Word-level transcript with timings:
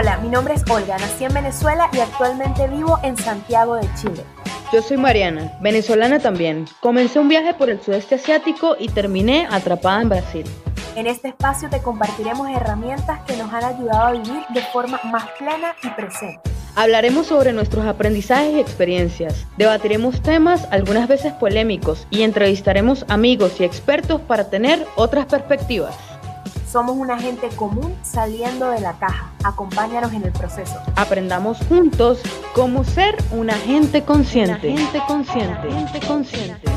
Hola, 0.00 0.16
mi 0.18 0.28
nombre 0.28 0.54
es 0.54 0.62
Olga, 0.70 0.96
nací 0.96 1.24
en 1.24 1.34
Venezuela 1.34 1.90
y 1.92 1.98
actualmente 1.98 2.68
vivo 2.68 3.00
en 3.02 3.16
Santiago 3.16 3.74
de 3.74 3.88
Chile. 4.00 4.22
Yo 4.72 4.80
soy 4.80 4.96
Mariana, 4.96 5.58
venezolana 5.60 6.20
también. 6.20 6.66
Comencé 6.78 7.18
un 7.18 7.26
viaje 7.26 7.52
por 7.52 7.68
el 7.68 7.82
sudeste 7.82 8.14
asiático 8.14 8.76
y 8.78 8.90
terminé 8.90 9.48
atrapada 9.50 10.00
en 10.00 10.08
Brasil. 10.08 10.44
En 10.94 11.08
este 11.08 11.26
espacio 11.26 11.68
te 11.68 11.82
compartiremos 11.82 12.48
herramientas 12.48 13.22
que 13.26 13.36
nos 13.36 13.52
han 13.52 13.64
ayudado 13.64 14.06
a 14.06 14.12
vivir 14.12 14.40
de 14.50 14.62
forma 14.72 15.00
más 15.02 15.24
plena 15.36 15.74
y 15.82 15.88
presente. 15.88 16.48
Hablaremos 16.76 17.26
sobre 17.26 17.52
nuestros 17.52 17.84
aprendizajes 17.84 18.54
y 18.54 18.60
experiencias, 18.60 19.48
debatiremos 19.56 20.22
temas 20.22 20.68
algunas 20.70 21.08
veces 21.08 21.32
polémicos 21.32 22.06
y 22.10 22.22
entrevistaremos 22.22 23.04
amigos 23.08 23.58
y 23.58 23.64
expertos 23.64 24.20
para 24.20 24.48
tener 24.48 24.86
otras 24.94 25.26
perspectivas. 25.26 25.96
Somos 26.70 26.98
una 26.98 27.18
gente 27.18 27.48
común 27.56 27.96
saliendo 28.02 28.68
de 28.70 28.80
la 28.80 28.92
caja. 28.98 29.30
Acompáñanos 29.42 30.12
en 30.12 30.24
el 30.24 30.32
proceso. 30.32 30.76
Aprendamos 30.96 31.58
juntos 31.66 32.20
cómo 32.54 32.84
ser 32.84 33.16
una 33.30 33.54
gente 33.54 34.02
consciente. 34.02 34.68
Una 34.68 34.80
gente 34.80 35.02
consciente. 35.06 35.70
gente 35.70 36.00
consciente. 36.06 36.68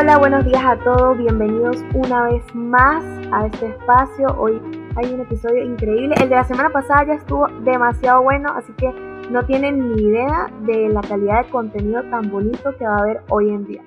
Hola, 0.00 0.16
buenos 0.16 0.46
días 0.46 0.64
a 0.64 0.78
todos, 0.78 1.18
bienvenidos 1.18 1.76
una 1.92 2.22
vez 2.22 2.42
más 2.54 3.04
a 3.34 3.44
este 3.44 3.66
espacio. 3.66 4.28
Hoy 4.38 4.58
hay 4.96 5.12
un 5.12 5.20
episodio 5.20 5.62
increíble. 5.62 6.14
El 6.18 6.30
de 6.30 6.36
la 6.36 6.44
semana 6.44 6.70
pasada 6.70 7.04
ya 7.04 7.14
estuvo 7.16 7.46
demasiado 7.60 8.22
bueno, 8.22 8.50
así 8.56 8.72
que 8.78 8.90
no 9.30 9.44
tienen 9.44 9.94
ni 9.94 10.02
idea 10.04 10.46
de 10.62 10.88
la 10.88 11.02
calidad 11.02 11.44
de 11.44 11.50
contenido 11.50 12.02
tan 12.04 12.30
bonito 12.30 12.74
que 12.78 12.86
va 12.86 12.96
a 12.96 12.98
haber 13.00 13.20
hoy 13.28 13.50
en 13.50 13.66
día. 13.66 13.84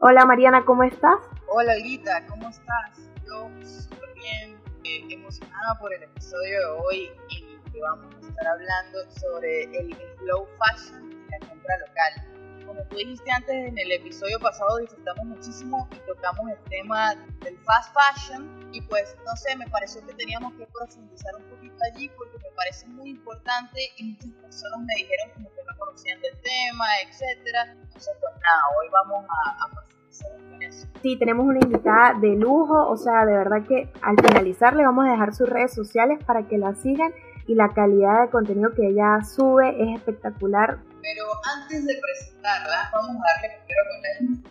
Hola 0.00 0.24
Mariana, 0.24 0.64
¿cómo 0.64 0.82
estás? 0.82 1.20
Hola 1.46 1.76
Lita, 1.76 2.26
¿cómo 2.26 2.48
estás? 2.48 3.08
Yo 3.24 3.48
súper 3.62 4.12
bien, 4.14 4.60
eh, 4.82 5.14
emocionada 5.14 5.78
por 5.78 5.94
el 5.94 6.02
episodio 6.02 6.58
de 6.58 6.80
hoy 6.80 7.10
en 7.30 7.72
que 7.72 7.80
vamos 7.80 8.12
a 8.12 8.26
estar 8.26 8.46
hablando 8.48 8.98
sobre 9.12 9.62
el 9.78 9.94
slow 10.18 10.48
fashion 10.58 11.12
y 11.12 11.30
la 11.30 11.48
compra 11.48 11.78
local 11.78 12.37
como 12.68 12.82
tú 12.84 12.96
dijiste 12.96 13.30
antes 13.32 13.54
en 13.54 13.78
el 13.78 13.92
episodio 13.92 14.38
pasado, 14.38 14.76
disfrutamos 14.78 15.24
muchísimo 15.24 15.88
y 15.90 16.06
tocamos 16.06 16.50
el 16.50 16.62
tema 16.70 17.14
del 17.42 17.58
fast 17.64 17.94
fashion 17.94 18.68
y 18.72 18.82
pues 18.82 19.16
no 19.24 19.34
sé, 19.36 19.56
me 19.56 19.66
pareció 19.68 20.06
que 20.06 20.12
teníamos 20.14 20.52
que 20.54 20.66
profundizar 20.66 21.34
un 21.36 21.44
poquito 21.44 21.76
allí 21.92 22.10
porque 22.16 22.36
me 22.36 22.50
parece 22.54 22.86
muy 22.88 23.10
importante 23.10 23.80
y 23.96 24.12
muchas 24.12 24.30
personas 24.42 24.80
me 24.80 24.94
dijeron 24.96 25.30
como 25.34 25.48
que 25.48 25.62
no 25.66 25.78
conocían 25.78 26.20
del 26.20 26.38
tema, 26.42 26.84
etcétera. 27.06 27.72
Entonces 27.72 28.14
pues 28.20 28.32
nada, 28.34 28.62
hoy 28.78 28.86
vamos 28.92 29.24
a, 29.28 29.64
a 29.64 29.70
profundizar 29.72 30.30
en 30.52 30.62
eso. 30.62 30.86
Sí, 31.00 31.16
tenemos 31.18 31.46
una 31.46 31.60
invitada 31.60 32.18
de 32.20 32.36
lujo, 32.36 32.86
o 32.86 32.96
sea, 32.98 33.24
de 33.24 33.32
verdad 33.32 33.66
que 33.66 33.90
al 34.02 34.16
finalizar 34.20 34.76
le 34.76 34.84
vamos 34.84 35.06
a 35.06 35.12
dejar 35.12 35.34
sus 35.34 35.48
redes 35.48 35.72
sociales 35.72 36.22
para 36.22 36.46
que 36.46 36.58
la 36.58 36.74
sigan 36.74 37.12
y 37.48 37.54
la 37.54 37.72
calidad 37.72 38.24
de 38.24 38.30
contenido 38.30 38.70
que 38.74 38.86
ella 38.86 39.24
sube 39.24 39.74
es 39.82 39.98
espectacular. 39.98 40.78
Pero 41.00 41.24
antes 41.56 41.86
de 41.86 41.94
presentarla, 41.98 42.90
vamos 42.92 43.16
a 43.16 43.32
darle 43.32 43.56
primero 43.64 43.82
con 43.88 44.02
la 44.02 44.10
intro. 44.20 44.50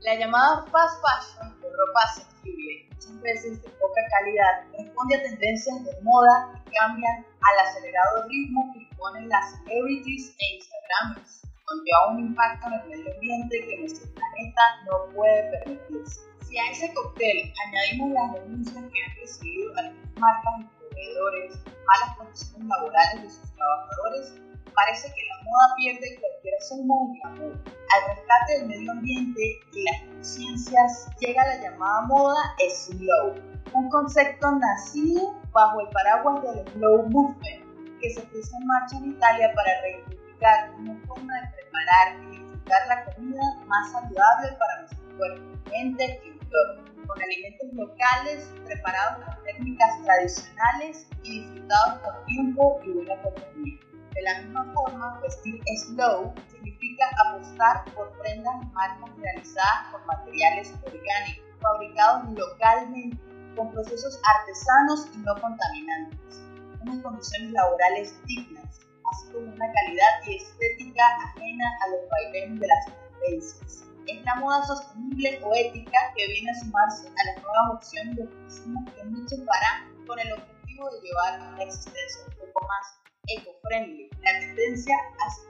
La 0.00 0.14
llamada 0.16 0.66
fast 0.70 1.00
fashion 1.00 1.48
o 1.48 1.64
ropa 1.64 2.00
asequible, 2.04 2.86
muchas 2.92 3.20
veces 3.22 3.62
de 3.62 3.68
poca 3.70 4.02
calidad, 4.12 4.68
responde 4.76 5.16
a 5.16 5.22
tendencias 5.22 5.84
de 5.86 6.02
moda 6.02 6.52
que 6.52 6.72
cambian 6.72 7.24
al 7.24 7.66
acelerado 7.66 8.28
ritmo 8.28 8.70
que 8.74 8.80
imponen 8.80 9.28
las 9.30 9.56
celebrities 9.64 10.36
e 10.36 10.56
instagramers, 10.56 11.48
conlleva 11.64 12.12
un 12.12 12.18
impacto 12.28 12.66
en 12.68 12.74
el 12.74 12.88
medio 12.88 13.14
ambiente 13.14 13.66
que 13.66 13.78
nuestro 13.78 14.12
planeta 14.12 14.62
no 14.84 15.14
puede 15.14 15.64
permitirse. 15.64 16.20
Si 16.44 16.58
a 16.58 16.70
ese 16.70 16.92
cóctel 16.92 17.50
añadimos 17.66 18.12
las 18.12 18.34
denuncias 18.34 18.84
que 18.92 19.02
han 19.02 19.16
recibido 19.16 19.72
algunas 19.78 20.20
marcas 20.20 20.74
y 21.04 21.14
proveedores, 21.14 21.58
malas 21.86 22.16
condiciones 22.16 22.68
laborales 22.68 23.22
de 23.22 23.30
sus 23.30 23.54
trabajadores, 23.54 24.34
parece 24.74 25.08
que 25.14 25.22
la 25.28 25.44
moda 25.44 25.74
pierde 25.76 26.20
cualquier 26.20 26.54
asomo 26.60 27.08
de 27.12 27.18
glamour. 27.20 27.52
Al 27.94 28.16
rescate 28.16 28.58
del 28.58 28.68
medio 28.68 28.92
ambiente 28.92 29.40
y 29.72 29.84
las 29.84 30.00
conciencias 30.02 31.08
llega 31.20 31.44
la 31.44 31.62
llamada 31.62 32.02
moda 32.02 32.40
slow, 32.68 33.34
un 33.72 33.88
concepto 33.90 34.50
nacido 34.52 35.40
bajo 35.52 35.80
el 35.80 35.88
paraguas 35.88 36.42
del 36.42 36.68
slow 36.72 37.08
movement 37.08 37.64
que 38.00 38.10
se 38.10 38.20
puso 38.22 38.56
en 38.56 38.66
marcha 38.66 38.96
en 38.98 39.10
Italia 39.10 39.52
para 39.54 39.80
reivindicar 39.80 40.70
una 40.78 40.98
forma 41.06 41.40
de 41.40 41.48
preparar 41.48 42.22
y 42.22 42.38
disfrutar 42.38 42.86
la 42.88 43.04
comida 43.04 43.42
más 43.66 43.92
saludable 43.92 44.52
para 44.58 44.80
nuestro 44.80 45.16
cuerpo, 45.16 45.42
mente 45.70 46.20
y 46.24 46.28
entorno, 46.28 46.93
con 47.06 47.22
alimentos 47.22 47.72
locales 47.72 48.52
preparados 48.64 49.24
con 49.24 49.44
técnicas 49.44 50.02
tradicionales 50.02 51.08
y 51.22 51.40
disfrutados 51.40 52.00
con 52.00 52.24
tiempo 52.26 52.80
y 52.84 52.90
buena 52.90 53.22
compañía. 53.22 53.80
De 54.14 54.22
la 54.22 54.42
misma 54.42 54.72
forma, 54.72 55.20
vestir 55.22 55.60
slow 55.86 56.32
significa 56.50 57.04
apostar 57.26 57.84
por 57.94 58.10
prendas 58.18 58.54
y 58.62 58.66
marcas 58.66 59.16
realizadas 59.16 59.88
con 59.90 60.06
materiales 60.06 60.72
orgánicos, 60.84 61.44
fabricados 61.60 62.30
localmente, 62.30 63.18
con 63.56 63.72
procesos 63.72 64.20
artesanos 64.38 65.08
y 65.14 65.18
no 65.18 65.34
contaminantes, 65.40 66.42
unas 66.82 67.02
condiciones 67.02 67.52
laborales 67.52 68.14
dignas, 68.26 68.80
así 69.12 69.32
como 69.32 69.52
una 69.52 69.72
calidad 69.72 70.26
y 70.26 70.36
estética 70.36 71.02
ajena 71.24 71.64
a 71.82 71.88
los 71.90 72.08
vaivenes 72.10 72.60
de 72.60 72.66
las 72.66 72.86
tendencias. 72.86 73.93
Es 74.06 74.22
la 74.24 74.34
moda 74.36 74.62
sostenible 74.64 75.40
o 75.42 75.54
ética 75.54 75.98
que 76.14 76.26
viene 76.26 76.50
a 76.50 76.60
sumarse 76.60 77.08
a 77.08 77.24
las 77.26 77.42
nuevas 77.42 77.74
opciones 77.74 78.16
de 78.16 78.28
consumo 78.28 78.84
que 78.94 79.04
muchos 79.04 79.38
farán 79.46 80.06
con 80.06 80.18
el 80.18 80.32
objetivo 80.32 80.90
de 80.90 81.00
llevar 81.00 81.40
una 81.54 81.62
existencia 81.62 82.20
un 82.26 82.34
poco 82.34 82.66
más 82.68 83.00
eco-friendly. 83.28 84.10
La 84.22 84.40
tendencia, 84.40 84.94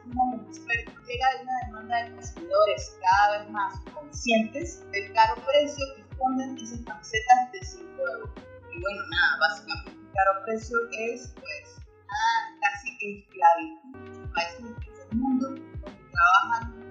como 0.04 0.36
los 0.36 0.56
expertos, 0.56 0.94
llega 1.06 1.26
de 1.34 1.42
una 1.42 1.52
demanda 1.66 2.04
de 2.04 2.14
consumidores 2.14 2.96
cada 3.02 3.38
vez 3.38 3.50
más 3.50 3.74
conscientes 3.92 4.90
del 4.92 5.12
caro 5.12 5.34
precio 5.44 5.84
que 5.96 6.02
esconden 6.02 6.56
esas 6.56 6.80
camisetas 6.82 7.52
de 7.52 7.64
5 7.64 8.02
euros. 8.12 8.30
Y 8.72 8.80
bueno, 8.80 9.02
nada, 9.10 9.38
básicamente 9.40 9.90
el 9.90 10.12
caro 10.14 10.44
precio 10.44 10.78
es, 10.92 11.34
pues, 11.34 11.86
nada, 12.06 12.58
casi 12.62 12.88
esclavitud 13.00 14.22
en 14.22 14.32
países 14.32 15.08
del 15.08 15.18
mundo 15.18 15.48
donde 15.48 16.10
trabajan 16.12 16.83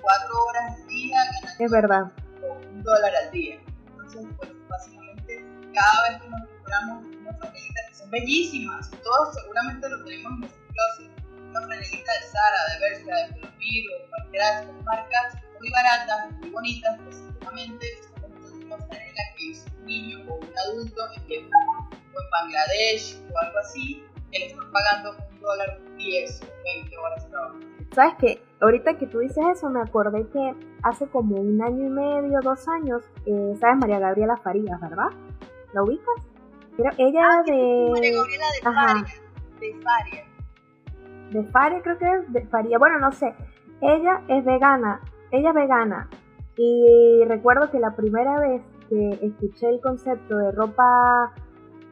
24 0.00 0.44
horas 0.44 0.74
al 0.76 0.86
día, 0.86 1.16
ganan 1.24 1.56
es 1.58 1.70
verdad. 1.70 2.12
un 2.72 2.82
dólar 2.82 3.12
al 3.24 3.30
día. 3.30 3.60
Entonces, 3.90 4.26
pues, 4.38 4.50
básicamente, 4.68 5.44
cada 5.74 6.08
vez 6.08 6.22
que 6.22 6.28
nos 6.28 6.40
compramos 6.48 7.04
una 7.20 7.32
franelita 7.34 7.80
que 7.88 7.94
son 7.94 8.10
bellísimas, 8.10 8.90
todos 9.02 9.34
seguramente 9.34 9.88
lo 9.88 10.04
tenemos 10.04 10.32
en 10.32 10.40
nuestro 10.40 10.62
closet, 10.68 11.10
una 11.50 11.60
franelita 11.62 12.12
de 12.12 12.26
Zara, 12.26 12.60
de 12.70 12.80
Bershka, 12.80 13.16
de 13.16 13.34
Filomiro, 13.34 13.92
cualquiera 14.08 14.50
de 14.50 14.60
estas 14.60 14.84
marcas, 14.84 15.34
muy 15.58 15.70
baratas, 15.70 16.32
muy 16.32 16.50
bonitas, 16.50 16.98
pues 17.04 17.16
seguramente 17.16 17.86
estamos 18.00 18.52
una 18.52 18.78
franela 18.78 19.22
que 19.36 19.44
hizo 19.44 19.68
un 19.76 19.84
niño 19.84 20.24
o 20.28 20.34
un 20.36 20.58
adulto 20.66 21.02
en 21.16 21.26
Vietnam 21.26 21.90
o 21.92 22.22
en 22.22 22.30
Bangladesh 22.30 23.20
o 23.32 23.38
algo 23.38 23.58
así, 23.58 24.02
que 24.32 24.38
le 24.38 24.46
están 24.46 24.72
pagando 24.72 25.16
un 25.30 25.40
dólar 25.40 25.78
10 25.98 26.42
o 26.42 26.46
20 26.64 26.96
horas 26.96 27.28
trabajo. 27.28 27.58
¿Sabes 27.92 28.14
qué? 28.18 28.42
Ahorita 28.60 28.98
que 28.98 29.06
tú 29.06 29.18
dices 29.18 29.44
eso, 29.52 29.68
me 29.70 29.80
acordé 29.80 30.28
que 30.28 30.54
hace 30.82 31.08
como 31.08 31.36
un 31.36 31.60
año 31.62 31.86
y 31.86 31.90
medio, 31.90 32.40
dos 32.42 32.68
años, 32.68 33.02
eh, 33.26 33.54
¿sabes? 33.58 33.78
María 33.78 33.98
Gabriela 33.98 34.36
Farías, 34.36 34.80
¿verdad? 34.80 35.08
¿La 35.72 35.82
ubicas? 35.82 36.14
Pero 36.76 36.90
ella 36.98 37.28
ah, 37.28 37.42
de... 37.44 37.88
María 37.90 38.12
Gabriela 38.12 38.44
de 38.54 38.62
Faria. 38.62 39.04
De 39.60 39.74
Faria. 39.82 40.24
De 41.30 41.44
Faria 41.44 41.82
creo 41.82 41.98
que 41.98 42.04
es, 42.04 42.32
de 42.32 42.46
Faria. 42.46 42.78
Bueno, 42.78 42.98
no 42.98 43.12
sé. 43.12 43.34
Ella 43.80 44.22
es 44.28 44.44
vegana. 44.44 45.00
Ella 45.30 45.48
es 45.48 45.54
vegana. 45.54 46.08
Y 46.56 47.24
recuerdo 47.26 47.70
que 47.70 47.78
la 47.78 47.96
primera 47.96 48.38
vez 48.38 48.62
que 48.88 49.18
escuché 49.22 49.68
el 49.68 49.80
concepto 49.80 50.36
de 50.36 50.52
ropa 50.52 51.32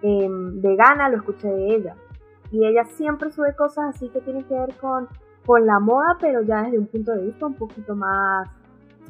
em, 0.02 0.60
vegana, 0.60 1.08
lo 1.08 1.16
escuché 1.18 1.48
de 1.48 1.74
ella. 1.74 1.96
Y 2.50 2.66
ella 2.66 2.84
siempre 2.84 3.30
sube 3.30 3.54
cosas 3.56 3.94
así 3.96 4.08
que 4.10 4.20
tienen 4.20 4.44
que 4.44 4.54
ver 4.54 4.74
con 4.76 5.08
con 5.48 5.64
la 5.64 5.78
moda, 5.80 6.18
pero 6.20 6.42
ya 6.42 6.64
desde 6.64 6.78
un 6.78 6.88
punto 6.88 7.10
de 7.12 7.22
vista 7.22 7.46
un 7.46 7.54
poquito 7.54 7.96
más 7.96 8.46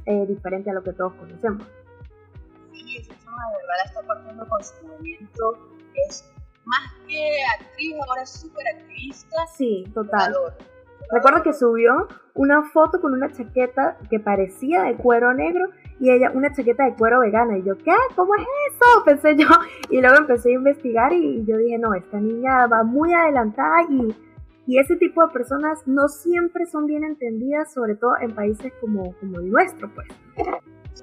eh, 0.07 0.25
diferente 0.25 0.71
a 0.71 0.73
lo 0.73 0.85
que 0.85 0.93
todos 0.93 1.13
conocemos. 1.15 1.67
Sí, 2.71 3.03
de 3.03 3.67
verdad 3.67 3.87
está 3.87 4.03
partiendo 4.07 4.49
con 4.49 4.63
su 4.63 4.87
movimiento. 4.87 5.59
Es 6.07 6.31
más 6.65 6.93
que 7.09 7.29
actriz, 7.59 7.97
ahora 8.07 8.23
es 8.23 8.31
súper 8.31 8.69
activista. 8.69 9.37
Sí, 9.49 9.85
total. 9.93 10.33
Recuerdo 11.11 11.43
que 11.43 11.53
subió 11.53 12.07
una 12.35 12.63
foto 12.71 13.01
con 13.01 13.15
una 13.15 13.33
chaqueta 13.33 13.97
que 14.09 14.21
parecía 14.21 14.83
de 14.83 14.95
cuero 14.95 15.35
negro 15.35 15.71
y 15.99 16.13
ella 16.13 16.31
una 16.33 16.53
chaqueta 16.53 16.85
de 16.85 16.95
cuero 16.95 17.19
vegana. 17.19 17.59
Y 17.59 17.65
yo, 17.65 17.77
¿qué? 17.79 17.97
¿Cómo 18.15 18.37
es 18.37 18.47
eso? 18.69 19.03
Pensé 19.05 19.35
yo. 19.35 19.49
Y 19.91 20.01
luego 20.01 20.19
empecé 20.19 20.51
a 20.51 20.55
investigar 20.55 21.13
y 21.13 21.45
yo 21.45 21.57
dije, 21.57 21.79
no, 21.79 21.95
esta 21.95 22.21
niña 22.21 22.69
va 22.69 22.85
muy 22.85 23.13
adelantada 23.13 23.83
y 23.91 24.28
y 24.69 24.79
ese 24.79 24.97
tipo 24.97 25.27
de 25.27 25.33
personas 25.33 25.79
no 25.87 26.09
siempre 26.09 26.67
son 26.67 26.85
bien 26.85 27.03
entendidas, 27.03 27.73
sobre 27.73 27.97
todo 27.97 28.13
en 28.21 28.35
países 28.35 28.71
como, 28.83 29.15
como 29.19 29.41
el 29.41 29.51
nuestro, 29.51 29.91
pues. 29.95 30.07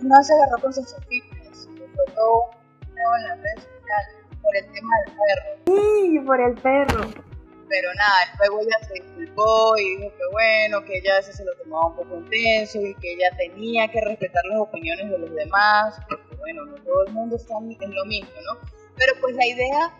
No 0.04 0.16
se 0.22 0.34
agarró 0.34 0.62
con 0.62 0.72
sus 0.72 0.96
fitness, 1.10 1.68
fue 1.76 2.14
todo 2.14 2.52
en 2.94 3.24
las 3.24 3.38
redes 3.40 3.64
sociales 3.64 4.40
por 4.40 4.56
el 4.56 4.72
tema 4.72 4.94
del 5.06 5.16
perro. 5.16 5.66
Sí, 5.66 6.20
por 6.20 6.42
el 6.42 6.54
perro. 6.62 7.24
Pero 7.68 7.94
nada, 7.96 8.38
luego 8.38 8.60
ella 8.62 8.88
se 8.88 8.94
disculpó 9.02 9.76
y 9.80 9.98
dijo 9.98 10.12
que 10.16 10.32
bueno, 10.32 10.86
que 10.86 11.00
ella 11.00 11.14
a 11.14 11.18
veces 11.18 11.36
se 11.36 11.44
lo 11.44 11.56
tomaba 11.64 11.88
un 11.88 11.96
poco 11.96 12.18
intenso 12.18 12.80
y 12.80 12.94
que 12.94 13.14
ella 13.14 13.36
tenía 13.36 13.88
que 13.88 14.00
respetar 14.00 14.46
las 14.46 14.60
opiniones 14.60 15.10
de 15.10 15.18
los 15.18 15.34
demás, 15.34 16.00
porque 16.08 16.36
bueno, 16.36 16.66
no 16.68 16.76
todo 16.76 17.08
el 17.08 17.14
mundo 17.14 17.36
está 17.36 17.56
en 17.58 17.96
lo 17.96 18.06
mismo, 18.06 18.30
¿no? 18.46 18.60
Pero 18.96 19.14
pues 19.22 19.36
la 19.36 19.48
idea 19.48 19.92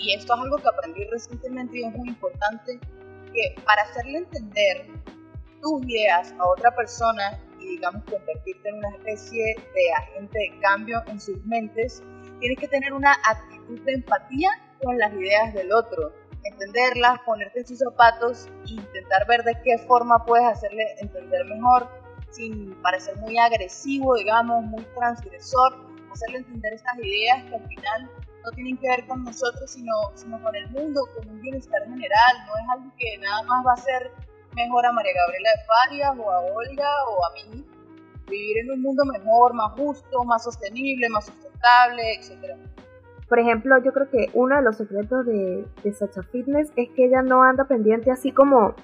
y 0.00 0.14
esto 0.14 0.34
es 0.34 0.40
algo 0.40 0.56
que 0.56 0.68
aprendí 0.68 1.04
recientemente 1.04 1.78
y 1.78 1.84
es 1.84 1.94
muy 1.94 2.08
importante, 2.08 2.80
que 3.32 3.54
para 3.64 3.82
hacerle 3.82 4.18
entender 4.18 4.86
tus 5.60 5.82
ideas 5.84 6.34
a 6.38 6.48
otra 6.48 6.74
persona 6.74 7.38
y 7.60 7.76
digamos 7.76 8.02
convertirte 8.04 8.68
en 8.70 8.76
una 8.76 8.88
especie 8.96 9.56
de 9.74 9.92
agente 9.92 10.38
de 10.38 10.60
cambio 10.60 11.02
en 11.06 11.20
sus 11.20 11.44
mentes, 11.44 12.02
tienes 12.40 12.58
que 12.58 12.68
tener 12.68 12.94
una 12.94 13.12
actitud 13.28 13.78
de 13.80 13.92
empatía 13.92 14.50
con 14.82 14.96
las 14.98 15.12
ideas 15.12 15.52
del 15.52 15.70
otro, 15.72 16.14
entenderlas, 16.44 17.20
ponerte 17.26 17.60
en 17.60 17.66
sus 17.66 17.78
zapatos 17.78 18.48
e 18.66 18.72
intentar 18.72 19.26
ver 19.26 19.44
de 19.44 19.60
qué 19.62 19.76
forma 19.78 20.24
puedes 20.24 20.46
hacerle 20.46 20.84
entender 21.00 21.44
mejor 21.44 21.88
sin 22.30 22.74
parecer 22.80 23.16
muy 23.18 23.36
agresivo, 23.36 24.16
digamos, 24.16 24.64
muy 24.64 24.84
transgresor, 24.98 25.90
hacerle 26.10 26.38
entender 26.38 26.72
estas 26.72 26.98
ideas 26.98 27.44
que 27.44 27.56
al 27.56 27.68
final 27.68 28.10
no 28.44 28.50
tienen 28.52 28.76
que 28.78 28.88
ver 28.88 29.06
con 29.06 29.24
nosotros, 29.24 29.70
sino, 29.70 29.92
sino 30.14 30.40
con 30.42 30.54
el 30.54 30.68
mundo, 30.70 31.02
con 31.16 31.28
un 31.28 31.40
bienestar 31.40 31.82
general. 31.84 32.32
No 32.46 32.52
es 32.54 32.78
algo 32.78 32.92
que 32.98 33.18
nada 33.18 33.42
más 33.44 33.66
va 33.66 33.72
a 33.72 33.76
ser 33.76 34.10
mejor 34.54 34.86
a 34.86 34.92
María 34.92 35.12
Gabriela 35.14 35.50
de 35.50 35.64
Farias 35.64 36.18
o 36.18 36.30
a 36.30 36.40
Olga 36.40 36.90
o 37.08 37.26
a 37.26 37.34
mí. 37.34 37.66
Vivir 38.28 38.58
en 38.58 38.70
un 38.72 38.82
mundo 38.82 39.04
mejor, 39.04 39.54
más 39.54 39.72
justo, 39.72 40.24
más 40.24 40.44
sostenible, 40.44 41.08
más 41.08 41.26
sustentable, 41.26 42.14
etc. 42.14 42.56
Por 43.28 43.38
ejemplo, 43.38 43.78
yo 43.82 43.92
creo 43.92 44.08
que 44.08 44.28
uno 44.34 44.56
de 44.56 44.62
los 44.62 44.76
secretos 44.76 45.26
de, 45.26 45.66
de 45.82 45.92
Sacha 45.92 46.22
Fitness 46.22 46.70
es 46.76 46.88
que 46.90 47.06
ella 47.06 47.22
no 47.22 47.42
anda 47.42 47.64
pendiente 47.64 48.10
así 48.10 48.32
como, 48.32 48.74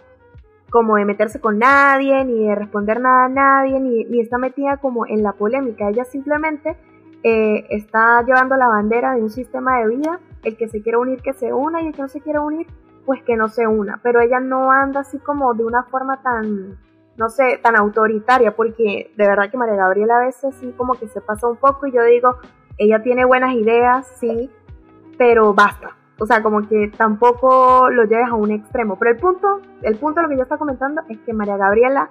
como 0.71 0.97
de 0.97 1.05
meterse 1.05 1.41
con 1.41 1.59
nadie, 1.59 2.25
ni 2.25 2.47
de 2.47 2.55
responder 2.55 3.01
nada 3.01 3.27
a 3.27 3.29
nadie, 3.29 3.81
ni, 3.81 4.05
ni 4.05 4.21
está 4.21 4.39
metida 4.39 4.79
como 4.79 5.07
en 5.07 5.23
la 5.23 5.33
polémica. 5.33 5.89
Ella 5.89 6.05
simplemente 6.05 6.77
eh, 7.23 7.67
está 7.71 8.23
llevando 8.23 8.57
la 8.57 8.69
bandera 8.69 9.15
de 9.15 9.23
un 9.23 9.31
sistema 9.31 9.79
de 9.79 9.89
vida, 9.89 10.21
el 10.43 10.57
que 10.57 10.69
se 10.69 10.83
quiere 10.83 10.99
unir 10.99 11.23
que 11.23 11.33
se 11.33 11.53
una 11.53 11.83
y 11.83 11.89
el 11.89 11.95
que 11.95 12.03
no 12.03 12.09
se 12.09 12.21
quiere 12.21 12.39
unir 12.39 12.67
pues 13.07 13.23
que 13.23 13.37
no 13.37 13.49
se 13.49 13.67
una, 13.67 14.01
pero 14.03 14.21
ella 14.21 14.41
no 14.41 14.73
anda 14.73 15.01
así 15.01 15.19
como 15.19 15.55
de 15.55 15.65
una 15.65 15.85
forma 15.85 16.21
tan, 16.23 16.77
no 17.17 17.29
sé, 17.29 17.59
tan 17.63 17.77
autoritaria, 17.77 18.55
porque 18.57 19.13
de 19.17 19.29
verdad 19.29 19.49
que 19.49 19.57
María 19.57 19.77
Gabriela 19.77 20.17
a 20.17 20.27
veces 20.27 20.57
sí 20.57 20.75
como 20.77 20.95
que 20.95 21.07
se 21.07 21.21
pasa 21.21 21.47
un 21.47 21.57
poco 21.57 21.87
y 21.87 21.93
yo 21.93 22.03
digo, 22.03 22.37
ella 22.79 23.03
tiene 23.03 23.25
buenas 23.25 23.55
ideas, 23.55 24.13
sí, 24.19 24.51
pero 25.17 25.55
basta. 25.55 25.97
O 26.19 26.27
sea, 26.27 26.43
como 26.43 26.67
que 26.67 26.91
tampoco 26.97 27.91
lo 27.91 28.05
lleves 28.05 28.29
a 28.29 28.35
un 28.35 28.51
extremo. 28.51 28.97
Pero 28.99 29.11
el 29.11 29.19
punto, 29.19 29.61
el 29.83 29.97
punto 29.97 30.21
de 30.21 30.23
lo 30.23 30.29
que 30.31 30.37
yo 30.37 30.43
está 30.45 30.57
comentando 30.57 31.03
es 31.09 31.19
que 31.21 31.35
María 31.35 31.59
Gabriela 31.59 32.09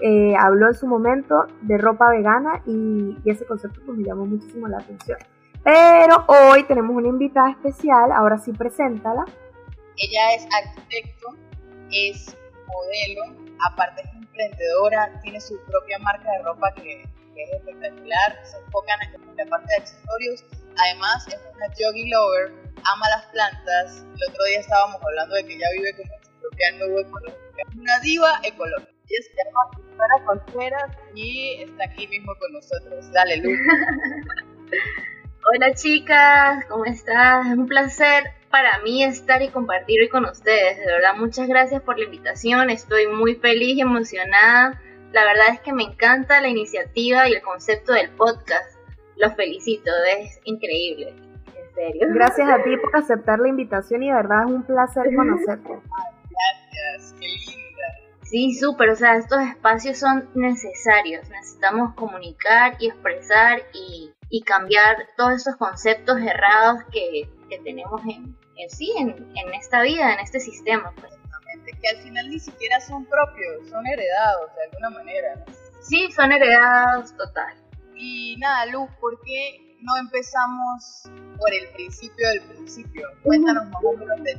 eh, 0.00 0.34
habló 0.38 0.68
en 0.68 0.74
su 0.74 0.86
momento 0.86 1.46
de 1.62 1.78
ropa 1.78 2.10
vegana 2.10 2.62
y, 2.66 3.16
ese 3.24 3.44
concepto 3.44 3.80
pues, 3.84 3.98
me 3.98 4.04
llamó 4.04 4.26
muchísimo 4.26 4.68
la 4.68 4.78
atención. 4.78 5.18
Pero 5.64 6.24
hoy 6.26 6.64
tenemos 6.64 6.96
una 6.96 7.08
invitada 7.08 7.50
especial, 7.50 8.10
ahora 8.12 8.38
sí 8.38 8.52
preséntala. 8.52 9.24
Ella 9.96 10.34
es 10.34 10.46
arquitecto, 10.52 11.36
es 11.90 12.36
modelo, 12.66 13.22
aparte 13.70 14.02
es 14.02 14.12
emprendedora, 14.14 15.20
tiene 15.22 15.40
su 15.40 15.56
propia 15.66 15.98
marca 16.00 16.30
de 16.32 16.42
ropa 16.42 16.72
que, 16.74 17.02
es 17.02 17.52
espectacular, 17.52 18.38
se 18.44 18.58
enfoca 18.58 18.92
en 18.94 19.36
la 19.36 19.46
parte 19.46 19.66
de 19.68 19.82
accesorios, 19.82 20.44
además 20.76 21.26
es 21.28 21.40
una 21.54 21.66
yogi 21.74 22.10
lover, 22.10 22.52
ama 22.84 23.08
las 23.08 23.26
plantas, 23.26 24.04
el 24.16 24.30
otro 24.30 24.44
día 24.44 24.60
estábamos 24.60 25.02
hablando 25.02 25.34
de 25.36 25.44
que 25.44 25.54
ella 25.54 25.66
vive 25.76 25.96
como 25.96 26.12
su 26.22 26.30
propia 26.40 26.72
nube 26.72 27.00
ecológica, 27.02 27.62
una 27.78 28.00
diva 28.00 28.40
ecológica. 28.42 28.91
Se 29.20 29.30
llama 29.36 30.24
Contreras 30.24 30.90
y 31.14 31.62
está 31.62 31.84
aquí 31.84 32.08
mismo 32.08 32.32
con 32.38 32.52
nosotros. 32.52 33.12
Dale, 33.12 33.36
Luz. 33.38 33.58
Hola 35.54 35.74
chicas, 35.74 36.64
¿cómo 36.66 36.84
estás? 36.86 37.46
Es 37.46 37.52
un 37.52 37.66
placer 37.66 38.24
para 38.50 38.78
mí 38.80 39.04
estar 39.04 39.42
y 39.42 39.48
compartir 39.48 40.00
hoy 40.00 40.08
con 40.08 40.24
ustedes. 40.24 40.78
De 40.78 40.86
verdad, 40.86 41.14
muchas 41.16 41.48
gracias 41.48 41.82
por 41.82 41.98
la 41.98 42.04
invitación. 42.04 42.70
Estoy 42.70 43.06
muy 43.08 43.34
feliz 43.34 43.76
y 43.76 43.80
emocionada. 43.82 44.80
La 45.12 45.24
verdad 45.24 45.48
es 45.52 45.60
que 45.60 45.72
me 45.72 45.82
encanta 45.82 46.40
la 46.40 46.48
iniciativa 46.48 47.28
y 47.28 47.34
el 47.34 47.42
concepto 47.42 47.92
del 47.92 48.10
podcast. 48.10 48.78
Los 49.16 49.34
felicito, 49.34 49.90
es 50.16 50.40
increíble. 50.44 51.08
En 51.08 51.74
serio. 51.74 52.08
Gracias 52.14 52.48
a 52.48 52.62
ti 52.62 52.76
por 52.82 52.96
aceptar 52.96 53.40
la 53.40 53.48
invitación 53.48 54.04
y 54.04 54.08
de 54.08 54.14
verdad 54.14 54.44
es 54.46 54.52
un 54.52 54.62
placer 54.62 55.04
conocerte. 55.16 55.72
Gracias, 55.72 57.14
qué 57.20 57.26
lindo. 57.26 57.61
Sí, 58.32 58.54
súper, 58.54 58.88
o 58.88 58.96
sea, 58.96 59.16
estos 59.16 59.42
espacios 59.42 59.98
son 59.98 60.26
necesarios, 60.34 61.28
necesitamos 61.28 61.94
comunicar 61.94 62.78
y 62.80 62.86
expresar 62.86 63.60
y, 63.74 64.10
cambiar 64.46 65.06
todos 65.18 65.34
esos 65.34 65.56
conceptos 65.56 66.18
errados 66.18 66.82
que, 66.90 67.28
tenemos 67.62 68.00
en, 68.06 68.34
sí, 68.70 68.90
en, 68.96 69.52
esta 69.52 69.82
vida, 69.82 70.14
en 70.14 70.20
este 70.20 70.40
sistema. 70.40 70.94
Pues. 70.96 71.12
que 71.78 71.88
al 71.88 72.02
final 72.02 72.30
ni 72.30 72.38
siquiera 72.40 72.80
son 72.80 73.04
propios, 73.04 73.68
son 73.68 73.86
heredados 73.86 74.50
de 74.56 74.64
alguna 74.64 74.88
manera. 74.88 75.44
Sí, 75.82 76.10
son 76.12 76.32
heredados 76.32 77.14
total. 77.14 77.54
Y 77.94 78.38
nada, 78.38 78.64
Luz, 78.64 78.88
¿por 78.98 79.20
qué 79.20 79.71
no 79.82 79.96
empezamos 79.98 81.02
por 81.38 81.52
el 81.52 81.68
principio 81.74 82.28
del 82.28 82.42
principio? 82.42 83.08
Cuéntanos 83.22 83.66
más 83.66 83.82
o 83.84 83.96
menos 83.96 84.22
de, 84.22 84.34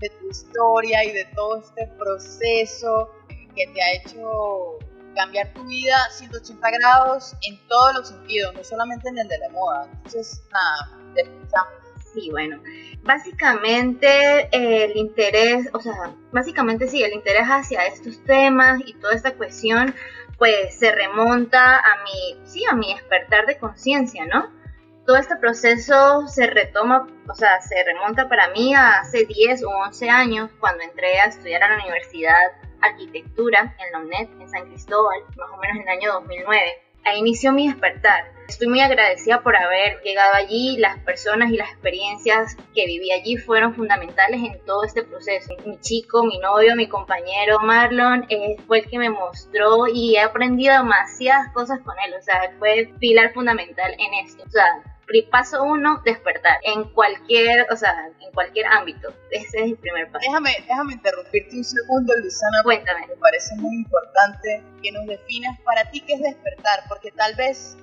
de 0.00 0.10
tu 0.10 0.28
historia 0.28 1.04
y 1.04 1.12
de 1.12 1.24
todo 1.34 1.58
este 1.58 1.86
proceso 1.98 3.10
que 3.54 3.66
te 3.66 3.82
ha 3.82 3.92
hecho 3.94 4.78
cambiar 5.14 5.52
tu 5.52 5.64
vida 5.64 5.96
180 6.12 6.70
grados 6.70 7.34
en 7.48 7.58
todos 7.68 7.94
los 7.94 8.08
sentidos, 8.08 8.54
no 8.54 8.64
solamente 8.64 9.08
en 9.08 9.18
el 9.18 9.28
de 9.28 9.38
la 9.38 9.48
moda. 9.50 9.88
Entonces, 9.92 10.42
nada, 10.52 10.98
te 11.14 11.22
escuchamos. 11.22 11.80
Sí, 12.12 12.28
bueno, 12.32 12.60
básicamente 13.02 14.48
el 14.50 14.96
interés, 14.96 15.68
o 15.72 15.80
sea, 15.80 16.12
básicamente 16.32 16.88
sí, 16.88 17.04
el 17.04 17.12
interés 17.12 17.44
hacia 17.44 17.86
estos 17.86 18.24
temas 18.24 18.80
y 18.84 18.94
toda 18.94 19.14
esta 19.14 19.34
cuestión, 19.34 19.94
pues 20.36 20.74
se 20.76 20.90
remonta 20.90 21.76
a 21.76 22.02
mi, 22.02 22.44
sí, 22.44 22.64
a 22.68 22.74
mi 22.74 22.92
despertar 22.92 23.46
de 23.46 23.58
conciencia, 23.58 24.26
¿no? 24.26 24.59
Todo 25.10 25.18
este 25.18 25.34
proceso 25.38 26.28
se 26.28 26.46
retoma, 26.46 27.08
o 27.28 27.34
sea, 27.34 27.60
se 27.62 27.74
remonta 27.82 28.28
para 28.28 28.48
mí 28.50 28.76
a 28.76 29.00
hace 29.00 29.24
10 29.24 29.64
o 29.64 29.70
11 29.86 30.08
años, 30.08 30.50
cuando 30.60 30.84
entré 30.84 31.18
a 31.18 31.24
estudiar 31.24 31.64
a 31.64 31.70
la 31.70 31.82
universidad 31.82 32.38
arquitectura 32.80 33.74
en 33.80 33.90
la 33.90 33.98
UNED, 33.98 34.40
en 34.40 34.48
San 34.48 34.68
Cristóbal, 34.68 35.18
más 35.36 35.50
o 35.52 35.56
menos 35.56 35.78
en 35.78 35.82
el 35.82 35.88
año 35.88 36.12
2009. 36.12 36.62
ahí 37.06 37.18
inició 37.18 37.52
mi 37.52 37.66
despertar. 37.66 38.30
Estoy 38.46 38.68
muy 38.68 38.80
agradecida 38.82 39.42
por 39.42 39.56
haber 39.56 40.00
llegado 40.02 40.32
allí. 40.34 40.76
Las 40.78 40.96
personas 41.00 41.50
y 41.50 41.56
las 41.56 41.70
experiencias 41.70 42.56
que 42.72 42.86
viví 42.86 43.10
allí 43.10 43.36
fueron 43.36 43.74
fundamentales 43.74 44.40
en 44.44 44.64
todo 44.64 44.84
este 44.84 45.02
proceso. 45.02 45.56
Mi 45.66 45.80
chico, 45.80 46.22
mi 46.22 46.38
novio, 46.38 46.76
mi 46.76 46.88
compañero 46.88 47.58
Marlon 47.58 48.28
fue 48.68 48.78
el 48.78 48.88
que 48.88 48.98
me 48.98 49.10
mostró 49.10 49.88
y 49.92 50.14
he 50.14 50.20
aprendido 50.20 50.74
demasiadas 50.74 51.52
cosas 51.52 51.80
con 51.80 51.96
él. 52.06 52.14
O 52.14 52.22
sea, 52.22 52.52
fue 52.60 52.92
pilar 53.00 53.32
fundamental 53.32 53.92
en 53.98 54.24
esto. 54.24 54.44
O 54.46 54.50
sea, 54.50 54.89
paso 55.30 55.62
uno, 55.62 56.00
despertar 56.04 56.58
en 56.62 56.84
cualquier, 56.92 57.66
o 57.72 57.76
sea, 57.76 57.94
en 58.20 58.30
cualquier 58.32 58.66
ámbito. 58.66 59.12
Ese 59.30 59.58
es 59.58 59.64
el 59.64 59.76
primer 59.76 60.10
paso. 60.10 60.24
Déjame, 60.26 60.50
déjame 60.66 60.92
interrumpirte 60.94 61.56
un 61.56 61.64
segundo, 61.64 62.14
Luisana. 62.16 62.62
Cuéntame. 62.62 63.06
Me 63.08 63.16
parece 63.16 63.54
muy 63.56 63.74
importante 63.76 64.62
que 64.82 64.92
nos 64.92 65.06
definas 65.06 65.58
para 65.60 65.90
ti 65.90 66.00
qué 66.00 66.14
es 66.14 66.20
despertar, 66.20 66.84
porque 66.88 67.10
tal 67.12 67.34
vez 67.34 67.76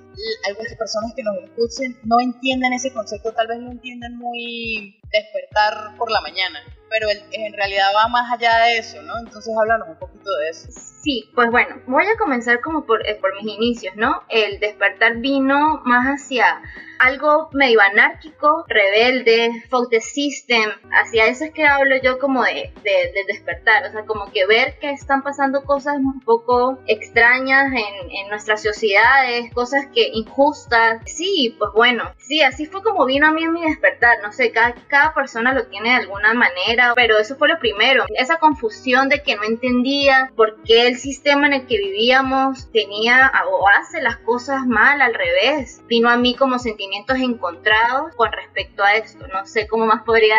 algunas 0.46 0.74
personas 0.74 1.12
que 1.14 1.22
nos 1.22 1.36
escuchen 1.44 1.98
no 2.04 2.20
entienden 2.20 2.72
ese 2.72 2.92
concepto, 2.92 3.32
tal 3.32 3.46
vez 3.48 3.58
lo 3.58 3.70
entienden 3.70 4.16
muy 4.16 4.98
despertar 5.10 5.96
por 5.96 6.10
la 6.10 6.20
mañana, 6.20 6.60
pero 6.90 7.08
en 7.32 7.52
realidad 7.52 7.88
va 7.94 8.08
más 8.08 8.32
allá 8.32 8.58
de 8.64 8.78
eso, 8.78 9.02
¿no? 9.02 9.18
Entonces 9.18 9.54
háblanos 9.56 9.88
un 9.88 9.98
poquito 9.98 10.30
de 10.36 10.48
eso. 10.50 10.68
Sí, 10.70 11.30
pues 11.34 11.50
bueno, 11.50 11.80
voy 11.86 12.04
a 12.06 12.18
comenzar 12.18 12.60
como 12.60 12.84
por, 12.84 13.06
eh, 13.06 13.14
por 13.20 13.34
mis 13.36 13.54
inicios, 13.54 13.96
¿no? 13.96 14.22
El 14.28 14.58
despertar 14.60 15.18
vino 15.18 15.80
más 15.84 16.06
hacia 16.06 16.60
algo 16.98 17.48
medio 17.52 17.80
anárquico, 17.80 18.64
rebelde, 18.68 19.64
fuck 19.70 19.88
the 19.90 20.00
system, 20.00 20.70
hacia 20.90 21.26
eso 21.26 21.44
es 21.44 21.52
que 21.52 21.64
hablo 21.64 21.94
yo 22.02 22.18
como 22.18 22.42
de, 22.42 22.72
de, 22.82 23.24
despertar, 23.28 23.86
o 23.86 23.92
sea, 23.92 24.04
como 24.04 24.32
que 24.32 24.46
ver 24.46 24.78
que 24.80 24.90
están 24.90 25.22
pasando 25.22 25.62
cosas 25.64 25.96
un 25.98 26.20
poco 26.20 26.78
extrañas 26.86 27.72
en, 27.72 28.10
en 28.10 28.28
nuestras 28.28 28.62
sociedades, 28.62 29.52
cosas 29.54 29.86
que 29.94 30.07
injustas, 30.12 31.02
sí, 31.06 31.54
pues 31.58 31.70
bueno, 31.74 32.12
sí, 32.18 32.42
así 32.42 32.66
fue 32.66 32.82
como 32.82 33.06
vino 33.06 33.26
a 33.26 33.32
mí 33.32 33.46
mi 33.48 33.62
despertar, 33.62 34.18
no 34.22 34.32
sé, 34.32 34.52
cada, 34.52 34.74
cada 34.88 35.14
persona 35.14 35.52
lo 35.52 35.66
tiene 35.66 35.90
de 35.90 35.96
alguna 35.96 36.34
manera, 36.34 36.92
pero 36.94 37.18
eso 37.18 37.36
fue 37.36 37.48
lo 37.48 37.58
primero, 37.58 38.04
esa 38.16 38.36
confusión 38.36 39.08
de 39.08 39.22
que 39.22 39.36
no 39.36 39.44
entendía 39.44 40.32
por 40.36 40.62
qué 40.62 40.86
el 40.86 40.98
sistema 40.98 41.46
en 41.46 41.52
el 41.54 41.66
que 41.66 41.78
vivíamos 41.78 42.70
tenía 42.72 43.32
o 43.50 43.68
hace 43.68 44.00
las 44.02 44.18
cosas 44.18 44.66
mal 44.66 45.00
al 45.00 45.14
revés, 45.14 45.82
vino 45.88 46.08
a 46.10 46.16
mí 46.16 46.34
como 46.34 46.58
sentimiento 46.58 47.14
encontrados 47.22 48.14
con 48.16 48.32
respecto 48.32 48.82
a 48.82 48.94
esto. 48.94 49.26
No 49.28 49.46
sé 49.46 49.66
cómo 49.66 49.86
más 49.86 50.02
podría 50.02 50.36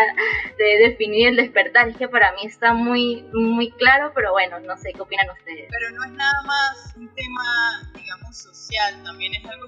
definir 0.57 1.29
el 1.29 1.35
despertar. 1.35 1.89
Es 1.89 1.97
que 1.97 2.07
para 2.07 2.31
mí 2.33 2.41
está 2.45 2.73
muy, 2.73 3.23
muy 3.33 3.71
claro, 3.71 4.11
pero 4.13 4.31
bueno, 4.31 4.59
no 4.59 4.77
sé 4.77 4.91
qué 4.93 5.01
opinan 5.01 5.29
ustedes. 5.29 5.69
Pero 5.69 5.95
no 5.95 6.03
es 6.05 6.11
nada 6.11 6.41
más 6.45 6.93
un 6.95 7.07
tema, 7.13 7.91
digamos, 7.93 8.37
social, 8.37 9.01
también 9.03 9.33
es 9.33 9.45
algo 9.45 9.58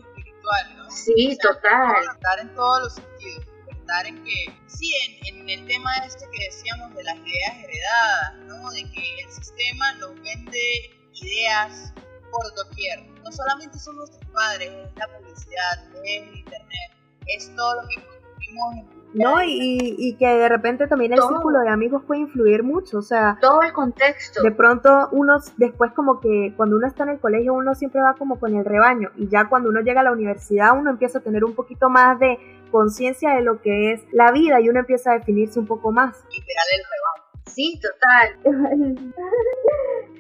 espiritual, 0.42 0.78
¿no? 0.78 0.92
Sí, 0.92 1.38
total. 1.42 2.02
Despertar 2.02 2.40
en 2.40 2.56
todos 2.56 2.84
los 2.84 2.94
sentidos. 2.94 3.46
Despertar 3.68 4.06
en 4.08 4.24
que, 4.24 4.60
sí, 4.68 4.94
en, 5.28 5.40
en 5.40 5.50
el 5.50 5.68
tema 5.68 5.96
este 6.06 6.26
que 6.32 6.46
decíamos 6.46 6.94
de 6.96 7.04
las 7.04 7.16
ideas 7.18 7.58
heredadas, 7.64 8.36
¿no? 8.48 8.70
De 8.72 8.84
que 8.92 9.22
el 9.24 9.32
sistema 9.32 9.92
nos 9.94 10.14
vende 10.22 11.00
ideas 11.14 11.94
por 12.32 12.54
doquier. 12.56 13.02
No 13.24 13.32
solamente 13.32 13.78
son 13.78 13.98
nuestros 13.98 14.24
padres, 14.32 14.72
es 14.72 14.96
la 14.96 15.08
publicidad, 15.18 15.84
es 16.04 16.24
el 16.24 16.36
internet, 16.36 16.92
es 17.28 17.56
todo 17.56 17.82
lo 17.82 17.88
que 17.88 17.96
consumimos 17.96 18.76
en 18.76 19.01
no, 19.14 19.44
y, 19.44 19.96
y, 19.98 20.16
que 20.16 20.28
de 20.28 20.48
repente 20.48 20.88
también 20.88 21.14
el 21.14 21.22
círculo 21.22 21.60
de 21.60 21.70
amigos 21.70 22.04
puede 22.06 22.22
influir 22.22 22.64
mucho, 22.64 23.00
o 23.00 23.02
sea... 23.02 23.38
Todo 23.42 23.62
el 23.62 23.74
contexto. 23.74 24.42
De 24.42 24.52
pronto 24.52 25.10
uno, 25.12 25.38
después 25.58 25.92
como 25.94 26.20
que 26.20 26.54
cuando 26.56 26.78
uno 26.78 26.88
está 26.88 27.04
en 27.04 27.10
el 27.10 27.20
colegio 27.20 27.54
uno 27.54 27.76
siempre 27.76 28.02
va 28.02 28.16
como 28.16 28.40
con 28.40 28.56
el 28.56 28.64
rebaño 28.64 29.12
y 29.18 29.28
ya 29.28 29.50
cuando 29.50 29.70
uno 29.70 29.82
llega 29.82 30.02
a 30.02 30.04
la 30.04 30.12
universidad 30.12 30.78
uno 30.78 30.92
empieza 30.92 31.20
a 31.20 31.22
tener 31.22 31.44
un 31.44 31.56
poquito 31.56 31.90
más 31.90 32.20
de 32.20 32.38
conciencia 32.72 33.32
de 33.36 33.42
lo 33.42 33.62
que 33.62 33.92
es 33.92 34.02
la 34.14 34.32
vida 34.32 34.62
y 34.62 34.70
uno 34.70 34.80
empieza 34.80 35.12
a 35.12 35.16
definirse 35.16 35.60
un 35.60 35.68
poco 35.68 35.92
más. 35.92 36.24
Literal 36.32 36.66
el 36.78 36.84
rebaño. 36.86 37.22
Sí, 37.48 37.82
total. 37.82 39.12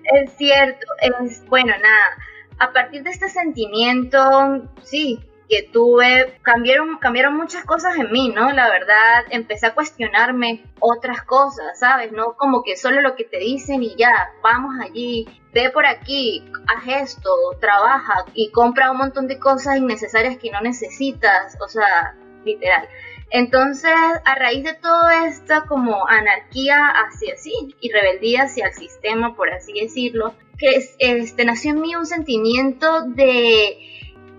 es 0.04 0.34
cierto, 0.38 0.86
es 1.02 1.46
bueno, 1.48 1.72
nada. 1.72 2.18
A 2.60 2.74
partir 2.74 3.04
de 3.04 3.10
este 3.10 3.30
sentimiento, 3.30 4.70
sí, 4.84 5.20
que 5.52 5.64
tuve, 5.64 6.40
cambiaron, 6.44 6.98
cambiaron 6.98 7.36
muchas 7.36 7.66
cosas 7.66 7.98
en 7.98 8.10
mí, 8.10 8.30
¿no? 8.30 8.54
La 8.54 8.70
verdad, 8.70 9.26
empecé 9.32 9.68
a 9.68 9.76
cuestionarme 9.76 10.64
otras 10.80 11.24
cosas, 11.24 11.78
¿sabes? 11.78 12.14
No 12.14 12.38
como 12.38 12.64
que 12.64 12.78
solo 12.78 13.02
lo 13.02 13.18
que 13.18 13.26
te 13.26 13.38
dicen 13.38 13.84
y 13.84 13.98
ya, 13.98 14.32
vamos 14.42 14.76
allí, 14.82 15.28
ve 15.54 15.70
por 15.70 15.86
aquí, 15.86 16.50
haz 16.68 17.10
esto, 17.10 17.30
trabaja 17.60 18.24
y 18.34 18.50
compra 18.52 18.92
un 18.92 19.00
montón 19.00 19.28
de 19.28 19.40
cosas 19.40 19.76
innecesarias 19.76 20.38
que 20.38 20.52
no 20.52 20.62
necesitas, 20.62 21.58
o 21.62 21.68
sea, 21.68 22.16
literal. 22.46 22.88
Entonces, 23.30 23.92
a 24.24 24.36
raíz 24.36 24.64
de 24.64 24.76
toda 24.76 25.28
esta 25.28 25.66
como 25.66 26.08
anarquía 26.08 26.78
hacia 26.88 27.36
sí 27.36 27.76
y 27.82 27.92
rebeldía 27.92 28.44
hacia 28.44 28.68
el 28.68 28.74
sistema, 28.74 29.36
por 29.36 29.50
así 29.50 29.74
decirlo, 29.74 30.34
que 30.58 30.88
este, 31.00 31.44
nació 31.44 31.72
en 31.72 31.82
mí 31.82 31.94
un 31.94 32.06
sentimiento 32.06 33.02
de 33.02 33.92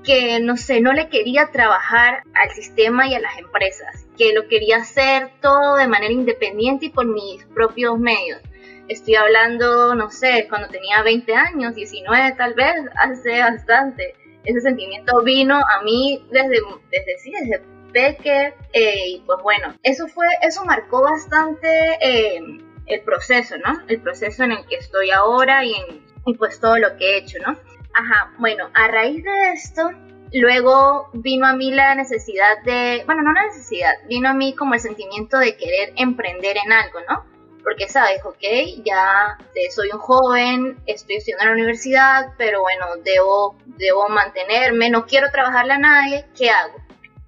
que, 0.03 0.41
no 0.41 0.57
sé, 0.57 0.81
no 0.81 0.93
le 0.93 1.09
quería 1.09 1.51
trabajar 1.53 2.23
al 2.35 2.51
sistema 2.51 3.07
y 3.07 3.15
a 3.15 3.21
las 3.21 3.39
empresas, 3.39 4.07
que 4.17 4.33
lo 4.33 4.49
quería 4.49 4.79
hacer 4.79 5.31
todo 5.41 5.77
de 5.77 5.89
manera 5.89 6.13
independiente 6.13 6.87
y 6.87 6.91
por 6.91 7.07
mis 7.07 7.45
propios 7.47 7.99
medios. 7.99 8.41
Estoy 8.89 9.15
hablando, 9.15 9.95
no 9.95 10.11
sé, 10.11 10.47
cuando 10.49 10.69
tenía 10.69 11.03
20 11.03 11.35
años, 11.35 11.75
19 11.75 12.33
tal 12.37 12.55
vez, 12.55 12.75
hace 12.97 13.41
bastante. 13.41 14.15
Ese 14.45 14.61
sentimiento 14.61 15.23
vino 15.23 15.57
a 15.57 15.83
mí 15.83 16.27
desde, 16.31 16.61
desde, 16.91 17.19
sí, 17.19 17.33
desde 17.33 17.63
Becker, 17.93 18.55
eh, 18.73 19.09
y 19.09 19.21
pues 19.21 19.39
bueno, 19.43 19.77
eso 19.83 20.09
fue, 20.09 20.27
eso 20.43 20.65
marcó 20.65 21.03
bastante 21.03 21.69
eh, 22.01 22.41
el 22.87 23.01
proceso, 23.03 23.57
¿no? 23.59 23.83
El 23.87 24.01
proceso 24.01 24.43
en 24.45 24.53
el 24.53 24.67
que 24.67 24.77
estoy 24.77 25.11
ahora 25.11 25.65
y, 25.65 25.75
en, 25.75 26.05
y 26.27 26.35
pues 26.35 26.59
todo 26.59 26.79
lo 26.79 26.97
que 26.97 27.15
he 27.15 27.19
hecho, 27.19 27.39
¿no? 27.47 27.57
Ajá, 27.95 28.33
bueno, 28.39 28.71
a 28.75 28.89
raíz 28.89 29.23
de 29.23 29.53
esto, 29.53 29.91
luego 30.33 31.11
vino 31.13 31.47
a 31.47 31.55
mí 31.55 31.71
la 31.73 31.95
necesidad 31.95 32.63
de, 32.65 33.03
bueno, 33.07 33.23
no 33.23 33.33
la 33.33 33.47
necesidad, 33.47 33.95
vino 34.09 34.29
a 34.31 34.35
mí 34.35 34.55
como 34.55 34.75
el 34.75 34.81
sentimiento 34.81 35.39
de 35.39 35.57
querer 35.57 35.93
emprender 35.97 36.57
en 36.65 36.73
algo, 36.73 37.01
¿no? 37.09 37.25
Porque 37.63 37.89
sabes, 37.89 38.25
ok, 38.25 38.43
ya 38.85 39.39
soy 39.71 39.91
un 39.93 40.01
joven, 40.01 40.79
estoy 40.87 41.17
estudiando 41.17 41.43
en 41.43 41.49
la 41.49 41.55
universidad, 41.55 42.33
pero 42.39 42.61
bueno, 42.61 42.87
debo, 43.05 43.57
debo 43.67 44.09
mantenerme, 44.09 44.91
no 44.91 45.07
quiero 45.07 45.31
trabajarle 45.31 45.75
a 45.75 45.79
nadie, 45.79 46.27
¿qué 46.37 46.51
hago? 46.51 46.83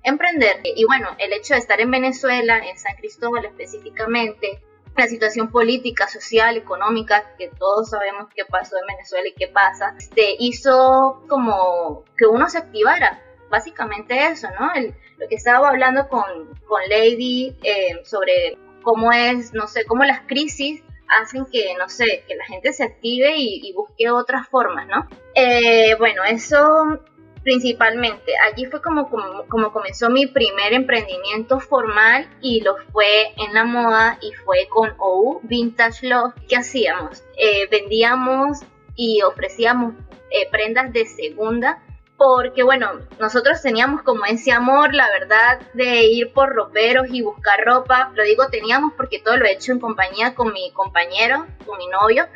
emprender. 0.04 0.60
Y 0.62 0.84
bueno, 0.84 1.08
el 1.18 1.32
hecho 1.32 1.54
de 1.54 1.60
estar 1.60 1.80
en 1.80 1.90
Venezuela, 1.90 2.58
en 2.58 2.78
San 2.78 2.94
Cristóbal 2.96 3.44
específicamente, 3.46 4.62
la 4.96 5.06
situación 5.06 5.50
política, 5.50 6.08
social, 6.08 6.56
económica, 6.56 7.34
que 7.36 7.48
todos 7.48 7.90
sabemos 7.90 8.28
qué 8.34 8.44
pasó 8.44 8.76
en 8.78 8.86
Venezuela 8.86 9.28
y 9.28 9.34
qué 9.34 9.48
pasa, 9.48 9.94
este, 9.98 10.36
hizo 10.38 11.24
como 11.28 12.04
que 12.16 12.26
uno 12.26 12.48
se 12.48 12.58
activara. 12.58 13.20
Básicamente 13.50 14.26
eso, 14.26 14.48
¿no? 14.58 14.70
lo 15.18 15.28
que 15.28 15.36
estaba 15.36 15.68
hablando 15.68 16.08
con, 16.08 16.24
con 16.66 16.80
Lady 16.88 17.56
eh, 17.62 18.00
sobre 18.04 18.58
cómo 18.82 19.12
es, 19.12 19.52
no 19.52 19.66
sé, 19.66 19.84
cómo 19.84 20.04
las 20.04 20.20
crisis 20.22 20.82
hacen 21.08 21.46
que, 21.46 21.74
no 21.78 21.88
sé, 21.88 22.24
que 22.26 22.34
la 22.34 22.44
gente 22.46 22.72
se 22.72 22.84
active 22.84 23.34
y, 23.36 23.72
busque 23.72 24.10
otras 24.10 24.48
formas, 24.48 24.86
¿no? 24.88 25.08
Eh, 25.34 25.94
bueno, 25.98 26.24
eso 26.24 26.98
principalmente. 27.44 28.32
Allí 28.50 28.66
fue 28.66 28.82
como, 28.82 29.08
como, 29.08 29.72
comenzó 29.72 30.10
mi 30.10 30.26
primer 30.26 30.72
emprendimiento 30.72 31.60
formal 31.60 32.28
y 32.40 32.62
lo 32.62 32.76
fue 32.92 33.32
en 33.36 33.54
la 33.54 33.64
moda 33.64 34.18
y 34.20 34.32
fue 34.32 34.66
con 34.68 34.94
OU 34.98 35.40
Vintage 35.44 36.08
Love. 36.08 36.34
¿Qué 36.48 36.56
hacíamos? 36.56 37.22
Eh, 37.36 37.68
vendíamos 37.70 38.60
y 38.96 39.22
ofrecíamos 39.22 39.94
eh, 40.30 40.48
prendas 40.50 40.92
de 40.92 41.06
segunda 41.06 41.80
porque 42.16 42.62
bueno, 42.62 42.92
nosotros 43.18 43.60
teníamos 43.60 44.02
como 44.02 44.24
ese 44.24 44.52
amor, 44.52 44.94
la 44.94 45.08
verdad, 45.10 45.60
de 45.74 46.04
ir 46.04 46.32
por 46.32 46.54
roperos 46.54 47.08
y 47.10 47.22
buscar 47.22 47.64
ropa. 47.64 48.12
Lo 48.14 48.22
digo 48.22 48.48
teníamos 48.48 48.94
porque 48.96 49.20
todo 49.20 49.36
lo 49.36 49.44
he 49.44 49.52
hecho 49.52 49.72
en 49.72 49.80
compañía 49.80 50.34
con 50.34 50.52
mi 50.52 50.72
compañero, 50.72 51.46
con 51.66 51.76
mi 51.76 51.86
novio 51.88 52.26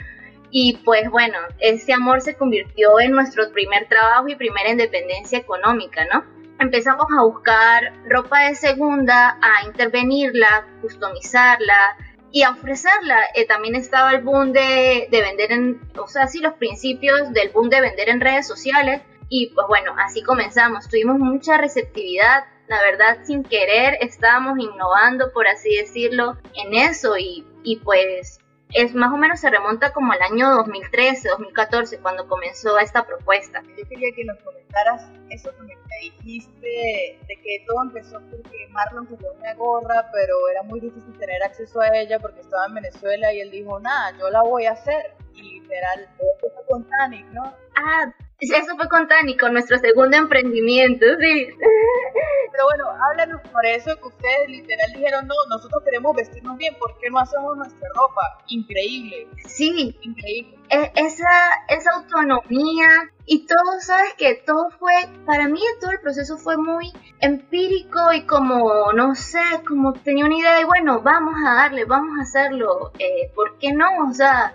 y 0.50 0.78
pues 0.84 1.10
bueno, 1.10 1.38
ese 1.58 1.92
amor 1.92 2.20
se 2.20 2.36
convirtió 2.36 3.00
en 3.00 3.12
nuestro 3.12 3.50
primer 3.52 3.88
trabajo 3.88 4.28
y 4.28 4.36
primera 4.36 4.70
independencia 4.70 5.38
económica, 5.38 6.06
¿no? 6.12 6.24
Empezamos 6.58 7.06
a 7.16 7.22
buscar 7.22 7.92
ropa 8.08 8.48
de 8.48 8.54
segunda, 8.54 9.38
a 9.40 9.66
intervenirla, 9.66 10.66
customizarla 10.80 11.96
y 12.32 12.42
a 12.42 12.50
ofrecerla. 12.50 13.16
Eh, 13.34 13.46
también 13.46 13.76
estaba 13.76 14.12
el 14.12 14.22
boom 14.22 14.52
de, 14.52 15.06
de 15.10 15.22
vender 15.22 15.52
en, 15.52 15.80
o 15.96 16.08
sea, 16.08 16.26
sí, 16.26 16.40
los 16.40 16.54
principios 16.54 17.32
del 17.32 17.50
boom 17.50 17.68
de 17.68 17.80
vender 17.80 18.08
en 18.08 18.20
redes 18.20 18.48
sociales. 18.48 19.02
Y 19.28 19.52
pues 19.54 19.66
bueno, 19.68 19.94
así 19.98 20.22
comenzamos. 20.22 20.88
Tuvimos 20.88 21.18
mucha 21.18 21.58
receptividad, 21.58 22.44
la 22.66 22.80
verdad, 22.82 23.18
sin 23.24 23.44
querer, 23.44 23.98
estábamos 24.00 24.58
innovando, 24.58 25.30
por 25.32 25.46
así 25.46 25.76
decirlo, 25.76 26.38
en 26.54 26.74
eso. 26.74 27.16
Y, 27.18 27.46
y 27.62 27.76
pues 27.76 28.40
es 28.72 28.94
más 28.94 29.12
o 29.12 29.16
menos 29.16 29.40
se 29.40 29.50
remonta 29.50 29.92
como 29.92 30.12
al 30.12 30.22
año 30.22 30.50
2013, 30.56 31.28
2014, 31.28 31.98
cuando 32.00 32.26
comenzó 32.28 32.78
esta 32.78 33.06
propuesta. 33.06 33.62
Yo 33.76 33.88
quería 33.88 34.08
que 34.14 34.25
nos 34.25 34.38
comentaras 34.38 35.10
eso 35.30 35.50
que 35.56 35.62
me 35.62 35.76
dijiste 36.00 37.18
de 37.26 37.37
que 37.42 37.64
todo 37.66 37.82
empezó 37.82 38.20
porque 38.30 38.68
Marlon 38.70 39.06
quería 39.06 39.30
una 39.32 39.54
gorra, 39.54 40.10
pero 40.12 40.48
era 40.50 40.62
muy 40.62 40.80
difícil 40.80 41.16
tener 41.18 41.42
acceso 41.42 41.80
a 41.80 41.88
ella 41.96 42.18
porque 42.18 42.40
estaba 42.40 42.66
en 42.66 42.75
Venezuela 42.75 43.32
y 43.32 43.40
él 43.40 43.50
dijo, 43.50 43.80
nada, 43.80 44.16
yo 44.18 44.30
la 44.30 44.42
voy 44.42 44.66
a 44.66 44.72
hacer. 44.72 45.14
Y 45.34 45.60
literal, 45.60 46.08
eso 46.18 46.46
fue 46.54 46.66
con 46.68 46.88
Tanic, 46.88 47.26
¿no? 47.26 47.54
Ah, 47.76 48.12
eso 48.40 48.76
fue 48.76 48.88
con 48.88 49.09
Tanic, 49.09 49.40
con 49.40 49.52
nuestro 49.52 49.78
segundo 49.78 50.16
emprendimiento, 50.16 51.07
sí. 51.18 51.49
Pero 52.52 52.64
bueno, 52.64 52.85
háblanos 52.90 53.40
por 53.52 53.64
eso 53.66 53.97
que 53.97 54.09
ustedes 54.09 54.49
literal 54.49 54.92
dijeron, 54.95 55.26
no, 55.26 55.35
nosotros 55.49 55.83
queremos 55.85 56.14
vestirnos 56.16 56.57
bien, 56.57 56.75
¿por 56.78 56.97
qué 56.99 57.11
no 57.11 57.18
hacemos 57.18 57.57
nuestra 57.57 57.88
ropa? 57.95 58.42
Increíble. 58.49 59.28
Sí, 59.47 59.97
increíble. 60.02 60.59
E, 60.71 60.92
esa, 60.97 61.28
esa 61.68 61.90
autonomía 61.97 63.11
y 63.26 63.47
todo, 63.47 63.80
sabes 63.80 64.14
que 64.14 64.35
todo 64.35 64.71
fue, 64.78 64.92
para 65.26 65.49
mí 65.49 65.61
todo 65.80 65.90
el 65.90 66.00
proceso 66.00 66.37
fue 66.38 66.57
muy 66.57 66.92
empírico 67.21 68.12
y 68.12 68.23
como, 68.23 68.92
no 68.92 69.14
sé, 69.14 69.42
como 69.66 69.92
tenía 69.92 70.25
una 70.25 70.37
idea 70.37 70.59
de, 70.59 70.64
bueno, 70.64 71.00
vamos 71.02 71.35
a 71.47 71.54
darle, 71.54 71.85
vamos 71.85 72.18
a 72.18 72.23
hacerlo, 72.23 72.92
eh, 72.99 73.30
¿por 73.35 73.59
qué 73.59 73.73
no? 73.73 73.87
O 74.09 74.14
sea, 74.14 74.54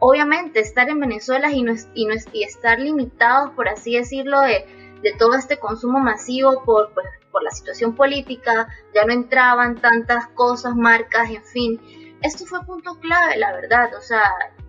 obviamente 0.00 0.60
estar 0.60 0.88
en 0.88 0.98
Venezuela 0.98 1.52
y, 1.52 1.62
no, 1.62 1.74
y, 1.94 2.06
no, 2.06 2.14
y 2.32 2.42
estar 2.42 2.80
limitados, 2.80 3.50
por 3.50 3.68
así 3.68 3.96
decirlo, 3.96 4.40
de, 4.40 4.66
de 5.02 5.12
todo 5.18 5.34
este 5.34 5.58
consumo 5.58 6.00
masivo 6.00 6.64
por, 6.64 6.92
pues, 6.92 7.06
por 7.30 7.42
la 7.42 7.50
situación 7.50 7.94
política, 7.94 8.68
ya 8.94 9.04
no 9.04 9.12
entraban 9.12 9.76
tantas 9.76 10.26
cosas, 10.28 10.74
marcas, 10.74 11.30
en 11.30 11.44
fin. 11.44 12.16
Esto 12.22 12.44
fue 12.44 12.64
punto 12.64 12.98
clave, 13.00 13.36
la 13.36 13.52
verdad, 13.52 13.94
o 13.96 14.00
sea, 14.02 14.24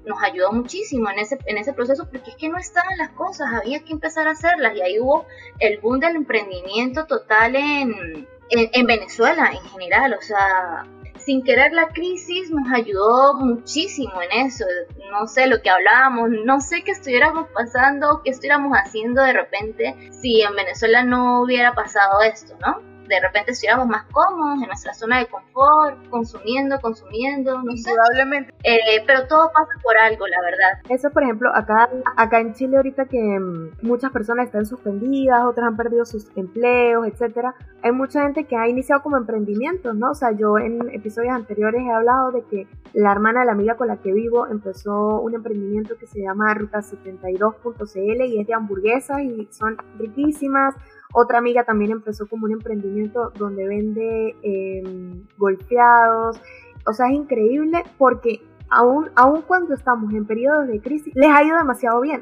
nos 0.06 0.22
ayudó 0.24 0.52
muchísimo 0.52 1.10
en 1.10 1.20
ese, 1.20 1.38
en 1.46 1.58
ese 1.58 1.74
proceso 1.74 2.08
porque 2.10 2.32
es 2.32 2.36
que 2.36 2.50
no 2.50 2.58
estaban 2.58 2.98
las 2.98 3.10
cosas, 3.10 3.54
había 3.54 3.84
que 3.84 3.94
empezar 3.94 4.28
a 4.28 4.32
hacerlas 4.32 4.76
y 4.76 4.82
ahí 4.82 5.00
hubo 5.00 5.26
el 5.60 5.80
boom 5.80 6.00
del 6.00 6.16
emprendimiento 6.16 7.06
total 7.06 7.56
en, 7.56 8.28
en, 8.50 8.70
en 8.74 8.86
Venezuela 8.86 9.52
en 9.52 9.70
general, 9.70 10.14
o 10.14 10.22
sea, 10.22 10.86
sin 11.26 11.44
querer 11.44 11.74
la 11.74 11.88
crisis 11.90 12.50
nos 12.52 12.72
ayudó 12.72 13.36
muchísimo 13.36 14.14
en 14.22 14.48
eso. 14.48 14.66
No 15.12 15.28
sé 15.28 15.48
lo 15.48 15.62
que 15.62 15.70
hablábamos, 15.70 16.30
no 16.46 16.62
sé 16.62 16.84
qué 16.84 16.92
estuviéramos 16.92 17.48
pasando, 17.54 18.22
qué 18.24 18.32
estuviéramos 18.32 18.74
haciendo 18.78 19.22
de 19.24 19.34
repente 19.34 20.10
si 20.12 20.42
en 20.42 20.56
Venezuela 20.56 21.04
no 21.04 21.42
hubiera 21.42 21.74
pasado 21.74 22.22
esto, 22.22 22.56
¿no? 22.60 22.91
De 23.08 23.20
repente 23.20 23.52
estuviéramos 23.52 23.88
más 23.88 24.06
cómodos 24.12 24.62
en 24.62 24.68
nuestra 24.68 24.94
zona 24.94 25.20
de 25.20 25.28
confort, 25.28 26.08
consumiendo, 26.10 26.80
consumiendo, 26.80 27.62
no 27.62 27.76
sé. 27.76 27.92
Probablemente. 27.92 28.54
Eh, 28.64 29.04
pero 29.06 29.28
todo 29.28 29.52
pasa 29.54 29.72
por 29.84 29.98
algo, 29.98 30.28
la 30.28 30.42
verdad. 30.42 30.82
Eso, 30.90 31.10
por 31.10 31.24
ejemplo, 31.24 31.50
acá, 31.54 31.90
acá 32.16 32.40
en 32.40 32.54
Chile 32.54 32.78
ahorita 32.78 33.06
que 33.06 33.40
mm, 33.40 33.80
muchas 33.82 34.12
personas 34.12 34.46
están 34.46 34.66
suspendidas, 34.66 35.44
otras 35.44 35.68
han 35.68 35.78
perdido 35.78 36.06
sus 36.06 36.30
empleos, 36.36 37.08
etcétera, 37.08 37.56
hay 37.84 37.92
mucha 37.92 38.24
gente 38.24 38.46
que 38.46 38.56
ha 38.56 38.68
iniciado 38.68 39.02
como 39.02 39.18
emprendimientos, 39.18 39.96
¿no? 39.96 40.12
O 40.12 40.16
sea, 40.16 40.32
yo 40.32 40.58
en 40.58 40.90
episodios 40.94 41.34
anteriores 41.34 41.82
he 41.82 41.92
hablado 41.92 42.32
de 42.32 42.44
que 42.44 42.68
la 42.94 43.12
hermana 43.12 43.42
de 43.42 43.48
la 43.48 43.52
amiga 43.54 43.76
con 43.76 43.88
la 43.88 43.98
que 43.98 44.14
vivo 44.14 44.48
empezó 44.48 45.20
un 45.22 45.34
emprendimiento 45.34 45.98
que 45.98 46.08
se 46.08 46.22
llama 46.22 46.54
Ruta72.cl 46.56 48.26
y 48.26 48.40
es 48.40 48.48
de 48.48 48.54
hamburguesas 48.54 49.22
y 49.22 49.48
son 49.52 49.78
riquísimas 49.98 50.76
otra 51.14 51.40
amiga 51.40 51.64
también 51.64 51.92
empezó 51.92 52.28
como 52.28 52.46
un 52.46 52.54
emprendimiento 52.54 53.32
donde 53.38 53.68
vende 53.68 54.36
em, 54.44 55.26
golpeados. 55.38 56.42
O 56.86 56.94
sea, 56.94 57.08
es 57.08 57.14
increíble 57.14 57.84
porque 57.98 58.42
aún, 58.70 59.10
aún 59.16 59.42
cuando 59.42 59.74
estamos 59.74 60.14
en 60.14 60.26
periodos 60.26 60.68
de 60.68 60.82
crisis, 60.82 61.14
les 61.16 61.30
ha 61.30 61.44
ido 61.44 61.58
demasiado 61.58 62.02
bien. 62.02 62.22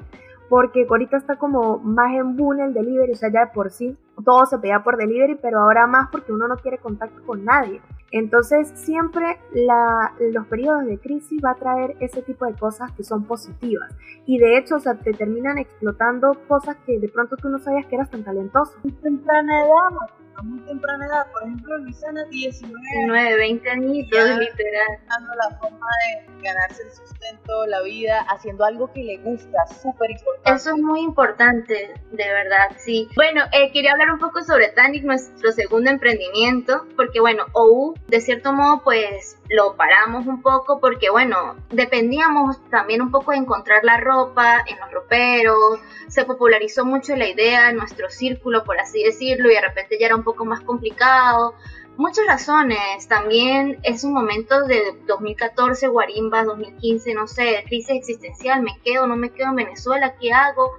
Porque 0.50 0.88
ahorita 0.90 1.18
está 1.18 1.36
como 1.36 1.78
más 1.78 2.16
en 2.16 2.36
boom 2.36 2.60
el 2.60 2.74
delivery, 2.74 3.12
o 3.12 3.16
sea, 3.16 3.30
ya 3.32 3.46
de 3.46 3.52
por 3.52 3.70
sí 3.70 3.96
todo 4.24 4.46
se 4.46 4.58
pedía 4.58 4.84
por 4.84 4.98
delivery, 4.98 5.36
pero 5.36 5.60
ahora 5.60 5.88
más 5.88 6.10
porque 6.12 6.32
uno 6.32 6.48
no 6.48 6.58
quiere 6.58 6.78
contacto 6.78 7.22
con 7.26 7.46
nadie. 7.46 7.82
Entonces 8.12 8.72
siempre 8.76 9.40
los 9.54 10.48
periodos 10.48 10.86
de 10.86 10.98
crisis 11.00 11.42
va 11.44 11.52
a 11.52 11.56
traer 11.56 11.96
ese 12.00 12.22
tipo 12.22 12.46
de 12.46 12.54
cosas 12.54 12.92
que 12.94 13.04
son 13.04 13.24
positivas. 13.26 13.94
Y 14.26 14.38
de 14.38 14.58
hecho, 14.58 14.76
o 14.76 14.96
te 14.96 15.14
terminan 15.14 15.58
explotando 15.58 16.36
cosas 16.48 16.78
que 16.86 17.00
de 17.00 17.10
pronto 17.10 17.36
tú 17.38 17.50
no 17.50 17.60
sabías 17.60 17.86
que 17.88 17.96
eras 17.96 18.10
tan 18.10 18.24
talentoso. 18.24 18.74
Muy 18.84 18.94
temprana 18.94 19.62
edad, 19.64 20.10
a 20.40 20.44
muy 20.44 20.60
temprana 20.62 21.06
edad. 21.06 21.32
Por 21.32 21.44
ejemplo, 21.44 21.78
Luisana, 21.80 22.24
19, 22.26 22.80
19 22.92 23.38
20 23.38 23.70
añitos, 23.70 24.20
literal. 24.20 24.88
Buscando 25.00 25.36
la 25.36 25.58
forma 25.58 25.88
de 26.06 26.42
ganarse 26.42 26.84
el 26.84 26.92
sustento, 26.92 27.66
la 27.68 27.82
vida, 27.82 28.26
haciendo 28.30 28.66
algo 28.66 28.92
que 28.94 29.04
le 29.04 29.18
gusta, 29.18 29.66
súper 29.82 30.12
importante. 30.12 30.52
Eso 30.52 30.76
es 30.76 30.82
muy 30.82 31.02
importante, 31.02 31.94
de 32.12 32.34
verdad, 32.34 32.70
sí. 32.78 33.08
Bueno, 33.16 33.44
eh, 33.52 33.72
quería 33.72 33.94
hablar 33.94 34.12
un 34.12 34.20
poco 34.20 34.44
sobre 34.44 34.70
Tanic, 34.70 35.04
nuestro 35.04 35.52
segundo 35.52 35.90
emprendimiento, 35.90 36.86
porque 36.96 37.20
bueno, 37.20 37.46
OU, 37.54 37.96
de 38.08 38.22
cierto 38.22 38.54
modo, 38.54 38.82
pues 38.84 39.39
lo 39.50 39.76
paramos 39.76 40.28
un 40.28 40.42
poco 40.42 40.80
porque, 40.80 41.10
bueno, 41.10 41.56
dependíamos 41.72 42.64
también 42.70 43.02
un 43.02 43.12
poco 43.12 43.32
de 43.32 43.38
encontrar 43.38 43.84
la 43.84 43.98
ropa 43.98 44.64
en 44.68 44.80
los 44.80 44.92
roperos, 44.92 45.80
se 46.08 46.24
popularizó 46.26 46.86
mucho 46.86 47.16
la 47.16 47.28
idea 47.28 47.70
en 47.70 47.78
nuestro 47.78 48.10
círculo, 48.10 48.64
por 48.64 48.80
así 48.80 49.04
decirlo, 49.04 49.50
y 49.50 49.56
de 49.56 49.62
repente 49.62 49.98
ya 50.00 50.08
era 50.08 50.16
un 50.16 50.24
poco 50.24 50.46
más 50.46 50.62
complicado. 50.62 51.56
Muchas 51.98 52.28
razones, 52.28 53.08
también 53.10 53.80
es 53.84 54.04
un 54.04 54.14
momento 54.14 54.66
de 54.66 54.96
2014, 55.08 55.88
Guarimba, 55.88 56.44
2015, 56.44 57.14
no 57.14 57.28
sé, 57.28 57.64
crisis 57.68 57.98
existencial, 57.98 58.62
me 58.62 58.80
quedo, 58.86 59.08
no 59.08 59.18
me 59.18 59.32
quedo 59.32 59.50
en 59.50 59.56
Venezuela, 59.56 60.16
¿qué 60.20 60.32
hago? 60.32 60.74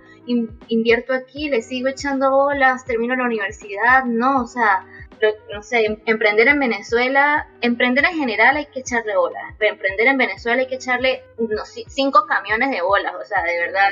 invierto 0.68 1.12
aquí, 1.12 1.48
le 1.48 1.60
sigo 1.62 1.88
echando 1.88 2.30
bolas, 2.30 2.84
termino 2.84 3.16
la 3.16 3.24
universidad, 3.24 4.04
no, 4.04 4.42
o 4.42 4.46
sea, 4.46 4.86
no 5.52 5.62
sé, 5.62 5.86
em, 5.86 6.00
emprender 6.06 6.48
en 6.48 6.58
Venezuela, 6.58 7.48
emprender 7.60 8.04
en 8.04 8.16
general 8.16 8.56
hay 8.56 8.66
que 8.66 8.80
echarle 8.80 9.16
bolas, 9.16 9.54
pero 9.58 9.72
emprender 9.72 10.06
en 10.06 10.18
Venezuela 10.18 10.62
hay 10.62 10.68
que 10.68 10.76
echarle 10.76 11.24
unos 11.38 11.68
cinco 11.88 12.26
camiones 12.26 12.70
de 12.70 12.82
bolas, 12.82 13.14
o 13.14 13.24
sea, 13.24 13.42
de 13.42 13.58
verdad 13.58 13.90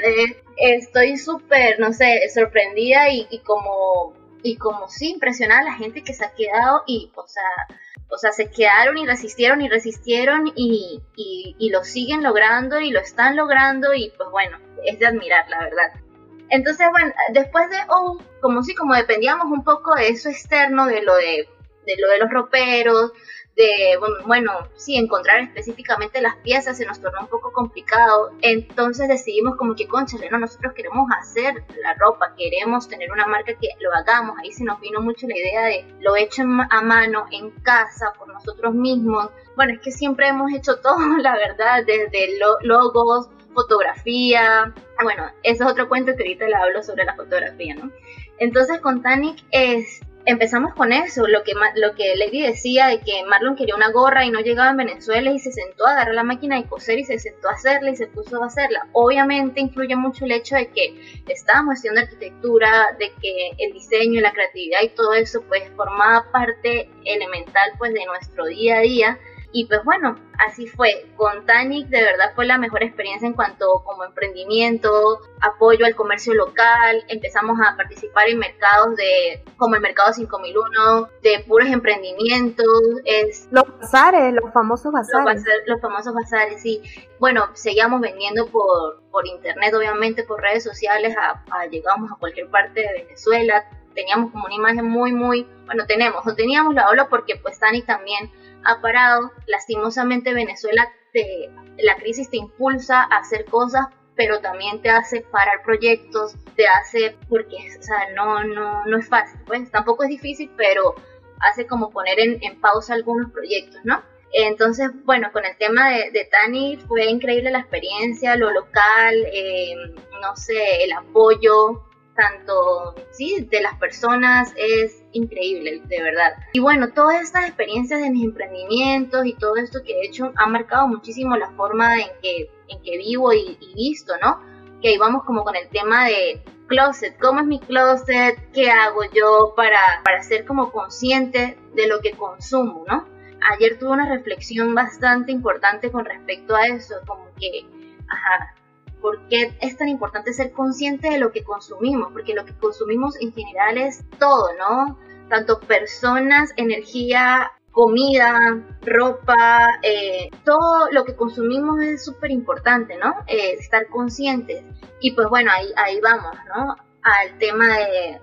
estoy 0.57 1.17
súper, 1.17 1.79
no 1.79 1.93
sé, 1.93 2.29
sorprendida 2.33 3.11
y, 3.11 3.41
como, 3.45 4.15
y 4.43 4.57
como 4.57 4.89
sí, 4.89 5.11
impresionada 5.11 5.63
la 5.63 5.75
gente 5.75 6.03
que 6.03 6.15
se 6.15 6.25
ha 6.25 6.35
quedado 6.35 6.83
y, 6.87 7.11
o 7.15 7.27
sea, 7.27 7.79
o 8.11 8.17
sea, 8.17 8.33
se 8.33 8.51
quedaron 8.51 8.97
y 8.97 9.07
resistieron 9.07 9.61
y 9.61 9.69
resistieron 9.69 10.51
y, 10.55 11.03
y, 11.15 11.57
y 11.59 11.71
lo 11.71 11.85
siguen 11.85 12.23
logrando 12.23 12.81
y 12.81 12.91
lo 12.91 13.01
están 13.01 13.37
logrando 13.37 13.93
y 13.93 14.11
pues 14.17 14.31
bueno, 14.31 14.59
es 14.85 14.99
de 14.99 15.07
admirar, 15.07 15.49
la 15.51 15.61
verdad. 15.61 16.08
Entonces, 16.51 16.87
bueno, 16.91 17.13
después 17.33 17.69
de 17.71 17.77
oh, 17.89 18.19
como 18.41 18.63
si 18.63 18.75
como 18.75 18.95
dependíamos 18.95 19.47
un 19.47 19.65
poco 19.65 19.95
de 19.95 20.09
eso 20.09 20.29
externo, 20.29 20.87
de 20.87 21.03
lo 21.03 21.15
de, 21.17 21.49
de 21.87 21.97
lo 21.99 22.09
de 22.09 22.19
los 22.19 22.31
roperos, 22.31 23.13
de, 23.59 23.99
bueno, 24.25 24.53
sí, 24.77 24.95
encontrar 24.97 25.41
específicamente 25.41 26.21
las 26.21 26.37
piezas 26.37 26.79
se 26.79 26.87
nos 26.87 27.01
tornó 27.01 27.23
un 27.23 27.27
poco 27.27 27.53
complicado. 27.53 28.31
Entonces 28.41 29.09
decidimos 29.09 29.57
como 29.57 29.75
que, 29.75 29.89
conchale, 29.89 30.31
no, 30.31 30.39
nosotros 30.39 30.73
queremos 30.75 31.09
hacer 31.19 31.65
la 31.83 31.95
ropa, 31.95 32.35
queremos 32.37 32.89
tener 32.89 33.11
una 33.11 33.27
marca 33.27 33.53
que 33.61 33.71
lo 33.81 33.93
hagamos. 33.93 34.39
Ahí 34.39 34.53
se 34.53 34.63
nos 34.63 34.81
vino 34.81 35.01
mucho 35.01 35.27
la 35.27 35.37
idea 35.37 35.65
de 35.65 35.85
lo 36.01 36.15
hecho 36.15 36.43
a 36.43 36.81
mano, 36.83 37.27
en 37.33 37.51
casa, 37.63 38.13
por 38.17 38.33
nosotros 38.33 38.75
mismos. 38.75 39.31
Bueno, 39.57 39.75
es 39.75 39.81
que 39.81 39.91
siempre 39.91 40.29
hemos 40.29 40.53
hecho 40.53 40.77
todo, 40.81 41.01
la 41.19 41.35
verdad, 41.35 41.83
desde 41.85 42.39
logos, 42.63 43.29
fotografía. 43.59 44.73
Bueno, 45.03 45.25
ese 45.43 45.65
es 45.65 45.71
otro 45.71 45.89
cuento 45.89 46.15
que 46.15 46.23
ahorita 46.23 46.47
le 46.47 46.55
hablo 46.55 46.83
sobre 46.83 47.05
la 47.05 47.17
fotografía, 47.17 47.75
¿no? 47.75 47.91
Entonces 48.39 48.81
con 48.81 49.03
Tanic 49.03 49.45
es, 49.51 50.01
empezamos 50.27 50.75
con 50.75 50.93
eso, 50.93 51.27
lo 51.27 51.43
que, 51.43 51.55
lo 51.75 51.95
que 51.97 52.15
Lady 52.15 52.43
decía 52.43 52.87
de 52.87 53.01
que 53.01 53.25
Marlon 53.27 53.57
quería 53.57 53.75
una 53.75 53.91
gorra 53.91 54.25
y 54.25 54.31
no 54.31 54.41
llegaba 54.41 54.71
en 54.71 54.77
Venezuela 54.77 55.33
y 55.33 55.41
se 55.41 55.51
sentó 55.51 55.87
a 55.87 55.93
agarrar 55.93 56.15
la 56.15 56.23
máquina 56.23 56.57
de 56.57 56.69
coser 56.69 57.01
y 57.01 57.05
se 57.05 57.19
sentó 57.19 57.49
a 57.49 57.55
hacerla 57.55 57.91
y 57.91 57.97
se 57.97 58.07
puso 58.07 58.41
a 58.41 58.47
hacerla. 58.47 58.87
Obviamente 58.93 59.61
influye 59.61 59.97
mucho 59.97 60.25
el 60.25 60.33
hecho 60.33 60.55
de 60.55 60.69
que 60.69 61.23
estábamos 61.27 61.79
haciendo 61.79 62.01
arquitectura, 62.01 62.97
de 63.01 63.13
que 63.21 63.51
el 63.59 63.73
diseño 63.73 64.21
y 64.21 64.23
la 64.23 64.33
creatividad 64.33 64.83
y 64.85 64.91
todo 64.91 65.15
eso 65.15 65.43
pues 65.49 65.69
formaba 65.75 66.31
parte 66.31 66.89
elemental 67.05 67.73
pues 67.77 67.93
de 67.93 68.05
nuestro 68.05 68.47
día 68.47 68.79
a 68.79 68.81
día 68.83 69.19
y 69.51 69.67
pues 69.67 69.83
bueno, 69.85 70.17
así 70.39 70.67
fue. 70.67 71.07
Con 71.17 71.47
Tanic 71.47 71.89
de 71.89 72.03
verdad 72.03 72.33
fue 72.35 72.45
la 72.45 72.59
mejor 72.59 72.83
experiencia 72.83 73.27
en 73.27 73.33
cuanto 73.33 73.83
como 73.85 74.05
emprendimiento, 74.05 75.21
apoyo 75.41 75.87
al 75.87 75.95
comercio 75.95 76.35
local, 76.35 77.03
empezamos 77.09 77.59
a 77.65 77.77
participar 77.77 78.29
en 78.29 78.39
mercados 78.39 78.97
de 78.97 79.43
como 79.57 79.75
el 79.77 79.81
mercado 79.81 80.13
5001, 80.13 81.09
de 81.23 81.45
puros 81.47 81.69
emprendimientos, 81.69 82.67
es 83.05 83.49
los 83.51 83.65
bazares, 83.79 84.35
los 84.35 84.53
famosos 84.53 84.93
bazares. 84.93 85.45
Los, 85.67 85.81
famosos 85.81 86.13
bazares, 86.15 86.61
sí. 86.61 86.83
Bueno, 87.19 87.49
seguíamos 87.55 88.01
vendiendo 88.01 88.47
por, 88.47 89.03
por 89.11 89.27
internet, 89.27 89.73
obviamente 89.75 90.25
por 90.25 90.43
redes 90.43 90.63
sociales, 90.63 91.17
a, 91.17 91.43
a, 91.51 91.67
llegamos 91.67 92.13
a 92.13 92.17
cualquier 92.17 92.49
parte 92.49 92.81
de 92.81 93.05
Venezuela, 93.05 93.65
teníamos 93.95 94.31
como 94.31 94.45
una 94.45 94.55
imagen 94.55 94.85
muy, 94.85 95.13
muy, 95.13 95.47
bueno, 95.67 95.87
tenemos, 95.87 96.25
no 96.25 96.35
teníamos, 96.35 96.75
la 96.75 96.83
hablo 96.83 97.09
porque 97.09 97.37
pues 97.37 97.59
Tanic 97.59 97.87
también 97.87 98.31
ha 98.65 98.81
parado. 98.81 99.33
Lastimosamente 99.47 100.35
Venezuela, 100.35 100.89
te, 101.13 101.51
la 101.79 101.97
crisis 101.97 102.31
te 102.31 102.37
impulsa 102.37 103.03
a 103.03 103.19
hacer 103.19 103.45
cosas, 103.47 103.87
pero 104.15 104.41
también 104.41 104.83
te 104.83 104.91
hace 104.91 105.21
parar 105.21 105.63
proyectos, 105.65 106.35
te 106.57 106.67
hace, 106.67 107.17
porque, 107.29 107.57
o 107.79 107.83
sea, 107.83 108.11
no, 108.15 108.43
no, 108.45 108.85
no 108.85 108.97
es 108.99 109.09
fácil, 109.09 109.41
pues 109.47 109.71
tampoco 109.71 110.03
es 110.03 110.11
difícil, 110.11 110.51
pero 110.57 110.95
hace 111.41 111.67
como 111.67 111.91
poner 111.91 112.19
en, 112.19 112.43
en 112.43 112.61
pausa 112.61 112.95
algunos 112.95 113.31
proyectos, 113.31 113.81
¿no? 113.85 114.03
Entonces, 114.33 114.91
bueno, 115.05 115.31
con 115.33 115.45
el 115.45 115.57
tema 115.57 115.89
de, 115.91 116.29
Tani 116.31 116.77
fue 116.77 117.07
increíble 117.07 117.51
la 117.51 117.61
experiencia, 117.61 118.37
lo 118.37 118.51
local, 118.51 119.27
eh, 119.33 119.75
no 120.21 120.37
sé, 120.37 120.85
el 120.85 120.93
apoyo, 120.93 121.85
tanto, 122.19 122.97
sí, 123.13 123.47
de 123.49 123.61
las 123.61 123.79
personas 123.79 124.53
es 124.57 125.05
increíble, 125.13 125.81
de 125.85 126.03
verdad. 126.03 126.33
Y 126.53 126.59
bueno, 126.59 126.89
todas 126.93 127.23
estas 127.23 127.47
experiencias 127.47 128.03
de 128.03 128.11
mis 128.11 128.25
emprendimientos 128.25 129.25
y 129.25 129.35
todo 129.35 129.57
esto 129.57 129.79
que 129.85 129.93
he 129.93 130.07
hecho 130.07 130.33
han 130.35 130.51
marcado 130.51 130.89
muchísimo 130.89 131.37
la 131.37 131.51
forma 131.53 131.97
en 131.97 132.09
que, 132.21 132.51
en 132.67 132.83
que 132.83 132.99
vivo 132.99 133.33
y, 133.33 133.57
y 133.61 133.75
visto, 133.75 134.15
¿no? 134.21 134.41
Que 134.83 134.89
ahí 134.89 134.99
vamos 134.99 135.23
como 135.25 135.45
con 135.45 135.55
el 135.55 135.69
tema 135.69 136.07
de 136.07 136.43
closet, 136.67 137.17
cómo 137.21 137.41
es 137.41 137.47
mi 137.47 137.61
closet, 137.61 138.37
qué 138.53 138.69
hago 138.69 139.03
yo 139.15 139.55
para, 139.57 140.03
para 140.05 140.23
ser 140.23 140.45
como 140.45 140.73
consciente 140.73 141.57
de 141.75 141.87
lo 141.87 142.01
que 142.01 142.13
consumo, 142.13 142.85
¿no? 142.89 143.07
Ayer 143.53 143.79
tuve 143.79 143.91
una 143.91 144.09
reflexión 144.09 144.75
bastante 144.75 145.31
importante 145.31 145.93
con 145.93 146.05
respecto 146.05 146.57
a 146.57 146.67
eso, 146.67 146.97
como 147.07 147.27
que, 147.39 147.65
ajá, 148.09 148.55
¿Por 149.01 149.21
qué 149.29 149.53
es 149.61 149.77
tan 149.77 149.89
importante 149.89 150.33
ser 150.33 150.53
consciente 150.53 151.11
de 151.11 151.19
lo 151.19 151.33
que 151.33 151.45
consumimos? 151.45 152.13
Porque 152.13 152.35
lo 152.35 152.45
que 152.45 152.55
consumimos 152.55 153.15
en 153.21 153.33
general 153.33 153.79
es 153.79 154.05
todo, 154.19 154.49
¿no? 154.59 154.99
Tanto 155.29 155.61
personas, 155.61 156.53
energía, 156.57 157.53
comida, 157.71 158.61
ropa, 158.83 159.79
eh, 159.83 160.31
todo 160.45 160.91
lo 160.91 161.05
que 161.05 161.15
consumimos 161.15 161.81
es 161.81 162.05
súper 162.05 162.31
importante, 162.31 162.97
¿no? 162.97 163.15
Eh, 163.27 163.53
estar 163.53 163.87
conscientes. 163.89 164.65
Y 165.01 165.13
pues 165.13 165.29
bueno, 165.29 165.51
ahí, 165.53 165.69
ahí 165.77 166.01
vamos, 166.01 166.37
¿no? 166.55 166.75
Al 167.03 167.39
tema 167.39 167.79
de, 167.79 168.21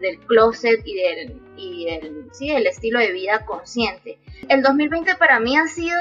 del 0.00 0.18
closet 0.26 0.80
y 0.84 0.96
del, 0.96 1.42
y 1.56 1.88
el, 1.88 2.28
sí, 2.32 2.50
el 2.50 2.66
estilo 2.66 2.98
de 2.98 3.12
vida 3.12 3.44
consciente. 3.44 4.18
El 4.48 4.62
2020 4.62 5.14
para 5.16 5.38
mí 5.38 5.56
ha 5.56 5.68
sido 5.68 5.96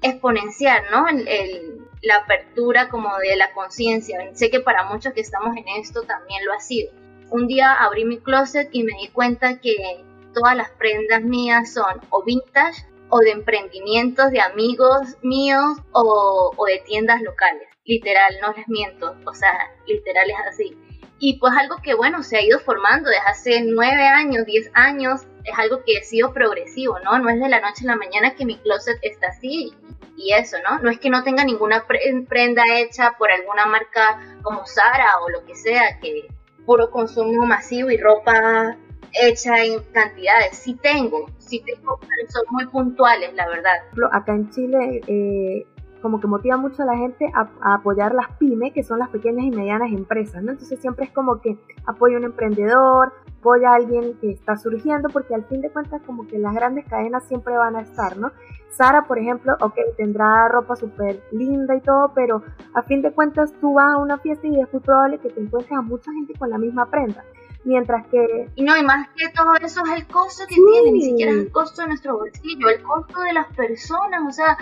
exponencial, 0.00 0.84
¿no? 0.90 1.06
el, 1.08 1.87
la 2.02 2.16
apertura 2.16 2.88
como 2.88 3.16
de 3.18 3.36
la 3.36 3.52
conciencia. 3.52 4.18
Sé 4.34 4.50
que 4.50 4.60
para 4.60 4.84
muchos 4.84 5.12
que 5.12 5.20
estamos 5.20 5.56
en 5.56 5.68
esto 5.80 6.02
también 6.02 6.44
lo 6.44 6.52
ha 6.52 6.60
sido. 6.60 6.92
Un 7.30 7.46
día 7.46 7.72
abrí 7.74 8.04
mi 8.04 8.18
closet 8.18 8.68
y 8.72 8.84
me 8.84 8.92
di 8.92 9.08
cuenta 9.08 9.58
que 9.58 10.04
todas 10.34 10.56
las 10.56 10.70
prendas 10.70 11.22
mías 11.22 11.72
son 11.72 12.00
o 12.10 12.22
vintage 12.22 12.86
o 13.10 13.18
de 13.20 13.30
emprendimientos 13.30 14.30
de 14.30 14.40
amigos 14.40 15.16
míos 15.22 15.78
o, 15.92 16.52
o 16.56 16.64
de 16.66 16.78
tiendas 16.86 17.22
locales. 17.22 17.68
Literal, 17.84 18.36
no 18.42 18.52
les 18.52 18.68
miento, 18.68 19.16
o 19.24 19.34
sea, 19.34 19.52
literal 19.86 20.28
es 20.30 20.36
así. 20.46 20.76
Y 21.18 21.38
pues 21.38 21.52
algo 21.58 21.76
que, 21.82 21.94
bueno, 21.94 22.22
se 22.22 22.36
ha 22.36 22.42
ido 22.42 22.60
formando 22.60 23.10
desde 23.10 23.22
hace 23.26 23.62
nueve 23.64 24.06
años, 24.06 24.46
diez 24.46 24.70
años, 24.74 25.22
es 25.44 25.58
algo 25.58 25.82
que 25.84 25.98
ha 25.98 26.02
sido 26.02 26.32
progresivo, 26.32 26.98
¿no? 27.00 27.18
No 27.18 27.28
es 27.28 27.40
de 27.40 27.48
la 27.48 27.60
noche 27.60 27.84
a 27.84 27.88
la 27.88 27.96
mañana 27.96 28.34
que 28.34 28.44
mi 28.44 28.56
closet 28.58 28.98
está 29.02 29.28
así 29.28 29.74
y 30.16 30.32
eso, 30.32 30.56
¿no? 30.68 30.78
No 30.80 30.90
es 30.90 30.98
que 30.98 31.10
no 31.10 31.22
tenga 31.24 31.44
ninguna 31.44 31.84
prenda 32.28 32.62
hecha 32.76 33.16
por 33.18 33.32
alguna 33.32 33.66
marca 33.66 34.20
como 34.42 34.66
Sara 34.66 35.18
o 35.24 35.30
lo 35.30 35.44
que 35.44 35.54
sea, 35.54 35.98
que 36.00 36.28
puro 36.66 36.90
consumo 36.90 37.46
masivo 37.46 37.90
y 37.90 37.96
ropa 37.96 38.76
hecha 39.12 39.64
en 39.64 39.80
cantidades. 39.92 40.56
Sí 40.58 40.74
tengo, 40.74 41.26
sí 41.38 41.62
tengo, 41.64 41.98
pero 42.00 42.30
son 42.30 42.42
muy 42.50 42.66
puntuales, 42.66 43.32
la 43.34 43.48
verdad. 43.48 43.76
Acá 44.12 44.32
en 44.32 44.50
Chile 44.50 45.00
eh, 45.06 45.66
como 46.00 46.20
que 46.20 46.26
motiva 46.26 46.56
mucho 46.56 46.82
a 46.82 46.86
la 46.86 46.96
gente 46.96 47.30
a, 47.34 47.74
apoyar 47.74 48.14
las 48.14 48.28
pymes, 48.38 48.72
que 48.72 48.82
son 48.82 48.98
las 48.98 49.08
pequeñas 49.08 49.44
y 49.44 49.50
medianas 49.50 49.90
empresas, 49.92 50.42
¿no? 50.42 50.52
Entonces 50.52 50.78
siempre 50.80 51.06
es 51.06 51.10
como 51.12 51.40
que 51.40 51.58
apoya 51.86 52.16
a 52.16 52.18
un 52.18 52.24
emprendedor, 52.24 53.12
apoya 53.38 53.70
a 53.70 53.74
alguien 53.74 54.14
que 54.20 54.30
está 54.30 54.56
surgiendo, 54.56 55.08
porque 55.08 55.34
al 55.34 55.44
fin 55.44 55.60
de 55.60 55.70
cuentas 55.70 56.02
como 56.06 56.26
que 56.26 56.38
las 56.38 56.54
grandes 56.54 56.86
cadenas 56.86 57.24
siempre 57.24 57.56
van 57.56 57.76
a 57.76 57.82
estar, 57.82 58.16
¿no? 58.16 58.32
Sara, 58.70 59.06
por 59.06 59.18
ejemplo, 59.18 59.56
ok, 59.60 59.74
tendrá 59.96 60.48
ropa 60.48 60.76
súper 60.76 61.22
linda 61.32 61.74
y 61.74 61.80
todo, 61.80 62.12
pero 62.14 62.42
a 62.74 62.82
fin 62.82 63.02
de 63.02 63.12
cuentas 63.12 63.52
tú 63.60 63.74
vas 63.74 63.94
a 63.94 63.96
una 63.96 64.18
fiesta 64.18 64.46
y 64.46 64.60
es 64.60 64.72
muy 64.72 64.80
probable 64.80 65.18
que 65.18 65.30
te 65.30 65.40
encuentres 65.40 65.76
a 65.76 65.82
mucha 65.82 66.12
gente 66.12 66.34
con 66.38 66.50
la 66.50 66.58
misma 66.58 66.86
prenda. 66.86 67.24
Mientras 67.64 68.06
que... 68.06 68.48
Y 68.54 68.62
no, 68.62 68.76
y 68.76 68.84
más 68.84 69.08
que 69.16 69.28
todo 69.30 69.54
eso 69.56 69.82
es 69.84 70.00
el 70.00 70.06
costo 70.06 70.44
que 70.48 70.54
tiene, 70.54 70.92
ni 70.92 71.02
siquiera 71.02 71.32
es 71.32 71.38
el 71.38 71.50
costo 71.50 71.82
de 71.82 71.88
nuestro 71.88 72.18
bolsillo, 72.18 72.68
el 72.68 72.82
costo 72.82 73.20
de 73.20 73.32
las 73.32 73.46
personas, 73.48 74.22
o 74.26 74.30
sea, 74.30 74.56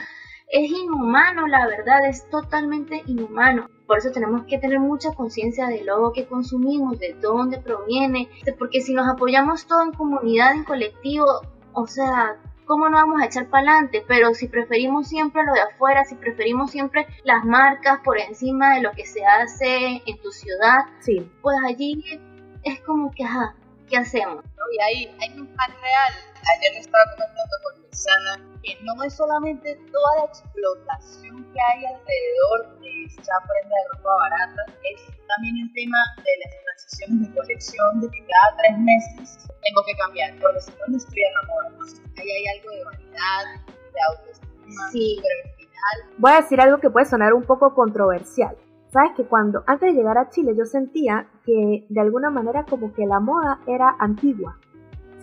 es 0.48 0.70
inhumano, 0.70 1.46
la 1.46 1.66
verdad, 1.66 2.06
es 2.08 2.28
totalmente 2.30 3.02
inhumano. 3.06 3.68
Por 3.86 3.98
eso 3.98 4.10
tenemos 4.10 4.44
que 4.46 4.58
tener 4.58 4.80
mucha 4.80 5.12
conciencia 5.12 5.66
de 5.66 5.84
lo 5.84 6.12
que 6.12 6.26
consumimos, 6.26 6.98
de 6.98 7.14
dónde 7.14 7.58
proviene, 7.58 8.28
porque 8.58 8.80
si 8.80 8.94
nos 8.94 9.08
apoyamos 9.08 9.66
todo 9.66 9.82
en 9.82 9.92
comunidad, 9.92 10.52
en 10.52 10.64
colectivo, 10.64 11.26
o 11.72 11.86
sea, 11.86 12.36
¿cómo 12.64 12.88
no 12.88 12.96
vamos 12.96 13.22
a 13.22 13.26
echar 13.26 13.48
para 13.48 13.70
adelante? 13.70 14.04
Pero 14.06 14.34
si 14.34 14.48
preferimos 14.48 15.08
siempre 15.08 15.44
lo 15.44 15.52
de 15.52 15.60
afuera, 15.60 16.04
si 16.04 16.16
preferimos 16.16 16.70
siempre 16.70 17.06
las 17.24 17.44
marcas 17.44 18.00
por 18.04 18.18
encima 18.18 18.74
de 18.74 18.82
lo 18.82 18.90
que 18.92 19.06
se 19.06 19.24
hace 19.24 20.02
en 20.04 20.18
tu 20.20 20.30
ciudad, 20.32 20.86
sí. 21.00 21.30
pues 21.42 21.56
allí 21.64 22.20
es 22.64 22.80
como 22.80 23.12
que, 23.12 23.24
ajá, 23.24 23.54
¿qué 23.88 23.96
hacemos? 23.96 24.44
Y 24.72 24.80
hay, 24.80 25.16
hay 25.20 25.38
un 25.38 25.46
pan 25.46 25.70
real. 25.80 26.12
Ayer 26.46 26.72
le 26.74 26.80
estaba 26.80 27.04
comentando 27.16 27.54
con 27.64 27.82
Luisana 27.82 28.46
que 28.62 28.78
no 28.82 29.02
es 29.02 29.14
solamente 29.14 29.74
toda 29.90 30.10
la 30.18 30.24
explotación 30.26 31.44
que 31.52 31.58
hay 31.60 31.86
alrededor 31.86 32.80
de 32.80 33.04
esta 33.04 33.34
prenda 33.46 33.74
de 33.74 33.96
ropa 33.96 34.10
barata, 34.16 34.62
es 34.82 35.00
también 35.26 35.56
el 35.62 35.72
tema 35.74 35.98
de 36.18 36.32
las 36.44 36.54
transiciones 36.62 37.28
de 37.28 37.34
colección, 37.34 38.00
de 38.00 38.10
que 38.10 38.26
cada 38.26 38.56
tres 38.58 38.78
meses 38.78 39.48
tengo 39.62 39.82
que 39.86 39.94
cambiar, 39.98 40.34
porque 40.40 40.60
si 40.60 40.70
no, 40.70 40.86
no 40.88 40.96
estoy 40.96 41.22
en 41.22 41.34
la 41.34 41.42
moda. 41.48 41.68
Entonces, 41.70 42.02
ahí 42.18 42.30
hay 42.30 42.44
algo 42.58 42.70
de 42.70 42.84
vanidad, 42.84 43.42
de 43.66 44.00
autoestima, 44.10 44.90
sí. 44.92 45.20
pero 45.22 45.50
al 45.50 45.56
final... 45.56 46.18
Voy 46.18 46.32
a 46.32 46.36
decir 46.42 46.60
algo 46.60 46.78
que 46.78 46.90
puede 46.90 47.06
sonar 47.06 47.34
un 47.34 47.42
poco 47.42 47.74
controversial. 47.74 48.56
Sabes 48.92 49.12
que 49.16 49.24
cuando 49.24 49.62
antes 49.66 49.92
de 49.92 49.98
llegar 49.98 50.16
a 50.16 50.30
Chile 50.30 50.54
yo 50.56 50.64
sentía 50.64 51.28
que 51.44 51.86
de 51.88 52.00
alguna 52.00 52.30
manera 52.30 52.64
como 52.64 52.94
que 52.94 53.04
la 53.04 53.20
moda 53.20 53.60
era 53.66 53.96
antigua. 53.98 54.58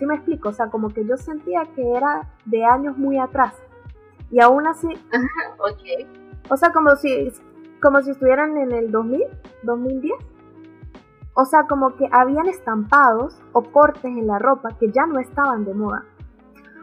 ¿Sí 0.03 0.07
me 0.07 0.15
explico? 0.15 0.49
O 0.49 0.51
sea, 0.51 0.69
como 0.69 0.89
que 0.89 1.05
yo 1.05 1.15
sentía 1.15 1.65
que 1.77 1.93
era 1.93 2.27
de 2.43 2.65
años 2.65 2.97
muy 2.97 3.17
atrás. 3.17 3.53
Y 4.31 4.41
aún 4.41 4.67
así... 4.67 4.89
O 6.49 6.57
sea, 6.57 6.73
como 6.73 6.93
si, 6.97 7.31
como 7.81 8.01
si 8.01 8.11
estuvieran 8.11 8.57
en 8.57 8.73
el 8.73 8.91
2000, 8.91 9.23
2010. 9.63 10.13
O 11.35 11.45
sea, 11.45 11.67
como 11.67 11.95
que 11.95 12.09
habían 12.11 12.47
estampados 12.47 13.41
o 13.53 13.63
cortes 13.63 14.03
en 14.03 14.27
la 14.27 14.39
ropa 14.39 14.75
que 14.77 14.91
ya 14.91 15.05
no 15.05 15.21
estaban 15.21 15.63
de 15.63 15.73
moda. 15.73 16.03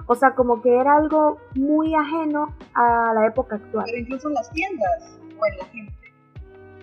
O 0.07 0.15
sea, 0.15 0.35
como 0.35 0.63
que 0.63 0.75
era 0.75 0.97
algo 0.97 1.37
muy 1.57 1.95
ajeno 1.95 2.55
a 2.73 3.13
la 3.13 3.27
época 3.27 3.57
actual. 3.57 3.85
Pero 3.85 3.99
incluso 3.99 4.29
en 4.29 4.35
las 4.35 4.51
tiendas 4.51 5.21
o 5.39 5.47
en 5.47 5.59
la 5.59 5.65
gente. 5.67 6.15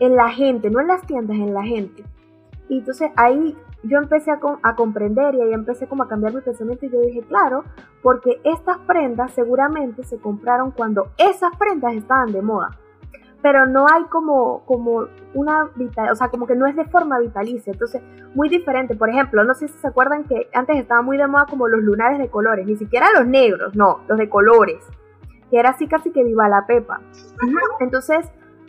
En 0.02 0.16
la 0.16 0.30
gente, 0.30 0.70
no 0.70 0.82
en 0.82 0.88
las 0.88 1.02
tiendas, 1.02 1.36
en 1.36 1.56
la 1.56 1.64
gente. 1.64 2.06
Y 2.70 2.78
entonces 2.78 3.10
ahí 3.16 3.58
yo 3.84 4.00
empecé 4.00 4.32
a, 4.32 4.40
a, 4.64 4.76
comprender 4.76 5.36
y 5.36 5.42
ahí 5.42 5.54
empecé 5.54 5.88
como 5.88 6.04
a 6.04 6.08
cambiar 6.08 6.34
mi 6.34 6.42
pensamiento 6.42 6.86
y 6.86 6.90
yo 6.90 7.00
dije, 7.02 7.22
claro, 7.22 7.64
porque 8.02 8.42
estas 8.44 8.80
prendas 8.80 9.32
seguramente 9.32 10.04
se 10.04 10.18
compraron 10.18 10.72
cuando 10.72 11.10
esas 11.18 11.56
prendas 11.58 11.94
estaban 11.94 12.32
de 12.32 12.42
moda. 12.42 12.72
Pero 13.42 13.68
no 13.68 13.86
hay 13.88 14.04
como, 14.06 14.66
como 14.66 15.06
una 15.36 15.70
vital, 15.76 16.12
o 16.12 16.16
sea, 16.16 16.30
como 16.30 16.48
que 16.48 16.56
no 16.56 16.66
es 16.66 16.76
de 16.76 16.86
forma 16.86 17.20
vitalicia, 17.20 17.72
entonces 17.72 18.02
muy 18.34 18.50
diferente. 18.50 18.96
Por 18.96 19.10
ejemplo, 19.10 19.44
no 19.44 19.54
sé 19.54 19.68
si 19.68 19.78
se 19.78 19.88
acuerdan 19.88 20.24
que 20.24 20.50
antes 20.54 20.78
estaba 20.78 21.04
muy 21.04 21.18
de 21.18 21.28
moda 21.28 21.46
como 21.48 21.68
los 21.68 21.82
lunares 21.84 22.18
de 22.18 22.30
colores, 22.30 22.66
ni 22.66 22.76
siquiera 22.78 23.08
los 23.16 23.28
negros, 23.28 23.76
no, 23.76 24.00
los 24.08 24.18
de 24.18 24.28
colores, 24.28 24.84
que 25.52 25.60
era 25.60 25.70
así 25.70 25.88
casi 25.88 26.12
que 26.12 26.24
viva 26.24 26.50
la 26.50 26.66
pepa. 26.66 27.00
Entonces, 27.80 28.28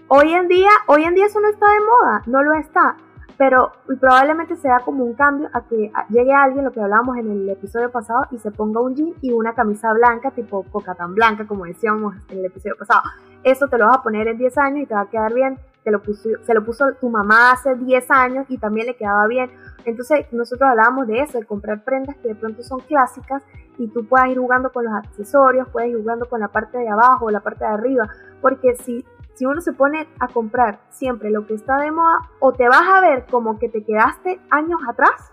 hoy 0.09 0.35
en 0.35 0.49
día, 0.49 0.71
hoy 0.87 1.05
en 1.05 1.15
día 1.15 1.27
eso 1.27 1.41
no 1.41 1.49
está 1.49 1.67
de 1.67 1.81
moda, 1.81 2.23
no 2.27 2.43
lo 2.43 2.53
está 2.53 2.99
pero 3.39 3.71
probablemente 4.01 4.57
sea 4.57 4.81
como 4.81 5.05
un 5.05 5.15
cambio 5.15 5.49
a 5.53 5.63
que 5.63 5.93
llegue 6.11 6.35
alguien, 6.35 6.65
lo 6.65 6.73
que 6.73 6.81
hablábamos 6.81 7.17
en 7.19 7.31
el 7.31 7.49
episodio 7.49 7.91
pasado, 7.91 8.27
y 8.33 8.39
se 8.39 8.51
ponga 8.51 8.81
un 8.81 8.97
jean 8.97 9.15
y 9.23 9.31
una 9.31 9.55
camisa 9.55 9.93
blanca, 9.93 10.33
tipo 10.33 10.65
coca 10.65 10.97
tan 10.97 11.15
blanca, 11.15 11.47
como 11.47 11.65
decíamos 11.65 12.17
en 12.31 12.39
el 12.39 12.47
episodio 12.47 12.77
pasado. 12.77 13.03
Eso 13.45 13.69
te 13.69 13.79
lo 13.79 13.87
vas 13.87 13.99
a 13.99 14.03
poner 14.03 14.27
en 14.27 14.39
10 14.39 14.59
años 14.59 14.83
y 14.83 14.87
te 14.87 14.95
va 14.95 15.03
a 15.03 15.09
quedar 15.09 15.33
bien. 15.33 15.57
Te 15.85 15.93
lo 15.93 16.03
puso, 16.03 16.29
se 16.43 16.53
lo 16.53 16.65
puso 16.65 16.93
tu 17.01 17.09
mamá 17.09 17.53
hace 17.53 17.77
10 17.77 18.11
años 18.11 18.47
y 18.49 18.59
también 18.59 18.89
le 18.89 18.97
quedaba 18.97 19.29
bien. 19.29 19.51
Entonces 19.85 20.27
nosotros 20.33 20.69
hablábamos 20.69 21.07
de 21.07 21.21
eso, 21.21 21.39
de 21.39 21.47
comprar 21.47 21.85
prendas 21.85 22.17
que 22.17 22.29
de 22.29 22.35
pronto 22.35 22.65
son 22.65 22.81
clásicas 22.81 23.43
y 23.79 23.87
tú 23.87 24.05
puedas 24.07 24.27
ir 24.29 24.39
jugando 24.39 24.71
con 24.71 24.85
los 24.85 24.93
accesorios, 24.93 25.69
puedes 25.69 25.91
ir 25.91 25.99
jugando 25.99 26.29
con 26.29 26.41
la 26.41 26.49
parte 26.49 26.77
de 26.79 26.89
abajo 26.89 27.27
o 27.27 27.31
la 27.31 27.41
parte 27.41 27.65
de 27.65 27.71
arriba, 27.71 28.09
porque 28.43 28.75
si 28.75 29.05
si 29.39 29.47
uno 29.47 29.61
se 29.61 29.73
pone 29.73 30.09
a 30.19 30.27
comprar 30.27 30.81
siempre 30.91 31.31
lo 31.31 31.47
que 31.47 31.55
está 31.55 31.77
de 31.79 31.93
moda, 31.93 32.29
o 32.41 32.53
te 32.53 32.69
vas 32.69 32.89
a 32.89 33.01
ver 33.01 33.25
como 33.27 33.57
que 33.61 33.69
te 33.69 33.85
quedaste 33.85 34.41
años 34.51 34.81
atrás, 34.89 35.31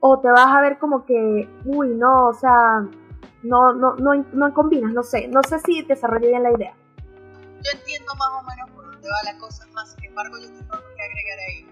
o 0.00 0.20
te 0.20 0.28
vas 0.30 0.48
a 0.48 0.60
ver 0.60 0.78
como 0.78 1.06
que, 1.06 1.48
uy, 1.64 1.94
no, 1.94 2.28
o 2.28 2.34
sea, 2.34 2.86
no, 3.42 3.72
no, 3.72 3.96
no, 3.96 4.26
no 4.34 4.52
combinas, 4.52 4.92
no 4.92 5.02
sé, 5.02 5.28
no 5.28 5.40
sé 5.48 5.58
si 5.60 5.80
desarrollé 5.82 6.28
bien 6.28 6.42
la 6.42 6.52
idea. 6.52 6.74
Yo 7.62 7.70
entiendo 7.72 8.12
más 8.16 8.28
o 8.38 8.42
menos 8.42 8.70
por 8.70 8.84
dónde 8.84 9.08
va 9.08 9.32
la 9.32 9.38
cosa 9.38 9.66
más. 9.72 9.92
Sin 9.94 10.04
embargo, 10.04 10.36
yo 10.38 10.48
tengo 10.48 10.74
algo 10.74 10.88
que 10.94 11.02
agregar 11.02 11.38
ahí. 11.48 11.66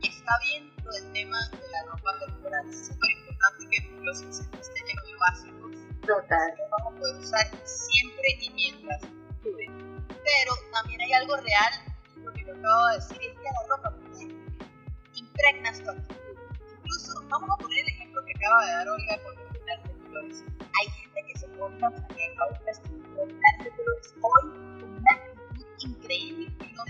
Y 0.00 0.08
está 0.08 0.32
bien 0.46 0.72
lo 0.82 0.92
del 0.92 1.12
tema 1.12 1.38
de 1.50 1.68
la 1.72 1.92
ropa 1.92 2.10
temporal. 2.24 2.68
Es 2.68 2.86
súper 2.86 3.10
importante 3.10 3.68
que 3.70 3.88
tu 3.88 4.00
closet 4.00 4.30
esté 4.30 4.80
lleno 4.86 5.02
de 5.02 5.16
básicos. 5.18 5.72
Total. 6.06 6.54
Que 6.56 6.62
vamos 6.70 6.94
a 6.94 6.98
poder 6.98 7.16
usar 7.16 7.46
siempre 7.64 8.28
y 8.40 8.50
mientras 8.54 9.02
dure. 9.42 9.91
Pero 10.08 10.52
también 10.72 11.00
hay 11.00 11.12
algo 11.12 11.36
real, 11.36 11.72
lo 12.16 12.32
que 12.32 12.44
yo 12.44 12.54
acabo 12.54 12.86
de 12.88 12.94
decir, 12.94 13.18
es 13.22 13.38
que 13.38 13.44
la 13.44 13.76
ropa 13.76 13.94
impregna 15.14 15.72
tu 15.72 15.90
actitud. 15.90 16.36
Incluso, 16.76 17.28
vamos 17.28 17.50
a 17.50 17.56
poner 17.62 17.78
el 17.80 17.88
ejemplo 17.88 18.24
que 18.24 18.32
acaba 18.36 18.66
de 18.66 18.72
dar 18.72 18.88
Olga 18.88 19.22
con 19.22 19.38
el 19.38 19.52
de 19.82 20.08
flores. 20.08 20.44
Hay 20.60 20.88
gente 20.90 21.24
que 21.26 21.38
se 21.38 21.48
pone 21.48 21.76
una 21.76 21.90
franela 21.90 22.46
o 22.46 22.54
un 22.54 22.64
vestido 22.64 22.98
de 22.98 23.70
colores 23.70 24.14
hoy 24.22 24.50
con 24.80 24.90
una 24.96 25.12
actitud 25.12 25.66
increíble 25.78 26.56
y 26.60 26.72
no 26.72 26.84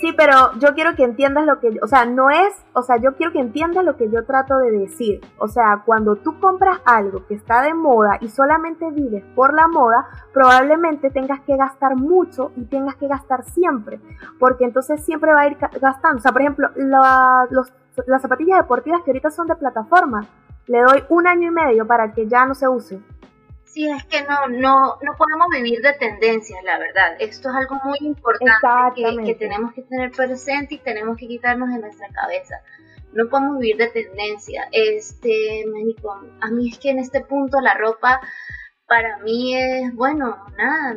Sí, 0.00 0.12
pero 0.16 0.52
yo 0.58 0.74
quiero 0.74 0.94
que 0.94 1.04
entiendas 1.04 1.46
lo 1.46 1.60
que, 1.60 1.78
o 1.82 1.86
sea, 1.86 2.04
no 2.04 2.30
es, 2.30 2.54
o 2.72 2.82
sea, 2.82 2.96
yo 2.98 3.14
quiero 3.16 3.32
que 3.32 3.40
entiendas 3.40 3.84
lo 3.84 3.96
que 3.96 4.10
yo 4.10 4.24
trato 4.24 4.58
de 4.58 4.70
decir. 4.70 5.20
O 5.38 5.48
sea, 5.48 5.82
cuando 5.84 6.16
tú 6.16 6.38
compras 6.40 6.80
algo 6.84 7.26
que 7.26 7.34
está 7.34 7.62
de 7.62 7.74
moda 7.74 8.18
y 8.20 8.28
solamente 8.28 8.90
vives 8.90 9.24
por 9.34 9.54
la 9.54 9.68
moda, 9.68 10.06
probablemente 10.32 11.10
tengas 11.10 11.40
que 11.40 11.56
gastar 11.56 11.96
mucho 11.96 12.52
y 12.56 12.64
tengas 12.64 12.96
que 12.96 13.08
gastar 13.08 13.44
siempre, 13.44 14.00
porque 14.38 14.64
entonces 14.64 15.04
siempre 15.04 15.32
va 15.32 15.42
a 15.42 15.46
ir 15.48 15.56
gastando. 15.80 16.18
O 16.18 16.20
sea, 16.20 16.32
por 16.32 16.42
ejemplo, 16.42 16.68
los, 17.50 17.72
las 18.06 18.22
zapatillas 18.22 18.58
deportivas 18.58 19.02
que 19.04 19.10
ahorita 19.10 19.30
son 19.30 19.46
de 19.46 19.56
plataforma, 19.56 20.26
le 20.66 20.80
doy 20.80 21.04
un 21.10 21.26
año 21.26 21.48
y 21.48 21.50
medio 21.50 21.86
para 21.86 22.12
que 22.12 22.26
ya 22.26 22.46
no 22.46 22.54
se 22.54 22.68
use. 22.68 23.00
Sí, 23.74 23.90
es 23.90 24.04
que 24.04 24.22
no, 24.22 24.46
no, 24.46 24.98
no 25.02 25.16
podemos 25.18 25.48
vivir 25.52 25.80
de 25.80 25.94
tendencias, 25.94 26.62
la 26.62 26.78
verdad. 26.78 27.16
Esto 27.18 27.48
es 27.48 27.56
algo 27.56 27.74
muy 27.82 27.98
importante 28.02 28.54
que, 29.24 29.34
tenemos 29.34 29.74
que 29.74 29.82
tener 29.82 30.12
presente 30.12 30.76
y 30.76 30.78
tenemos 30.78 31.16
que 31.16 31.26
quitarnos 31.26 31.68
de 31.70 31.80
nuestra 31.80 32.06
cabeza. 32.10 32.62
No 33.14 33.28
podemos 33.28 33.58
vivir 33.58 33.76
de 33.78 33.88
tendencia. 33.88 34.68
Este, 34.70 35.64
a 36.40 36.50
mí 36.52 36.68
es 36.68 36.78
que 36.78 36.90
en 36.90 37.00
este 37.00 37.22
punto 37.22 37.60
la 37.60 37.74
ropa 37.74 38.20
para 38.86 39.18
mí 39.18 39.56
es, 39.56 39.92
bueno, 39.96 40.36
nada, 40.56 40.96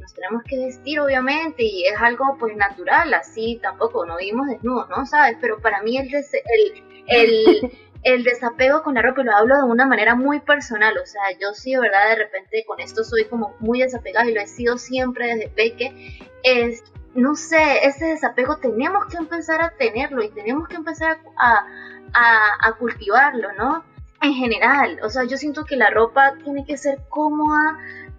nos 0.00 0.14
tenemos 0.14 0.44
que 0.44 0.64
vestir 0.64 1.00
obviamente 1.00 1.64
y 1.64 1.86
es 1.86 2.00
algo 2.00 2.36
pues 2.38 2.54
natural, 2.54 3.12
así 3.14 3.58
tampoco 3.60 4.06
no 4.06 4.18
vivimos 4.18 4.46
desnudos, 4.46 4.88
¿no? 4.90 5.04
¿Sabes? 5.06 5.38
Pero 5.40 5.60
para 5.60 5.82
mí 5.82 5.98
el, 5.98 6.06
el, 6.14 6.84
el 7.08 7.72
el 8.02 8.24
desapego 8.24 8.82
con 8.82 8.94
la 8.94 9.02
ropa, 9.02 9.22
lo 9.22 9.34
hablo 9.34 9.56
de 9.56 9.62
una 9.62 9.86
manera 9.86 10.14
muy 10.14 10.40
personal, 10.40 10.94
o 10.98 11.06
sea, 11.06 11.22
yo 11.40 11.54
sí, 11.54 11.72
de 11.72 11.80
verdad, 11.80 12.08
de 12.08 12.16
repente 12.16 12.64
con 12.66 12.80
esto 12.80 13.04
soy 13.04 13.24
como 13.26 13.54
muy 13.60 13.80
desapegada 13.80 14.28
y 14.28 14.34
lo 14.34 14.40
he 14.40 14.46
sido 14.46 14.76
siempre 14.76 15.34
desde 15.34 15.48
peque, 15.48 16.20
es, 16.42 16.82
no 17.14 17.36
sé, 17.36 17.86
ese 17.86 18.06
desapego 18.06 18.56
tenemos 18.56 19.06
que 19.06 19.18
empezar 19.18 19.60
a 19.62 19.70
tenerlo 19.70 20.22
y 20.22 20.30
tenemos 20.30 20.68
que 20.68 20.76
empezar 20.76 21.18
a, 21.36 21.66
a, 22.14 22.72
cultivarlo, 22.78 23.52
¿no? 23.52 23.84
En 24.20 24.34
general, 24.34 24.98
o 25.02 25.08
sea, 25.08 25.24
yo 25.24 25.36
siento 25.36 25.64
que 25.64 25.76
la 25.76 25.90
ropa 25.90 26.34
tiene 26.44 26.64
que 26.64 26.76
ser 26.76 27.00
cómoda, 27.08 27.78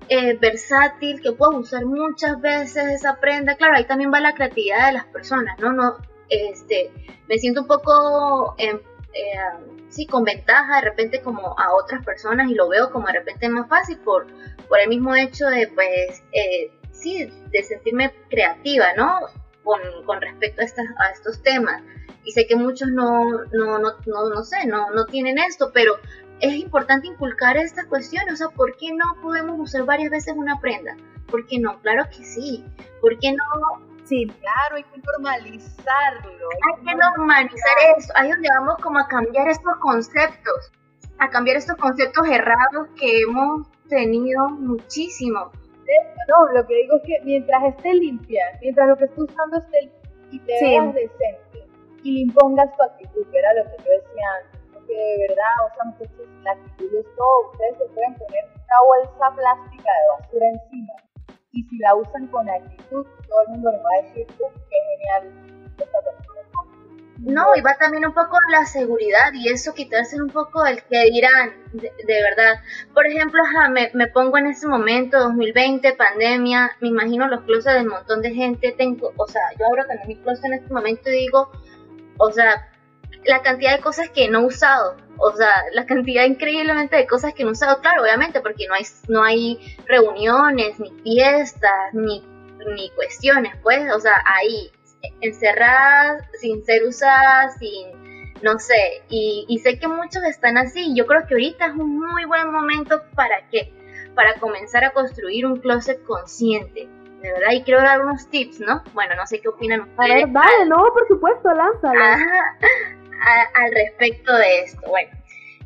eh, 0.10 0.38
versátil, 0.38 1.22
que 1.22 1.32
puedas 1.32 1.56
usar 1.56 1.86
muchas 1.86 2.39
veces 2.41 2.86
esa 2.91 3.19
prenda. 3.22 3.56
Claro, 3.56 3.76
ahí 3.78 3.86
también 3.86 4.12
va 4.13 4.19
la 4.19 4.36
creatividad 4.36 4.88
de 4.88 4.93
las 4.93 5.06
personas, 5.06 5.58
¿no? 5.60 5.72
no 5.72 5.96
este, 6.30 6.91
me 7.30 7.38
siento 7.38 7.62
un 7.62 7.67
poco 7.67 8.56
eh, 9.13 9.36
sí, 9.89 10.08
con 10.08 10.23
ventaja 10.23 10.78
de 10.78 10.82
repente 10.82 11.21
como 11.21 11.58
a 11.60 11.73
otras 11.76 12.04
personas 12.04 12.49
y 12.49 12.56
lo 12.56 12.67
veo 12.69 12.91
como 12.91 13.08
de 13.08 13.13
repente 13.13 13.47
más 13.49 13.67
fácil 13.69 13.97
por, 13.99 14.28
por 14.67 14.80
el 14.80 14.89
mismo 14.89 15.15
hecho 15.15 15.47
de, 15.47 15.67
pues, 15.67 16.23
eh, 16.32 16.71
sí, 16.91 17.30
de 17.52 17.63
sentirme 17.63 18.13
creativa, 18.30 18.93
¿no? 18.95 19.19
Con, 19.63 19.80
con 20.06 20.21
respecto 20.21 20.62
a, 20.62 20.65
estas, 20.65 20.86
a 20.99 21.12
estos 21.12 21.41
temas. 21.43 21.82
Y 22.26 22.32
sé 22.32 22.47
que 22.47 22.56
muchos 22.56 22.89
no, 22.89 23.30
no, 23.52 23.80
no, 23.80 23.93
no, 24.06 24.30
no 24.30 24.43
sé, 24.43 24.65
no, 24.65 24.91
no 24.91 25.06
tienen 25.06 25.38
esto, 25.38 25.71
pero 25.73 25.95
es 26.39 26.54
importante 26.56 27.08
inculcar 27.08 27.58
esta 27.58 27.86
cuestión, 27.86 28.23
o 28.32 28.36
sea, 28.36 28.49
¿por 28.49 28.76
qué 28.78 28.93
no 28.93 29.21
podemos 29.21 29.60
usar 29.60 29.84
varias 29.84 30.10
veces 30.10 30.34
una 30.36 30.60
prenda? 30.60 30.95
¿Por 31.28 31.47
qué 31.47 31.60
no? 31.60 31.80
Claro 31.82 32.06
que 32.10 32.23
sí. 32.23 32.65
¿Por 33.02 33.17
qué 33.19 33.32
no 33.34 33.92
Sí. 34.13 34.28
Claro, 34.28 34.76
hay 34.76 34.84
que 34.84 35.02
normalizarlo. 35.02 36.49
Hay 36.67 36.86
que 36.86 36.95
normalizar 36.95 37.76
eso. 37.97 38.13
Ahí 38.15 38.30
donde 38.30 38.47
vamos 38.49 38.76
como 38.78 38.99
a 38.99 39.08
cambiar 39.08 39.47
estos 39.47 39.76
conceptos, 39.78 40.71
a 41.17 41.30
cambiar 41.30 41.58
estos 41.58 41.78
conceptos 41.78 42.28
errados 42.28 42.89
que 42.99 43.21
hemos 43.21 43.67
tenido 43.89 44.49
muchísimo. 44.49 45.52
No, 46.30 46.47
lo 46.54 46.65
que 46.67 46.76
digo 46.76 46.97
es 46.97 47.04
que 47.04 47.26
mientras 47.26 47.63
esté 47.63 47.93
limpia, 47.95 48.43
mientras 48.62 48.88
lo 48.88 48.97
que 48.97 49.06
estés 49.06 49.19
usando 49.19 49.58
esté 49.58 49.91
y 50.32 50.39
te 50.39 50.54
veas 50.62 50.93
decente 50.93 51.67
y 52.04 52.12
le 52.12 52.19
impongas 52.21 52.76
tu 52.78 52.84
actitud, 52.84 53.26
que 53.32 53.38
era 53.39 53.54
lo 53.54 53.63
que 53.63 53.78
yo 53.84 53.91
decía 53.91 54.26
antes, 54.43 54.62
porque 54.73 54.93
de 54.93 55.28
verdad, 55.28 55.54
o 55.65 55.76
sea, 55.76 55.84
muchachos, 55.86 56.28
la 56.43 56.52
actitud 56.52 56.95
es 56.99 57.15
todo. 57.15 57.52
Ustedes 57.52 57.78
se 57.80 57.86
pueden 57.93 58.13
poner 58.13 58.45
una 58.45 58.78
bolsa 58.88 59.36
plástica 59.36 59.89
de 59.91 60.23
basura 60.23 60.47
encima 60.49 60.93
y 61.54 61.63
si 61.63 61.78
la 61.78 61.96
usan 61.96 62.28
con 62.28 62.50
actitud, 62.50 63.06
todo 63.06 63.42
el 63.48 63.52
mundo 63.54 63.72
le 63.72 63.78
va 63.78 63.89
a 64.00 64.04
decir, 64.04 64.26
qué 64.28 64.78
genial. 64.98 65.54
No, 67.20 67.56
y 67.56 67.62
va 67.62 67.78
también 67.78 68.06
un 68.06 68.13
poco 68.13 68.38
la 68.52 68.66
seguridad 68.66 69.32
y 69.34 69.48
eso 69.48 69.74
quitarse 69.74 70.22
un 70.22 70.30
poco 70.30 70.66
el 70.66 70.84
que 70.84 71.04
dirán, 71.10 71.54
de, 71.72 71.92
verdad. 72.08 72.60
Por 72.94 73.06
ejemplo, 73.08 73.42
me, 73.72 73.92
me, 73.94 74.08
pongo 74.08 74.38
en 74.39 74.48
ese 74.48 74.68
momento, 74.68 75.20
2020, 75.20 75.94
pandemia, 75.94 76.72
me 76.82 76.89
imagino 76.89 77.28
los 77.28 77.42
closets 77.44 77.76
de 77.76 77.82
un 77.84 77.94
montón 77.94 78.22
de 78.22 78.34
gente, 78.34 78.74
tengo, 78.78 79.13
o 79.16 79.28
sea, 79.28 79.44
yo 79.58 79.66
abro 79.68 79.86
también 79.88 80.08
mi 80.08 80.16
closet 80.18 80.46
en 80.46 80.54
este 80.56 80.74
momento 80.74 81.10
y 81.12 81.20
digo, 81.20 81.50
o 82.18 82.32
sea, 82.32 82.68
la 83.26 83.42
cantidad 83.42 83.76
de 83.76 83.82
cosas 83.82 84.10
que 84.10 84.30
no 84.30 84.42
he 84.42 84.46
usado, 84.46 84.96
o 85.18 85.32
sea, 85.36 85.64
la 85.74 85.86
cantidad 85.86 86.26
increíblemente 86.26 86.96
de 86.96 87.08
cosas 87.08 87.34
que 87.34 87.44
no 87.44 87.50
he 87.50 87.54
usado, 87.54 87.82
claro, 87.82 88.04
obviamente, 88.04 88.42
porque 88.42 88.68
no 88.68 88.76
hay, 88.76 88.84
no 89.08 89.24
hay 89.24 89.78
reuniones, 89.86 90.80
ni 90.80 90.92
fiestas, 91.02 91.94
ni, 91.94 92.24
ni 92.76 92.90
cuestiones, 92.92 93.54
pues, 93.62 93.92
o 93.94 94.00
sea, 94.00 94.24
ahí, 94.26 94.72
encerradas, 95.22 96.26
sin 96.40 96.64
ser 96.66 96.84
usadas, 96.84 97.58
sin, 97.58 98.34
no 98.42 98.60
sé, 98.60 99.04
y, 99.10 99.46
y 99.48 99.60
sé 99.60 99.80
que 99.80 99.88
muchos 99.88 100.24
están 100.24 100.58
así, 100.58 100.94
yo 100.96 101.06
creo 101.06 101.26
que 101.28 101.36
ahorita 101.36 101.68
es 101.68 101.74
un 101.74 102.00
muy 102.00 102.26
buen 102.26 102.52
momento 102.52 103.02
para 103.16 103.48
que, 103.50 103.74
para 104.16 104.36
comenzar 104.40 104.84
a 104.84 104.92
construir 104.92 105.46
un 105.46 105.58
closet 105.58 106.04
consciente, 106.04 106.88
de 107.22 107.32
verdad, 107.32 107.52
y 107.54 107.64
quiero 107.64 107.82
dar 107.82 108.02
unos 108.02 108.30
tips, 108.30 108.60
¿no? 108.60 108.84
Bueno, 108.94 109.16
no 109.16 109.26
sé 109.26 109.40
qué 109.40 109.48
opinan 109.48 109.82
ustedes. 109.82 110.12
A 110.12 110.16
ver, 110.16 110.28
vale, 110.28 110.66
no, 110.68 110.84
por 110.94 111.08
supuesto, 111.08 111.50
lánzalo 111.54 112.26
al 113.54 113.72
respecto 113.72 114.36
de 114.36 114.60
esto. 114.62 114.82
Bueno, 114.88 115.12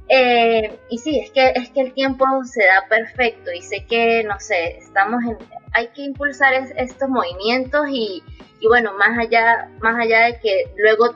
eh, 0.10 0.80
y 0.90 0.98
sí, 1.00 1.20
es 1.20 1.32
que, 1.32 1.52
es 1.56 1.70
que 1.72 1.82
el 1.82 1.94
tiempo 1.94 2.26
se 2.46 2.66
da 2.66 2.86
perfecto 2.88 3.52
y 3.52 3.62
sé 3.62 3.86
que, 3.86 4.24
no 4.24 4.40
sé, 4.40 4.78
estamos 4.78 5.24
en, 5.24 5.38
hay 5.74 5.90
que 5.90 6.04
impulsar 6.04 6.54
estos 6.54 7.10
movimientos 7.10 7.88
y, 7.90 8.24
y, 8.60 8.68
bueno, 8.68 8.94
más 8.94 9.18
allá, 9.18 9.70
más 9.82 10.00
allá 10.00 10.26
de 10.26 10.40
que 10.40 10.72
luego 10.78 11.16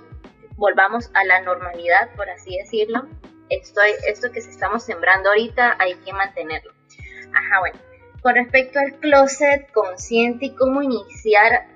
volvamos 0.57 1.09
a 1.13 1.23
la 1.23 1.41
normalidad, 1.41 2.09
por 2.15 2.29
así 2.29 2.57
decirlo, 2.57 3.07
esto, 3.49 3.81
esto 4.07 4.31
que 4.31 4.41
se 4.41 4.49
estamos 4.51 4.83
sembrando 4.83 5.29
ahorita 5.29 5.77
hay 5.79 5.95
que 5.95 6.13
mantenerlo. 6.13 6.73
Ajá, 7.33 7.59
bueno, 7.59 7.79
con 8.21 8.35
respecto 8.35 8.79
al 8.79 8.99
closet 8.99 9.71
consciente 9.71 10.47
y 10.47 10.55
cómo 10.55 10.81
iniciar 10.81 11.67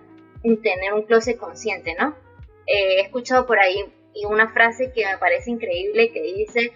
en 0.44 0.62
tener 0.62 0.94
un 0.94 1.04
closet 1.04 1.38
consciente, 1.38 1.96
¿no? 1.98 2.16
Eh, 2.68 2.98
he 2.98 3.02
escuchado 3.02 3.46
por 3.46 3.60
ahí 3.60 3.86
y 4.16 4.26
una 4.26 4.50
frase 4.54 4.92
que 4.94 5.06
me 5.06 5.18
parece 5.18 5.52
increíble 5.52 6.12
que 6.12 6.22
dice 6.22 6.72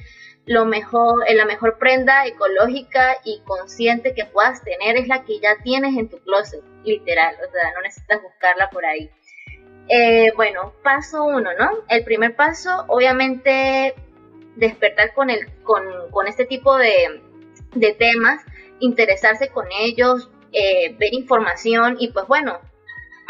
lo 0.49 0.65
mejor, 0.65 1.25
eh, 1.28 1.36
la 1.36 1.45
mejor 1.45 1.78
prenda 1.78 2.25
ecológica 2.25 3.17
y 3.23 3.39
consciente 3.45 4.15
que 4.15 4.25
puedas 4.25 4.63
tener 4.63 4.97
es 4.97 5.08
la 5.08 5.23
que 5.23 5.39
ya 5.39 5.58
tienes 5.63 5.95
en 5.95 6.10
tu 6.10 6.17
closet, 6.23 6.63
literal, 6.84 7.36
o 7.36 7.52
sea, 7.52 7.71
no 7.75 7.82
necesitas 7.82 8.23
buscarla 8.23 8.67
por 8.71 8.84
ahí. 8.84 9.12
Eh, 9.89 10.32
bueno, 10.36 10.73
paso 10.84 11.23
uno, 11.23 11.52
¿no? 11.54 11.84
El 11.88 12.04
primer 12.04 12.36
paso, 12.36 12.86
obviamente, 12.88 13.93
despertar 14.56 15.13
con, 15.13 15.30
el, 15.30 15.47
con, 15.62 16.28
este 16.28 16.45
tipo 16.45 16.78
de, 16.78 17.21
de, 17.75 17.93
temas, 17.93 18.43
interesarse 18.80 19.49
con 19.49 19.67
ellos, 19.71 20.32
eh, 20.52 20.95
ver 20.97 21.13
información 21.13 21.97
y 21.99 22.12
pues 22.12 22.25
bueno, 22.28 22.60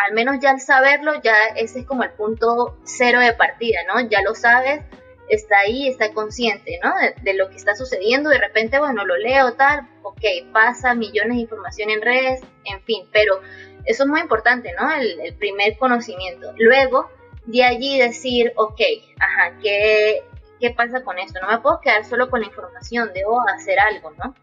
al 0.05 0.13
menos 0.13 0.39
ya 0.39 0.51
al 0.51 0.62
saberlo, 0.62 1.21
ya 1.21 1.35
ese 1.55 1.79
es 1.79 1.85
como 1.85 2.03
el 2.03 2.12
punto 2.12 2.77
cero 2.83 3.19
de 3.19 3.33
partida, 3.33 3.79
¿no? 3.88 3.99
Ya 4.09 4.21
lo 4.21 4.33
sabes, 4.33 4.81
está 5.27 5.59
ahí, 5.59 5.89
está 5.89 6.13
consciente, 6.13 6.79
¿no? 6.81 6.93
De, 7.21 7.33
lo 7.33 7.49
que 7.49 7.57
está 7.57 7.75
sucediendo, 7.75 8.29
de 8.29 8.38
repente, 8.38 8.79
bueno, 8.79 9.05
lo 9.05 9.17
leo, 9.17 9.53
tal, 9.55 9.88
ok, 10.03 10.23
pasa 10.53 10.95
millones 10.95 11.35
de 11.35 11.41
información 11.41 11.89
en 11.89 12.01
redes, 12.01 12.41
en 12.63 12.81
fin, 12.83 13.09
pero 13.12 13.41
eso 13.85 14.03
es 14.03 14.09
muy 14.09 14.21
importante, 14.21 14.73
¿no? 14.79 14.89
El, 14.93 15.35
primer 15.35 15.77
conocimiento. 15.77 16.53
Luego, 16.57 17.09
de 17.45 17.63
allí 17.65 17.99
decir, 17.99 18.53
ok, 18.55 18.79
ajá, 19.19 19.57
¿qué, 19.62 20.23
¿qué 20.62 20.71
pasa 20.71 21.03
con 21.03 21.19
esto? 21.19 21.41
No 21.41 21.49
me 21.49 21.59
puedo 21.59 21.81
quedar 21.81 22.05
solo 22.05 22.29
con 22.29 22.39
la 22.39 22.47
información, 22.47 23.12
debo 23.13 23.41
hacer 23.49 23.79
algo, 23.79 24.12
¿no? 24.12 24.33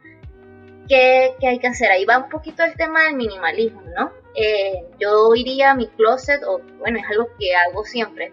¿Qué, 0.89 1.35
hay 1.43 1.59
que 1.59 1.67
hacer? 1.67 1.91
Ahí 1.91 2.05
va 2.05 2.19
un 2.19 2.29
poquito 2.29 2.63
el 2.65 2.75
tema 2.75 3.05
del 3.05 3.15
minimalismo, 3.15 3.83
¿no? 3.97 4.13
Eh, 4.35 4.85
yo 4.99 5.35
iría 5.35 5.71
a 5.71 5.75
mi 5.75 5.89
closet, 5.89 6.43
o 6.45 6.61
bueno, 6.79 6.99
es 6.99 7.05
algo 7.11 7.29
que 7.39 7.55
hago 7.55 7.85
siempre. 7.85 8.33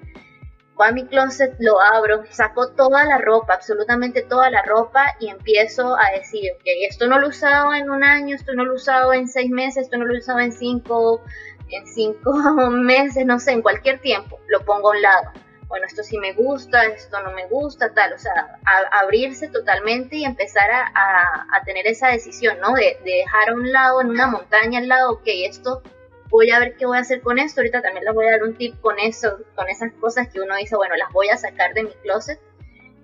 Voy 0.76 0.88
a 0.88 0.92
mi 0.92 1.06
closet, 1.06 1.56
lo 1.60 1.80
abro, 1.80 2.24
saco 2.32 2.70
toda 2.72 3.06
la 3.06 3.20
ropa, 3.20 3.54
absolutamente 3.54 4.24
toda 4.24 4.50
la 4.50 4.64
ropa 4.64 5.16
y 5.20 5.30
empiezo 5.30 5.96
a 5.96 6.18
decir, 6.18 6.52
ok, 6.56 6.64
esto 6.90 7.08
no 7.08 7.20
lo 7.20 7.28
he 7.28 7.30
usado 7.30 7.74
en 7.74 7.92
un 7.92 8.04
año, 8.04 8.36
esto 8.36 8.54
no 8.54 8.66
lo 8.66 8.74
he 8.74 8.76
usado 8.76 9.14
en 9.14 9.28
seis 9.28 9.52
meses, 9.52 9.84
esto 9.84 9.98
no 9.98 10.06
lo 10.06 10.16
he 10.16 10.18
usado 10.18 10.40
en 10.40 10.52
cinco, 10.52 11.22
en 11.70 11.86
cinco 11.86 12.34
meses, 12.72 13.24
no 13.26 13.40
sé, 13.40 13.52
en 13.52 13.62
cualquier 13.62 14.00
tiempo, 14.00 14.40
lo 14.48 14.66
pongo 14.66 14.92
a 14.92 14.96
un 14.96 15.02
lado 15.04 15.43
bueno, 15.74 15.88
esto 15.88 16.04
sí 16.04 16.20
me 16.20 16.34
gusta, 16.34 16.84
esto 16.84 17.20
no 17.24 17.32
me 17.32 17.48
gusta, 17.48 17.92
tal, 17.96 18.14
o 18.14 18.18
sea, 18.20 18.60
abrirse 18.92 19.48
totalmente 19.48 20.18
y 20.18 20.24
empezar 20.24 20.70
a, 20.72 21.64
tener 21.66 21.88
esa 21.88 22.10
decisión, 22.10 22.60
¿no? 22.60 22.74
De, 22.74 23.00
dejar 23.04 23.50
a 23.50 23.54
un 23.56 23.72
lado, 23.72 24.00
en 24.02 24.12
una 24.12 24.28
montaña 24.28 24.78
al 24.78 24.88
lado, 24.88 25.14
ok, 25.14 25.24
esto 25.26 25.82
voy 26.30 26.52
a 26.52 26.60
ver 26.60 26.76
qué 26.78 26.86
voy 26.86 27.00
a 27.00 27.02
hacer 27.02 27.22
con 27.22 27.40
esto, 27.40 27.62
ahorita 27.62 27.82
también 27.82 28.06
les 28.06 28.14
voy 28.14 28.28
a 28.28 28.34
dar 28.34 28.44
un 28.44 28.56
tip 28.56 28.80
con 28.82 29.00
eso, 29.00 29.40
con 29.56 29.68
esas 29.68 29.92
cosas 29.94 30.28
que 30.28 30.42
uno 30.42 30.56
dice, 30.58 30.76
bueno, 30.76 30.96
las 30.96 31.12
voy 31.12 31.30
a 31.30 31.38
sacar 31.38 31.74
de 31.74 31.86
mi 31.86 31.94
closet. 32.04 32.40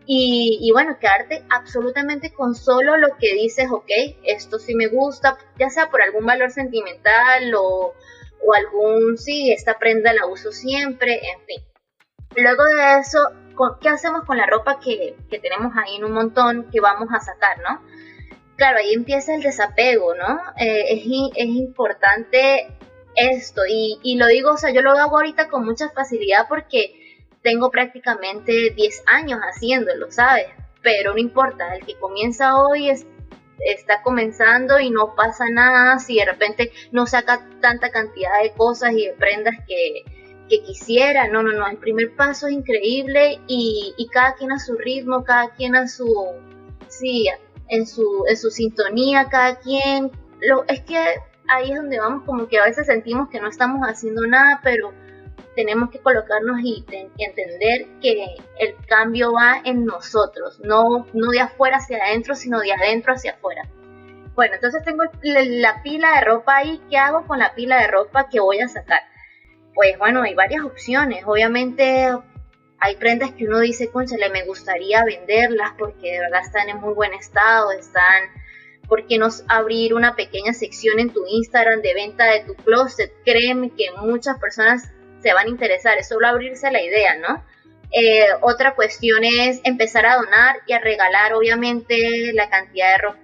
Y, 0.06 0.60
y, 0.62 0.72
bueno, 0.72 1.00
quedarte 1.00 1.44
absolutamente 1.50 2.32
con 2.32 2.54
solo 2.54 2.98
lo 2.98 3.18
que 3.18 3.34
dices, 3.34 3.66
ok, 3.72 3.90
esto 4.26 4.60
sí 4.60 4.76
me 4.76 4.86
gusta, 4.86 5.40
ya 5.58 5.72
sea 5.72 5.90
por 5.90 6.04
algún 6.04 6.28
valor 6.28 6.52
sentimental 6.52 7.52
o, 7.56 7.96
o 8.46 8.54
algún, 8.54 9.18
sí, 9.18 9.52
esta 9.52 9.80
prenda 9.80 10.14
la 10.14 10.28
uso 10.28 10.52
siempre, 10.52 11.16
en 11.16 11.46
fin. 11.48 11.69
Luego 12.36 12.64
de 12.64 13.00
eso, 13.00 13.20
¿qué 13.82 13.90
hacemos 13.90 14.24
con 14.26 14.38
la 14.38 14.46
ropa 14.46 14.80
que, 14.80 15.16
tenemos 15.30 15.74
ahí 15.76 15.96
en 15.96 16.06
un 16.06 16.14
montón 16.14 16.70
que 16.72 16.80
vamos 16.80 17.10
a 17.12 17.20
sacar, 17.20 17.58
no? 17.60 17.82
Claro, 18.56 18.78
ahí 18.80 18.94
empieza 18.94 19.34
el 19.34 19.42
desapego, 19.42 20.14
¿no? 20.16 20.40
Eh, 20.58 20.94
es, 20.94 21.04
es, 21.36 21.48
importante 21.48 22.68
esto 23.16 23.62
y, 23.68 24.00
y, 24.04 24.18
lo 24.18 24.28
digo, 24.28 24.52
o 24.52 24.58
sea, 24.58 24.72
yo 24.72 24.82
lo 24.82 24.92
hago 24.92 25.18
ahorita 25.18 25.48
con 25.48 25.66
mucha 25.66 25.90
facilidad 25.90 26.48
porque 26.48 27.00
tengo 27.42 27.72
prácticamente 27.72 28.72
10 28.76 29.04
años 29.08 29.40
haciéndolo, 29.40 30.12
¿sabes? 30.12 30.48
Pero 30.82 31.14
no 31.14 31.20
importa, 31.20 31.76
el 31.76 31.86
que 31.86 31.98
comienza 31.98 32.58
hoy 32.62 32.90
es, 32.90 33.06
está 33.60 34.02
comenzando 34.02 34.80
y 34.80 34.90
no 34.90 35.16
pasa 35.16 35.50
nada 35.50 36.00
si 36.00 36.18
de 36.18 36.26
repente 36.26 36.72
no 36.92 37.08
saca 37.08 37.48
tanta 37.62 37.92
cantidad 37.92 38.42
de 38.44 38.52
cosas 38.54 38.94
y 38.94 39.06
de 39.06 39.14
prendas 39.14 39.56
que, 39.68 40.04
que 40.50 40.62
quisiera, 40.64 41.28
no, 41.28 41.44
no, 41.44 41.54
no, 41.54 41.68
el 41.68 41.78
primer 41.78 42.16
paso 42.16 42.48
es 42.48 42.54
increíble 42.54 43.40
y, 43.48 44.08
cada 44.12 44.34
quien 44.36 44.52
a 44.52 44.60
su 44.60 44.76
ritmo, 44.76 45.24
cada 45.24 45.52
quien 45.52 45.76
a 45.76 45.88
su, 45.88 46.34
sí, 46.88 47.28
en 47.68 47.86
su, 47.86 48.26
en 48.28 48.36
su 48.36 48.50
sintonía, 48.50 49.28
cada 49.30 49.60
quien, 49.60 50.12
lo, 50.42 50.66
es 50.68 50.82
que 50.82 50.98
ahí 51.48 51.72
es 51.72 51.78
donde 51.78 52.00
vamos 52.00 52.24
como 52.26 52.48
que 52.48 52.60
a 52.60 52.66
veces 52.66 52.88
sentimos 52.88 53.30
que 53.30 53.40
no 53.40 53.48
estamos 53.48 53.82
haciendo 53.88 54.22
nada, 54.28 54.60
pero 54.64 54.92
tenemos 55.56 55.90
que 55.90 56.00
colocarnos 56.00 56.60
y, 56.64 56.86
entender 57.18 57.88
que 58.02 58.36
el 58.60 58.76
cambio 58.88 59.34
va 59.34 59.62
en 59.64 59.86
nosotros, 59.86 60.60
no, 60.64 61.06
no 61.14 61.32
de 61.32 61.42
afuera 61.42 61.78
hacia 61.78 61.98
adentro, 61.98 62.36
sino 62.36 62.60
de 62.60 62.74
adentro 62.74 63.14
hacia 63.14 63.34
afuera. 63.34 63.68
Bueno, 64.36 64.56
entonces 64.56 64.84
tengo 64.86 65.04
la 65.22 65.84
pila 65.84 66.16
de 66.16 66.22
ropa 66.22 66.58
ahí, 66.58 66.82
¿qué 66.90 66.98
hago 66.98 67.28
con 67.28 67.40
la 67.40 67.54
pila 67.56 67.82
de 67.82 67.88
ropa 67.88 68.30
que 68.30 68.40
voy 68.40 68.62
a 68.62 68.70
sacar? 68.70 69.02
Pues 69.80 69.98
bueno, 69.98 70.24
hay 70.24 70.36
varias 70.36 70.66
opciones. 70.66 71.24
Obviamente 71.26 72.10
hay 72.80 72.96
prendas 72.98 73.32
que 73.32 73.46
uno 73.46 73.62
dice, 73.62 73.90
conchale, 73.90 74.30
me 74.30 74.44
gustaría 74.44 75.06
venderlas 75.06 75.72
porque 75.80 76.12
de 76.12 76.20
verdad 76.20 76.42
están 76.46 76.68
en 76.68 76.82
muy 76.82 76.94
buen 76.94 77.14
estado, 77.14 77.72
están, 77.72 78.24
¿por 78.90 79.08
qué 79.08 79.18
no 79.18 79.30
abrir 79.48 79.94
una 79.94 80.18
pequeña 80.18 80.52
sección 80.52 81.00
en 81.00 81.14
tu 81.14 81.26
Instagram 81.26 81.82
de 81.82 81.94
venta 81.94 82.26
de 82.26 82.42
tu 82.42 82.56
closet? 82.56 83.14
Créeme 83.24 83.70
que 83.70 83.86
muchas 84.02 84.38
personas 84.38 84.92
se 85.22 85.34
van 85.34 85.48
a 85.48 85.50
interesar, 85.50 85.98
es 85.98 86.10
solo 86.10 86.28
abrirse 86.28 86.70
la 86.72 86.82
idea, 86.82 87.16
¿no? 87.16 87.42
Eh, 87.94 88.26
otra 88.42 88.76
cuestión 88.76 89.24
es 89.24 89.62
empezar 89.64 90.06
a 90.06 90.18
donar 90.18 90.58
y 90.68 90.74
a 90.74 90.80
regalar, 90.80 91.32
obviamente, 91.32 92.34
la 92.34 92.50
cantidad 92.50 92.92
de 92.92 92.98
ropa, 92.98 93.20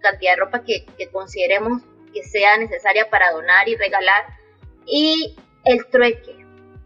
cantidad 0.00 0.32
de 0.32 0.40
ropa 0.40 0.64
que, 0.64 0.86
que 0.96 1.08
consideremos 1.08 1.82
que 2.14 2.22
sea 2.22 2.56
necesaria 2.56 3.10
para 3.10 3.30
donar 3.30 3.68
y 3.68 3.76
regalar. 3.76 4.24
Y 4.86 5.36
el 5.64 5.86
trueque. 5.86 6.36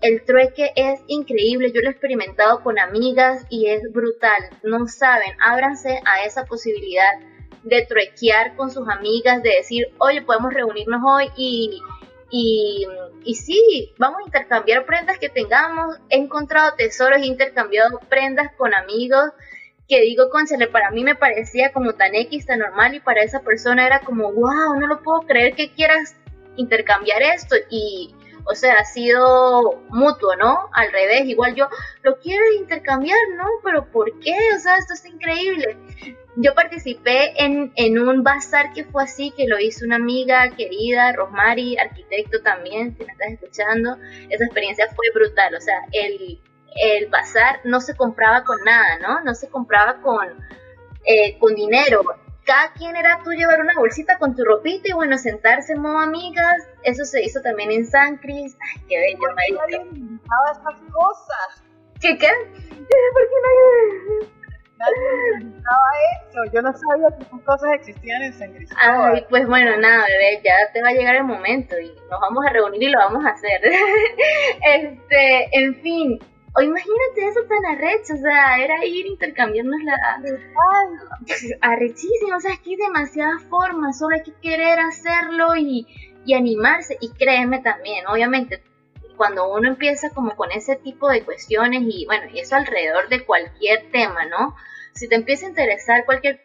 El 0.01 0.25
trueque 0.25 0.73
es 0.75 1.01
increíble, 1.07 1.71
yo 1.73 1.81
lo 1.81 1.89
he 1.89 1.93
experimentado 1.93 2.63
con 2.63 2.79
amigas 2.79 3.47
y 3.49 3.67
es 3.67 3.93
brutal. 3.93 4.51
No 4.65 4.89
saben, 4.89 5.37
ábranse 5.41 6.01
a 6.05 6.25
esa 6.25 6.45
posibilidad 6.45 7.13
de 7.63 7.87
truequear 7.87 8.57
con 8.57 8.71
sus 8.71 8.89
amigas, 8.89 9.43
de 9.43 9.51
decir, 9.51 9.87
oye, 9.99 10.23
podemos 10.23 10.53
reunirnos 10.53 11.01
hoy 11.07 11.31
y, 11.37 11.81
y, 12.31 12.87
y 13.25 13.35
sí, 13.37 13.93
vamos 13.99 14.23
a 14.23 14.27
intercambiar 14.27 14.85
prendas 14.87 15.19
que 15.19 15.29
tengamos. 15.29 15.97
He 16.09 16.17
encontrado 16.17 16.75
tesoros, 16.77 17.23
he 17.23 17.27
intercambiado 17.27 18.01
prendas 18.09 18.53
con 18.57 18.75
amigos 18.75 19.31
que 19.89 20.01
digo, 20.01 20.31
conchale, 20.31 20.69
para 20.69 20.91
mí 20.91 21.05
me 21.05 21.15
parecía 21.15 21.71
como 21.71 21.93
tan 21.93 22.15
X, 22.15 22.47
tan 22.47 22.61
normal 22.61 22.95
y 22.95 23.01
para 23.01 23.23
esa 23.23 23.41
persona 23.43 23.87
era 23.87 24.01
como, 24.01 24.33
wow, 24.33 24.75
no 24.81 24.87
lo 24.87 25.03
puedo 25.03 25.21
creer 25.23 25.55
que 25.55 25.71
quieras 25.71 26.17
intercambiar 26.57 27.23
esto 27.23 27.57
y 27.71 28.15
o 28.45 28.55
sea, 28.55 28.79
ha 28.79 28.85
sido 28.85 29.83
mutuo, 29.89 30.37
¿no? 30.37 30.69
Al 30.73 30.93
revés, 30.93 31.25
igual 31.27 31.55
yo 31.55 31.69
lo 32.03 32.19
quiero 32.19 32.45
intercambiar, 32.53 33.19
¿no? 33.37 33.45
Pero 33.63 33.87
¿por 33.87 34.19
qué? 34.21 34.37
O 34.57 34.59
sea, 34.59 34.77
esto 34.77 34.95
es 34.95 35.05
increíble. 35.07 35.77
Yo 36.37 36.55
participé 36.55 37.45
en, 37.45 37.73
en 37.77 37.99
un 37.99 38.23
bazar 38.23 38.73
que 38.73 38.85
fue 38.85 39.05
así, 39.05 39.33
que 39.37 39.47
lo 39.47 39.59
hizo 39.59 39.85
una 39.85 39.97
amiga 39.97 40.51
querida, 40.57 41.13
Rosmary, 41.13 41.77
arquitecto 41.77 42.41
también, 42.43 42.97
si 42.97 43.05
me 43.05 43.13
estás 43.13 43.33
escuchando. 43.33 43.97
Esa 44.31 44.45
experiencia 44.45 44.89
fue 44.95 45.07
brutal, 45.15 45.55
o 45.55 45.61
sea, 45.61 45.77
el, 45.93 46.41
el 46.77 47.07
bazar 47.09 47.61
no 47.65 47.81
se 47.81 47.95
compraba 47.95 48.45
con 48.45 48.63
nada, 48.65 48.99
¿no? 48.99 49.21
No 49.23 49.35
se 49.35 49.49
compraba 49.49 50.01
con, 50.01 50.27
eh, 51.05 51.39
con 51.39 51.55
dinero, 51.55 52.03
cada 52.45 52.73
quien 52.73 52.97
era 52.97 53.21
tú 53.23 53.31
llevar 53.31 53.61
una 53.61 53.75
bolsita 53.77 54.19
con 54.19 54.35
tu 54.35 54.45
ropita 54.45 54.89
y 54.89 54.93
bueno, 54.93 55.17
sentarse 55.19 55.77
modo 55.77 55.99
amigas. 55.99 56.69
Eso 56.83 57.05
se 57.05 57.23
hizo 57.23 57.41
también 57.41 57.71
en 57.71 57.87
San 57.87 58.17
Cris. 58.19 58.57
Ay, 58.61 58.83
qué 58.89 58.99
bello, 58.99 59.19
¿Por 59.19 59.37
qué 59.37 59.53
nadie 59.53 59.89
inventaba 59.91 60.53
estas 60.53 60.81
cosas? 60.93 61.65
¿Qué 62.01 62.19
qué? 62.19 62.29
¿Por 62.29 62.89
qué 62.89 63.37
nadie, 63.45 64.29
nadie 64.77 65.41
inventaba 65.41 65.89
eso? 66.29 66.53
Yo 66.53 66.63
no 66.63 66.73
sabía 66.73 67.17
que 67.17 67.25
esas 67.25 67.41
cosas 67.43 67.71
existían 67.75 68.23
en 68.23 68.33
San 68.33 68.53
Cristóbal. 68.53 69.15
Ay, 69.15 69.27
pues 69.31 69.47
bueno, 69.47 69.77
nada, 69.77 70.05
bebé, 70.07 70.41
ya 70.45 70.73
te 70.73 70.83
va 70.83 70.89
a 70.89 70.93
llegar 70.93 71.15
el 71.15 71.25
momento 71.25 71.79
y 71.79 71.95
nos 72.11 72.21
vamos 72.21 72.45
a 72.45 72.53
reunir 72.53 72.83
y 72.83 72.91
lo 72.91 72.99
vamos 72.99 73.25
a 73.25 73.31
hacer. 73.31 73.61
este, 74.63 75.49
en 75.53 75.77
fin, 75.77 76.19
o 76.55 76.61
imagínate 76.61 77.27
eso 77.29 77.41
tan 77.49 77.65
arrecho, 77.65 78.15
o 78.15 78.19
sea, 78.19 78.59
era 78.59 78.85
ir 78.85 79.07
intercambiarnos 79.07 79.83
la... 79.85 79.97
Arrechísimo, 81.63 82.37
o 82.37 82.41
sea, 82.41 82.53
es 82.53 82.61
que 82.61 82.71
hay 82.71 82.77
demasiadas 82.77 83.43
formas, 83.45 83.99
solo 83.99 84.17
hay 84.17 84.23
que 84.23 84.35
querer 84.35 84.79
hacerlo 84.79 85.57
y, 85.57 85.87
y 86.27 86.35
animarse. 86.35 86.99
Y 87.01 87.11
créeme 87.13 87.61
también, 87.61 88.07
obviamente, 88.07 88.63
cuando 89.17 89.51
uno 89.51 89.69
empieza 89.69 90.11
como 90.11 90.37
con 90.37 90.51
ese 90.53 90.77
tipo 90.77 91.09
de 91.09 91.25
cuestiones 91.25 91.83
y 91.87 92.05
bueno, 92.07 92.25
y 92.33 92.41
eso 92.41 92.57
alrededor 92.57 93.09
de 93.09 93.25
cualquier 93.25 93.91
tema, 93.91 94.27
¿no? 94.27 94.55
Si 94.93 95.09
te 95.09 95.15
empieza 95.15 95.47
a 95.47 95.51
interesar 95.51 96.05
cualquier 96.05 96.43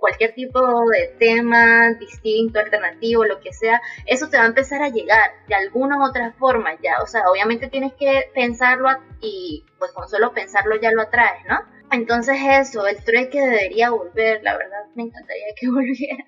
cualquier 0.00 0.34
tipo 0.34 0.60
de 0.90 1.14
tema 1.18 1.92
distinto, 1.94 2.58
alternativo, 2.58 3.24
lo 3.24 3.40
que 3.40 3.52
sea, 3.52 3.80
eso 4.06 4.28
te 4.28 4.36
va 4.36 4.44
a 4.44 4.46
empezar 4.46 4.82
a 4.82 4.88
llegar 4.88 5.30
de 5.48 5.54
alguna 5.54 5.98
u 5.98 6.04
otra 6.04 6.32
forma 6.32 6.78
ya. 6.82 7.02
O 7.02 7.06
sea, 7.06 7.22
obviamente 7.30 7.68
tienes 7.68 7.92
que 7.94 8.30
pensarlo 8.34 8.88
y 9.20 9.64
pues 9.78 9.92
con 9.92 10.08
solo 10.08 10.32
pensarlo 10.32 10.76
ya 10.76 10.90
lo 10.92 11.02
atraes, 11.02 11.44
¿no? 11.48 11.58
Entonces 11.90 12.36
eso, 12.42 12.86
el 12.86 12.96
que 13.30 13.40
debería 13.40 13.90
volver, 13.90 14.42
la 14.42 14.56
verdad 14.56 14.84
me 14.94 15.04
encantaría 15.04 15.46
que 15.58 15.68
volviera, 15.70 16.24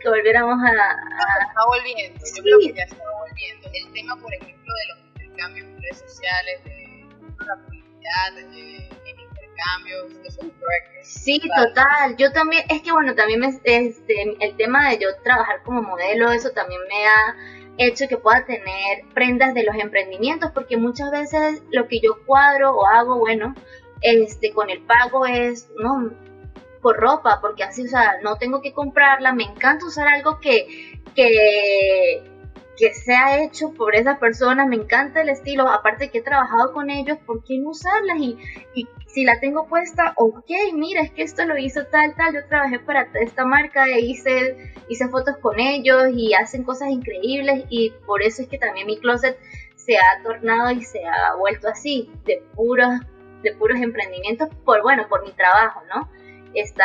que 0.00 0.08
volviéramos 0.08 0.58
a... 0.62 0.70
Está 0.70 1.66
volviendo, 1.66 2.24
yo 2.36 2.42
creo 2.42 2.58
que 2.60 2.72
ya 2.72 2.84
está 2.84 3.04
volviendo. 3.20 3.68
El 3.72 3.92
tema, 3.92 4.16
por 4.16 4.32
ejemplo, 4.34 4.72
de 4.74 4.94
los 4.94 5.06
intercambios 5.06 5.66
en 5.66 5.82
redes 5.82 5.98
sociales, 5.98 6.64
de 6.64 7.46
la 7.46 7.56
publicidad, 7.66 8.32
de 8.36 8.92
Sí, 11.02 11.40
total. 11.40 12.16
Yo 12.16 12.32
también, 12.32 12.64
es 12.68 12.82
que 12.82 12.92
bueno, 12.92 13.14
también 13.14 13.42
este, 13.44 14.36
el 14.40 14.56
tema 14.56 14.90
de 14.90 14.98
yo 14.98 15.08
trabajar 15.22 15.62
como 15.62 15.82
modelo, 15.82 16.32
eso 16.32 16.50
también 16.50 16.80
me 16.88 17.06
ha 17.06 17.36
hecho 17.78 18.06
que 18.08 18.16
pueda 18.16 18.44
tener 18.44 19.04
prendas 19.14 19.54
de 19.54 19.64
los 19.64 19.76
emprendimientos, 19.76 20.50
porque 20.52 20.76
muchas 20.76 21.10
veces 21.10 21.62
lo 21.70 21.88
que 21.88 22.00
yo 22.00 22.24
cuadro 22.26 22.72
o 22.72 22.86
hago, 22.86 23.18
bueno, 23.18 23.54
este, 24.00 24.52
con 24.52 24.70
el 24.70 24.80
pago 24.82 25.26
es, 25.26 25.68
no, 25.76 26.10
por 26.80 26.96
ropa, 26.96 27.40
porque 27.40 27.62
así, 27.62 27.84
o 27.84 27.88
sea, 27.88 28.18
no 28.22 28.36
tengo 28.36 28.60
que 28.60 28.72
comprarla, 28.72 29.32
me 29.32 29.44
encanta 29.44 29.86
usar 29.86 30.08
algo 30.08 30.40
que, 30.40 31.00
que 31.14 32.22
que 32.76 32.94
sea 32.94 33.42
hecho 33.42 33.72
por 33.74 33.94
esa 33.94 34.18
persona, 34.18 34.66
me 34.66 34.76
encanta 34.76 35.20
el 35.20 35.28
estilo, 35.28 35.68
aparte 35.68 36.10
que 36.10 36.18
he 36.18 36.22
trabajado 36.22 36.72
con 36.72 36.90
ellos, 36.90 37.18
¿por 37.26 37.44
qué 37.44 37.58
no 37.58 37.70
usarlas? 37.70 38.18
Y, 38.18 38.38
y 38.74 38.88
si 39.06 39.24
la 39.24 39.38
tengo 39.40 39.66
puesta, 39.66 40.14
ok, 40.16 40.50
mira, 40.72 41.02
es 41.02 41.10
que 41.10 41.22
esto 41.22 41.44
lo 41.44 41.58
hizo 41.58 41.84
tal, 41.86 42.14
tal, 42.16 42.34
yo 42.34 42.46
trabajé 42.46 42.78
para 42.78 43.08
esta 43.20 43.44
marca, 43.44 43.86
e 43.86 44.00
hice, 44.00 44.72
hice 44.88 45.08
fotos 45.08 45.36
con 45.38 45.60
ellos 45.60 46.04
y 46.14 46.32
hacen 46.34 46.64
cosas 46.64 46.88
increíbles 46.88 47.64
y 47.68 47.90
por 48.06 48.22
eso 48.22 48.42
es 48.42 48.48
que 48.48 48.58
también 48.58 48.86
mi 48.86 48.98
closet 48.98 49.38
se 49.76 49.96
ha 49.96 50.22
tornado 50.22 50.70
y 50.70 50.82
se 50.82 51.04
ha 51.04 51.34
vuelto 51.34 51.68
así, 51.68 52.10
de 52.24 52.42
puros, 52.54 52.88
de 53.42 53.52
puros 53.54 53.80
emprendimientos, 53.80 54.48
por 54.64 54.82
bueno, 54.82 55.06
por 55.08 55.24
mi 55.24 55.32
trabajo, 55.32 55.82
¿no? 55.94 56.08
Está, 56.54 56.84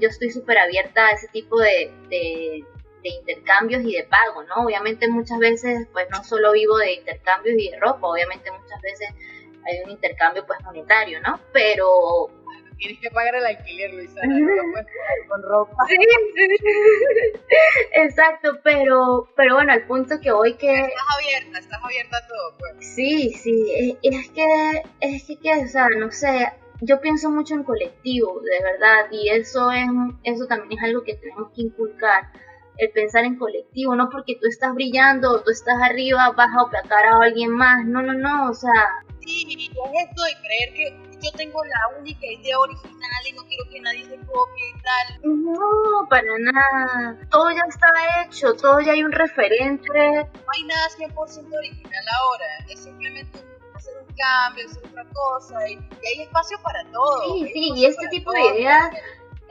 yo 0.00 0.08
estoy 0.08 0.30
súper 0.30 0.58
abierta 0.58 1.06
a 1.06 1.10
ese 1.12 1.28
tipo 1.28 1.58
de, 1.60 1.92
de, 2.08 2.64
de 3.02 3.08
intercambios 3.10 3.82
y 3.84 3.94
de 3.96 4.04
pago, 4.04 4.42
¿no? 4.44 4.64
Obviamente 4.64 5.08
muchas 5.08 5.38
veces, 5.38 5.88
pues 5.92 6.06
no 6.10 6.22
solo 6.24 6.52
vivo 6.52 6.78
de 6.78 6.94
intercambios 6.94 7.56
y 7.58 7.70
de 7.70 7.78
ropa, 7.78 8.08
obviamente 8.08 8.50
muchas 8.50 8.80
veces 8.82 9.08
hay 9.64 9.80
un 9.84 9.90
intercambio 9.90 10.46
pues 10.46 10.60
monetario, 10.64 11.20
¿no? 11.20 11.40
Pero 11.52 12.30
tienes 12.80 12.98
que 13.00 13.10
pagar 13.10 13.34
el 13.36 13.46
alquiler, 13.46 13.92
Luisa, 13.92 14.20
con 15.28 15.42
ropa. 15.42 15.76
Sí, 15.88 15.96
exacto, 17.94 18.58
pero, 18.64 19.28
pero 19.36 19.54
bueno, 19.54 19.72
al 19.72 19.86
punto 19.86 20.18
que 20.20 20.32
hoy 20.32 20.54
que... 20.54 20.80
Estás 20.80 21.04
abierta, 21.14 21.58
estás 21.58 21.80
abierta 21.82 22.16
a 22.16 22.26
todo, 22.26 22.54
pues. 22.58 22.94
Sí, 22.94 23.32
sí, 23.34 23.98
es, 24.02 24.14
es 24.14 24.30
que, 24.30 24.82
es 25.00 25.38
que, 25.40 25.64
o 25.64 25.68
sea, 25.68 25.88
no 25.90 26.10
sé, 26.10 26.50
yo 26.80 27.00
pienso 27.00 27.30
mucho 27.30 27.54
en 27.54 27.64
colectivo, 27.64 28.40
de 28.40 28.62
verdad, 28.62 29.06
y 29.10 29.28
eso 29.28 29.70
es, 29.70 29.86
eso 30.24 30.46
también 30.46 30.78
es 30.78 30.84
algo 30.84 31.04
que 31.04 31.14
tenemos 31.14 31.52
que 31.54 31.62
inculcar 31.62 32.32
el 32.80 32.90
pensar 32.92 33.24
en 33.24 33.36
colectivo, 33.36 33.94
no 33.94 34.08
porque 34.08 34.36
tú 34.40 34.46
estás 34.48 34.74
brillando 34.74 35.30
o 35.30 35.40
tú 35.40 35.50
estás 35.50 35.76
arriba, 35.82 36.30
vas 36.30 36.48
a 36.56 36.62
opacar 36.62 37.06
a 37.06 37.22
alguien 37.22 37.50
más, 37.50 37.84
no, 37.84 38.02
no, 38.02 38.14
no, 38.14 38.50
o 38.50 38.54
sea... 38.54 39.04
Sí, 39.20 39.70
es 39.70 40.08
esto 40.08 40.22
de 40.22 40.32
creer 40.42 40.74
que 40.74 41.10
yo 41.22 41.30
tengo 41.32 41.62
la 41.62 41.98
única 41.98 42.26
idea 42.26 42.58
original 42.58 43.26
y 43.28 43.32
no 43.32 43.44
quiero 43.44 43.64
que 43.70 43.80
nadie 43.80 44.04
se 44.06 44.16
copie 44.16 44.70
y 44.70 44.80
tal. 44.80 45.20
No, 45.22 46.06
para 46.08 46.38
nada. 46.38 47.18
Todo 47.30 47.50
ya 47.50 47.62
está 47.68 48.24
hecho, 48.24 48.54
todo 48.54 48.80
ya 48.80 48.92
hay 48.92 49.02
un 49.02 49.12
referente. 49.12 49.88
No 49.92 50.52
hay 50.54 50.64
nada 50.64 50.88
100% 50.96 51.14
original 51.14 52.04
ahora, 52.18 52.46
es 52.70 52.80
simplemente 52.80 53.38
hacer 53.74 53.92
un 53.98 54.14
cambio, 54.16 54.66
hacer 54.66 54.86
otra 54.86 55.04
cosa 55.12 55.68
y, 55.68 55.74
hay 55.74 56.22
espacio 56.22 56.58
para 56.62 56.82
todo. 56.90 57.34
Sí, 57.34 57.50
sí, 57.52 57.72
y 57.76 57.84
este 57.84 58.08
tipo 58.08 58.32
de 58.32 58.40
ideas... 58.40 58.90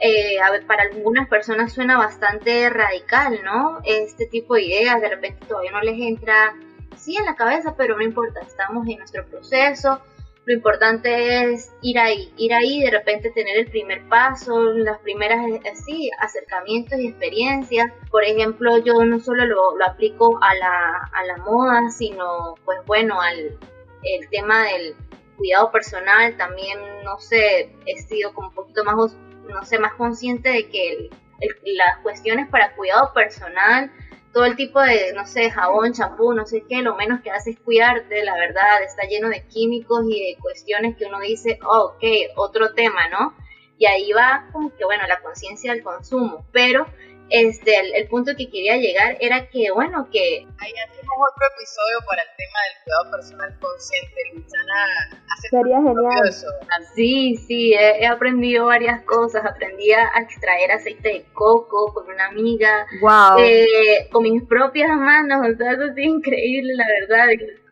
Eh, 0.00 0.40
a 0.40 0.50
ver, 0.50 0.66
para 0.66 0.84
algunas 0.84 1.28
personas 1.28 1.72
suena 1.72 1.98
bastante 1.98 2.70
radical, 2.70 3.40
¿no? 3.44 3.80
Este 3.84 4.26
tipo 4.26 4.54
de 4.54 4.62
ideas 4.62 5.00
de 5.00 5.08
repente 5.08 5.44
todavía 5.46 5.72
no 5.72 5.82
les 5.82 6.00
entra 6.00 6.54
sí 6.96 7.16
en 7.16 7.26
la 7.26 7.36
cabeza, 7.36 7.74
pero 7.76 7.96
no 7.96 8.02
importa, 8.02 8.40
estamos 8.40 8.86
en 8.88 8.98
nuestro 8.98 9.26
proceso, 9.26 10.00
lo 10.46 10.54
importante 10.54 11.52
es 11.52 11.70
ir 11.82 11.98
ahí, 11.98 12.32
ir 12.36 12.54
ahí, 12.54 12.82
de 12.82 12.90
repente 12.90 13.30
tener 13.30 13.58
el 13.58 13.70
primer 13.70 14.02
paso, 14.08 14.60
las 14.72 14.98
primeras 15.00 15.38
así, 15.70 16.10
acercamientos 16.18 16.98
y 16.98 17.08
experiencias. 17.08 17.92
Por 18.10 18.24
ejemplo, 18.24 18.78
yo 18.78 19.04
no 19.04 19.20
solo 19.20 19.44
lo, 19.44 19.76
lo 19.76 19.84
aplico 19.84 20.38
a 20.42 20.54
la, 20.54 21.10
a 21.12 21.24
la 21.24 21.36
moda, 21.36 21.90
sino 21.90 22.54
pues 22.64 22.78
bueno, 22.86 23.20
al 23.20 23.58
el 24.02 24.28
tema 24.30 24.64
del 24.64 24.96
cuidado 25.36 25.70
personal, 25.70 26.36
también, 26.36 26.78
no 27.04 27.18
sé, 27.18 27.74
he 27.86 28.02
sido 28.02 28.32
como 28.32 28.48
un 28.48 28.54
poquito 28.54 28.82
más, 28.82 29.16
no 29.48 29.64
sé, 29.64 29.78
más 29.78 29.94
consciente 29.94 30.50
de 30.50 30.68
que 30.68 31.10
las 31.64 31.98
cuestiones 32.02 32.48
para 32.48 32.74
cuidado 32.74 33.12
personal 33.14 33.90
todo 34.32 34.44
el 34.44 34.56
tipo 34.56 34.80
de, 34.80 35.12
no 35.12 35.26
sé, 35.26 35.50
jabón, 35.50 35.92
champú, 35.92 36.32
no 36.32 36.46
sé 36.46 36.64
qué, 36.68 36.82
lo 36.82 36.94
menos 36.96 37.20
que 37.20 37.30
hace 37.30 37.50
es 37.50 37.60
cuidarte, 37.60 38.22
la 38.22 38.34
verdad, 38.34 38.82
está 38.84 39.06
lleno 39.08 39.28
de 39.28 39.44
químicos 39.46 40.04
y 40.08 40.20
de 40.20 40.38
cuestiones 40.40 40.96
que 40.96 41.06
uno 41.06 41.18
dice, 41.20 41.58
oh, 41.64 41.94
ok, 41.94 42.04
otro 42.36 42.72
tema, 42.74 43.08
¿no? 43.08 43.34
Y 43.76 43.86
ahí 43.86 44.12
va 44.12 44.48
como 44.52 44.74
que, 44.76 44.84
bueno, 44.84 45.04
la 45.08 45.20
conciencia 45.20 45.72
del 45.72 45.82
consumo, 45.82 46.46
pero 46.52 46.86
este, 47.30 47.72
el, 47.94 48.08
punto 48.08 48.32
que 48.36 48.50
quería 48.50 48.76
llegar 48.76 49.16
era 49.20 49.48
que, 49.48 49.70
bueno, 49.72 50.08
que... 50.10 50.46
Ahí 50.58 50.72
hacemos 50.84 51.14
otro 51.32 51.46
episodio 51.56 51.98
para 52.08 52.22
el 52.22 52.28
tema 52.36 52.58
del 52.66 52.84
cuidado 52.84 53.10
personal 53.16 53.58
consciente. 53.60 54.20
Luciana 54.34 54.74
hace 55.30 55.48
Sería 55.48 55.76
genial. 55.76 56.28
Eso. 56.28 56.46
Sí, 56.94 57.36
sí, 57.36 57.72
he, 57.72 58.06
aprendido 58.06 58.66
varias 58.66 59.02
cosas. 59.04 59.44
Aprendí 59.44 59.92
a 59.92 60.10
extraer 60.20 60.72
aceite 60.72 61.08
de 61.08 61.24
coco 61.32 61.94
con 61.94 62.12
una 62.12 62.26
amiga. 62.26 62.86
Wow. 63.00 63.38
Eh, 63.38 64.08
con 64.10 64.24
mis 64.24 64.42
propias 64.42 64.90
manos, 64.96 65.46
o 65.54 65.56
sea, 65.56 65.72
eso 65.72 65.84
es 65.84 65.98
increíble, 65.98 66.74
la 66.74 66.86
verdad. 67.00 67.28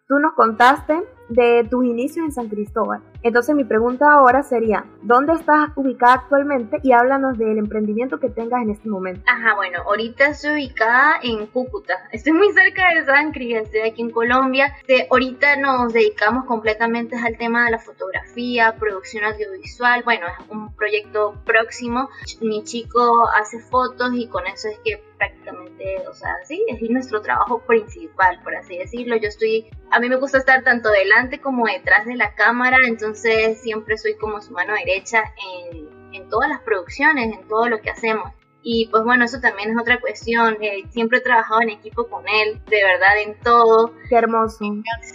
Tú 0.07 0.19
nos 0.19 0.35
contaste 0.35 0.95
de 1.29 1.67
tus 1.69 1.85
inicios 1.85 2.25
en 2.25 2.33
San 2.33 2.49
Cristóbal. 2.49 3.03
Entonces 3.23 3.55
mi 3.55 3.65
pregunta 3.65 4.13
ahora 4.13 4.43
sería, 4.43 4.85
¿dónde 5.03 5.33
estás 5.33 5.71
ubicada 5.75 6.15
actualmente? 6.15 6.79
Y 6.83 6.93
háblanos 6.93 7.37
del 7.37 7.59
emprendimiento 7.59 8.21
que 8.21 8.29
tengas 8.29 8.63
en 8.63 8.71
este 8.71 8.89
momento. 8.89 9.23
Ajá, 9.27 9.55
bueno, 9.57 9.83
ahorita 9.87 10.29
estoy 10.29 10.53
ubicada 10.53 11.19
en 11.23 11.47
Cúcuta. 11.47 11.95
Estoy 12.13 12.33
muy 12.33 12.53
cerca 12.53 12.83
de 12.95 13.05
San 13.05 13.33
Cristóbal, 13.33 13.65
estoy 13.65 13.81
aquí 13.81 14.03
en 14.03 14.11
Colombia. 14.11 14.75
ahorita 15.11 15.57
nos 15.57 15.93
dedicamos 15.93 16.45
completamente 16.45 17.17
al 17.17 17.37
tema 17.37 17.65
de 17.65 17.73
la 17.73 17.79
fotografía, 17.79 18.75
producción 18.79 19.25
audiovisual. 19.25 20.03
Bueno, 20.05 20.27
es 20.27 20.51
un 20.51 20.73
proyecto 20.75 21.35
próximo. 21.45 22.09
Mi 22.41 22.63
chico 22.65 23.29
hace 23.35 23.59
fotos 23.61 24.11
y 24.15 24.29
con 24.29 24.47
eso 24.47 24.69
es 24.69 24.79
que 24.85 25.03
prácticamente, 25.19 26.07
o 26.09 26.15
sea, 26.15 26.37
sí, 26.45 26.65
es 26.69 26.81
nuestro 26.91 27.21
trabajo 27.21 27.61
principal, 27.61 28.41
por 28.43 28.55
así 28.55 28.79
decirlo. 28.79 29.17
Yo 29.17 29.29
estoy, 29.29 29.67
a 29.91 29.99
mí 29.99 30.09
me 30.09 30.17
gusta 30.17 30.39
estar 30.39 30.63
tanto 30.63 30.91
delante 30.91 31.41
como 31.41 31.67
detrás 31.67 32.07
de 32.07 32.15
la 32.15 32.35
cámara, 32.35 32.77
entonces 32.87 33.08
siempre 33.15 33.99
soy 33.99 34.17
como 34.17 34.41
su 34.41 34.53
mano 34.53 34.75
derecha 34.75 35.25
en, 35.73 35.89
en 36.13 36.29
todas 36.29 36.49
las 36.49 36.61
producciones, 36.61 37.35
en 37.35 37.49
todo 37.49 37.69
lo 37.69 37.81
que 37.81 37.91
hacemos. 37.91 38.33
Y 38.63 38.89
pues 38.89 39.05
bueno, 39.05 39.25
eso 39.25 39.41
también 39.41 39.71
es 39.71 39.79
otra 39.81 40.01
cuestión. 40.01 40.57
Eh, 40.61 40.85
siempre 40.91 41.19
he 41.19 41.21
trabajado 41.21 41.63
en 41.63 41.71
equipo 41.71 42.09
con 42.09 42.29
él, 42.29 42.61
de 42.67 42.83
verdad, 42.83 43.19
en 43.25 43.39
todo. 43.41 43.93
Qué 44.09 44.17
hermoso. 44.17 44.59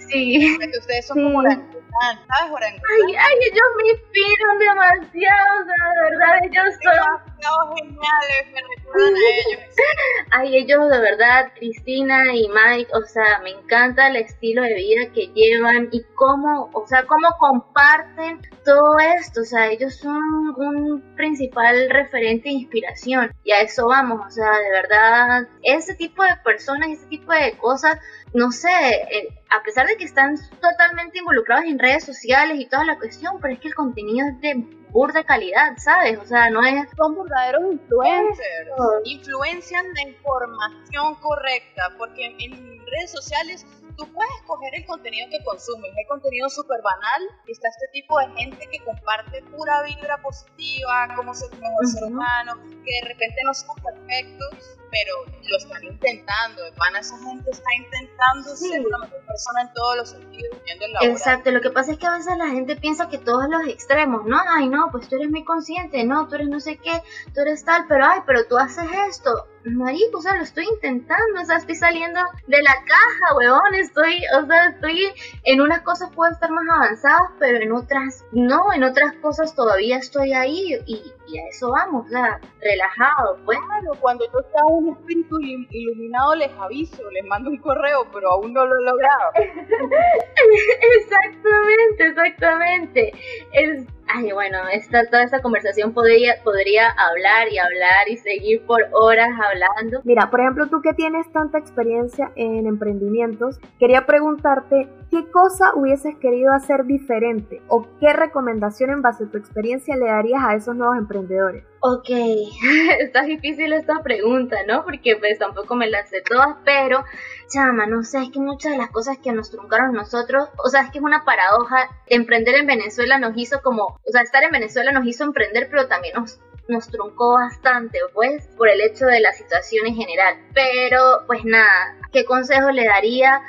Sí. 0.07 0.57
Que 0.59 0.79
ustedes 0.79 1.07
son 1.07 1.23
como 1.23 1.39
orangután, 1.39 1.82
¿sabes 2.01 2.51
orangután? 2.51 2.91
Ay, 3.07 3.15
ay, 3.15 3.37
ellos 3.51 3.69
me 3.77 3.89
inspiran 3.91 4.59
demasiado, 4.59 5.61
o 5.61 5.65
sea, 5.65 5.83
de 5.93 6.09
verdad, 6.09 6.37
ellos 6.43 6.73
son... 6.83 6.93
Demasiado 6.93 7.75
geniales, 7.75 8.43
me 8.53 8.61
recuerdan 8.75 9.15
a 9.15 9.19
ellos. 9.19 9.61
Ay, 10.31 10.57
ellos 10.57 10.89
de 10.89 10.99
verdad, 10.99 11.51
Cristina 11.55 12.33
y 12.33 12.47
Mike, 12.49 12.91
o 12.93 13.05
sea, 13.05 13.39
me 13.43 13.51
encanta 13.51 14.07
el 14.07 14.15
estilo 14.15 14.63
de 14.63 14.73
vida 14.75 15.11
que 15.13 15.27
llevan 15.33 15.89
y 15.91 16.03
cómo, 16.15 16.69
o 16.73 16.87
sea, 16.87 17.05
cómo 17.05 17.27
comparten 17.39 18.41
todo 18.63 18.97
esto, 19.19 19.41
o 19.41 19.45
sea, 19.45 19.69
ellos 19.69 19.95
son 19.95 20.17
un 20.57 21.15
principal 21.15 21.89
referente 21.89 22.49
e 22.49 22.53
inspiración 22.53 23.31
y 23.43 23.51
a 23.51 23.61
eso 23.61 23.87
vamos, 23.87 24.21
o 24.25 24.29
sea, 24.29 24.51
de 24.57 24.71
verdad, 24.71 25.47
ese 25.61 25.95
tipo 25.95 26.23
de 26.23 26.35
personas, 26.43 26.89
ese 26.89 27.07
tipo 27.07 27.31
de 27.33 27.57
cosas, 27.57 27.99
no 28.33 28.51
sé, 28.51 28.69
eh, 28.69 29.29
a 29.49 29.61
pesar 29.63 29.87
de 29.87 29.95
que 29.95 30.05
están 30.05 30.35
totalmente 30.59 31.19
involucrados 31.19 31.65
en 31.65 31.77
redes 31.77 32.03
sociales 32.03 32.59
y 32.59 32.67
toda 32.67 32.85
la 32.85 32.97
cuestión, 32.97 33.39
pero 33.41 33.53
es 33.53 33.59
que 33.59 33.67
el 33.67 33.75
contenido 33.75 34.27
es 34.27 34.41
de 34.41 34.55
burda 34.89 35.23
calidad, 35.23 35.75
¿sabes? 35.77 36.19
O 36.19 36.25
sea, 36.25 36.49
no 36.49 36.63
es... 36.63 36.87
Son 36.95 37.15
verdaderos 37.15 37.73
influencers. 37.73 38.69
Influencian 39.05 39.85
la 39.93 40.09
información 40.09 41.15
correcta, 41.15 41.93
porque 41.97 42.35
en 42.39 42.85
redes 42.85 43.11
sociales 43.11 43.65
tú 43.97 44.11
puedes 44.11 44.31
escoger 44.41 44.75
el 44.75 44.85
contenido 44.85 45.27
que 45.29 45.43
consumes. 45.43 45.91
Hay 45.97 46.05
contenido 46.05 46.49
súper 46.49 46.81
banal 46.81 47.21
y 47.47 47.51
está 47.51 47.67
este 47.69 47.87
tipo 47.91 48.19
de 48.19 48.27
gente 48.37 48.67
que 48.71 48.79
comparte 48.83 49.41
pura 49.55 49.83
vibra 49.83 50.17
positiva, 50.21 51.07
cómo 51.15 51.33
ser 51.33 51.49
un 51.53 51.59
mejor 51.59 51.87
ser 51.87 52.03
humano, 52.03 52.53
que 52.63 52.91
de 53.01 53.07
repente 53.07 53.41
no 53.45 53.53
son 53.53 53.75
perfectos, 53.83 54.79
pero 54.93 55.25
lo 55.49 55.57
están 55.57 55.83
intentando. 55.83 56.61
Pana, 56.77 56.99
esa 56.99 57.17
gente 57.17 57.49
está 57.49 57.69
intentando 57.75 58.55
ser 58.55 58.85
una 58.85 58.99
mejor 58.99 59.25
persona 59.25 59.61
en 59.63 59.73
todos 59.73 59.97
los 59.97 60.09
sentidos, 60.11 60.57
Exacto, 61.01 61.51
lo 61.51 61.61
que 61.61 61.71
pasa 61.71 61.93
es 61.93 61.97
que 61.97 62.05
a 62.05 62.17
veces 62.17 62.37
la 62.37 62.47
gente 62.47 62.75
piensa 62.75 63.09
que 63.09 63.17
todos 63.17 63.45
los 63.49 63.67
extremos, 63.67 64.25
no, 64.25 64.39
ay, 64.47 64.67
no, 64.67 64.89
pues 64.91 65.07
tú 65.07 65.15
eres 65.15 65.29
muy 65.29 65.43
consciente, 65.43 66.03
no, 66.03 66.27
tú 66.27 66.35
eres 66.35 66.49
no 66.49 66.59
sé 66.59 66.77
qué, 66.77 67.01
tú 67.33 67.41
eres 67.41 67.65
tal, 67.65 67.85
pero 67.87 68.05
ay, 68.05 68.19
pero 68.25 68.45
tú 68.45 68.57
haces 68.57 68.85
esto. 69.09 69.47
Marico, 69.65 70.17
o 70.17 70.21
sea, 70.21 70.35
lo 70.35 70.43
estoy 70.43 70.65
intentando, 70.65 71.41
o 71.41 71.45
sea, 71.45 71.57
estoy 71.57 71.75
saliendo 71.75 72.19
de 72.47 72.61
la 72.61 72.73
caja, 72.73 73.35
weón, 73.37 73.75
estoy, 73.75 74.21
o 74.37 74.45
sea, 74.45 74.69
estoy, 74.69 75.13
en 75.43 75.61
unas 75.61 75.81
cosas 75.81 76.09
puedo 76.13 76.31
estar 76.31 76.51
más 76.51 76.65
avanzada, 76.69 77.31
pero 77.39 77.59
en 77.59 77.71
otras 77.71 78.25
no, 78.31 78.73
en 78.73 78.83
otras 78.83 79.13
cosas 79.21 79.55
todavía 79.55 79.97
estoy 79.97 80.33
ahí 80.33 80.77
y, 80.85 81.13
a 81.39 81.47
eso 81.49 81.69
vamos, 81.71 82.05
o 82.05 82.09
sea, 82.09 82.39
relajado, 82.61 83.37
pues. 83.45 83.57
Claro, 83.67 83.91
cuando 83.99 84.25
yo 84.25 84.39
sea 84.51 84.65
un 84.65 84.89
espíritu 84.89 85.39
iluminado 85.39 86.35
les 86.35 86.51
aviso, 86.59 87.01
les 87.11 87.25
mando 87.25 87.49
un 87.49 87.57
correo, 87.57 88.07
pero 88.13 88.31
aún 88.31 88.53
no 88.53 88.65
lo 88.65 88.75
he 88.75 88.83
logrado. 88.83 89.31
exactamente, 90.97 92.07
exactamente. 92.07 93.13
Es, 93.53 93.87
Ay, 94.07 94.31
bueno, 94.31 94.57
esta, 94.71 95.05
toda 95.09 95.23
esta 95.23 95.41
conversación 95.41 95.93
podría, 95.93 96.35
podría 96.43 96.89
hablar 96.89 97.51
y 97.51 97.57
hablar 97.57 98.09
y 98.09 98.17
seguir 98.17 98.65
por 98.65 98.81
horas 98.91 99.29
hablando. 99.29 100.01
Mira, 100.03 100.29
por 100.29 100.41
ejemplo, 100.41 100.67
tú 100.67 100.81
que 100.81 100.93
tienes 100.93 101.31
tanta 101.31 101.57
experiencia 101.57 102.31
en 102.35 102.67
emprendimientos, 102.67 103.59
quería 103.79 104.05
preguntarte 104.05 104.87
qué 105.09 105.29
cosa 105.31 105.73
hubieses 105.75 106.15
querido 106.17 106.53
hacer 106.53 106.85
diferente 106.85 107.61
o 107.67 107.87
qué 107.99 108.13
recomendación 108.13 108.91
en 108.91 109.01
base 109.01 109.23
a 109.23 109.31
tu 109.31 109.37
experiencia 109.37 109.95
le 109.95 110.05
darías 110.05 110.43
a 110.43 110.55
esos 110.55 110.75
nuevos 110.75 110.97
emprendedores. 110.97 111.72
Ok, 111.85 112.07
está 112.99 113.23
difícil 113.23 113.73
esta 113.73 114.01
pregunta, 114.03 114.55
¿no? 114.65 114.85
Porque 114.85 115.17
pues 115.17 115.37
tampoco 115.37 115.75
me 115.75 115.89
las 115.89 116.09
sé 116.09 116.21
todas, 116.21 116.55
pero 116.63 117.03
chama, 117.49 117.85
no 117.87 118.03
sé, 118.03 118.19
es 118.19 118.29
que 118.29 118.39
muchas 118.39 118.71
de 118.71 118.77
las 118.77 118.89
cosas 118.89 119.17
que 119.17 119.33
nos 119.33 119.51
truncaron 119.51 119.91
nosotros, 119.91 120.47
o 120.63 120.69
sea, 120.69 120.83
es 120.83 120.91
que 120.91 120.99
es 120.99 121.03
una 121.03 121.25
paradoja, 121.25 121.89
emprender 122.07 122.55
en 122.55 122.67
Venezuela 122.67 123.19
nos 123.19 123.33
hizo 123.35 123.61
como, 123.61 123.83
o 123.83 124.11
sea, 124.13 124.21
estar 124.21 124.45
en 124.45 124.51
Venezuela 124.51 124.93
nos 124.93 125.05
hizo 125.05 125.25
emprender, 125.25 125.67
pero 125.69 125.87
también 125.87 126.13
nos 126.15 126.39
nos 126.69 126.87
truncó 126.87 127.33
bastante, 127.33 127.99
pues, 128.13 128.47
por 128.55 128.69
el 128.69 128.79
hecho 128.79 129.05
de 129.05 129.19
la 129.19 129.33
situación 129.33 129.85
en 129.85 129.95
general. 129.95 130.37
Pero, 130.53 131.25
pues 131.27 131.43
nada, 131.43 131.97
¿qué 132.13 132.23
consejo 132.23 132.71
le 132.71 132.85
daría? 132.85 133.41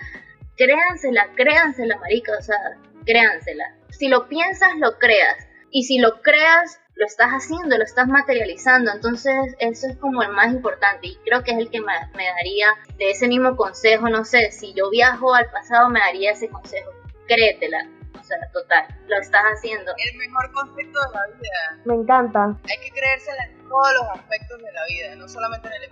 Créansela, 0.57 1.30
créansela, 1.37 1.97
marica, 1.99 2.32
o 2.37 2.43
sea, 2.43 2.59
créansela. 3.07 3.76
Si 3.91 4.09
lo 4.09 4.28
piensas, 4.28 4.70
lo 4.80 4.99
creas. 4.99 5.47
Y 5.70 5.85
si 5.85 5.99
lo 5.99 6.22
creas, 6.22 6.80
lo 6.97 7.07
estás 7.07 7.30
haciendo, 7.30 7.76
lo 7.76 7.84
estás 7.84 8.07
materializando. 8.07 8.92
Entonces, 8.92 9.34
eso 9.59 9.86
es 9.88 9.97
como 9.99 10.22
el 10.22 10.30
más 10.30 10.53
importante 10.53 11.09
y 11.09 11.16
creo 11.24 11.42
que 11.42 11.53
es 11.53 11.59
el 11.59 11.70
que 11.70 11.80
me, 11.80 11.92
daría 12.14 12.68
de 12.97 13.11
ese 13.11 13.28
mismo 13.28 13.57
consejo. 13.57 14.09
No 14.09 14.24
sé, 14.24 14.53
si 14.53 14.72
yo 14.74 14.90
viajo 14.90 15.34
al 15.34 15.51
pasado, 15.51 15.88
me 15.88 16.01
daría 16.01 16.32
ese 16.32 16.49
consejo. 16.49 16.90
Créetela. 17.26 17.88
O 18.18 18.22
sea, 18.22 18.38
total, 18.53 18.86
lo 19.07 19.18
estás 19.18 19.42
haciendo. 19.42 19.92
El 19.97 20.18
mejor 20.18 20.51
concepto 20.53 20.99
de 21.01 21.07
la 21.12 21.26
vida. 21.36 21.82
Me 21.84 21.95
encanta. 21.95 22.59
Hay 22.70 22.78
que 22.80 22.90
creérsela 22.90 23.45
en 23.45 23.68
todos 23.68 23.92
los 23.95 24.18
aspectos 24.18 24.59
de 24.62 24.72
la 24.72 24.84
vida, 24.86 25.14
no 25.16 25.28
solamente 25.28 25.68
en 25.68 25.74
el 25.74 25.90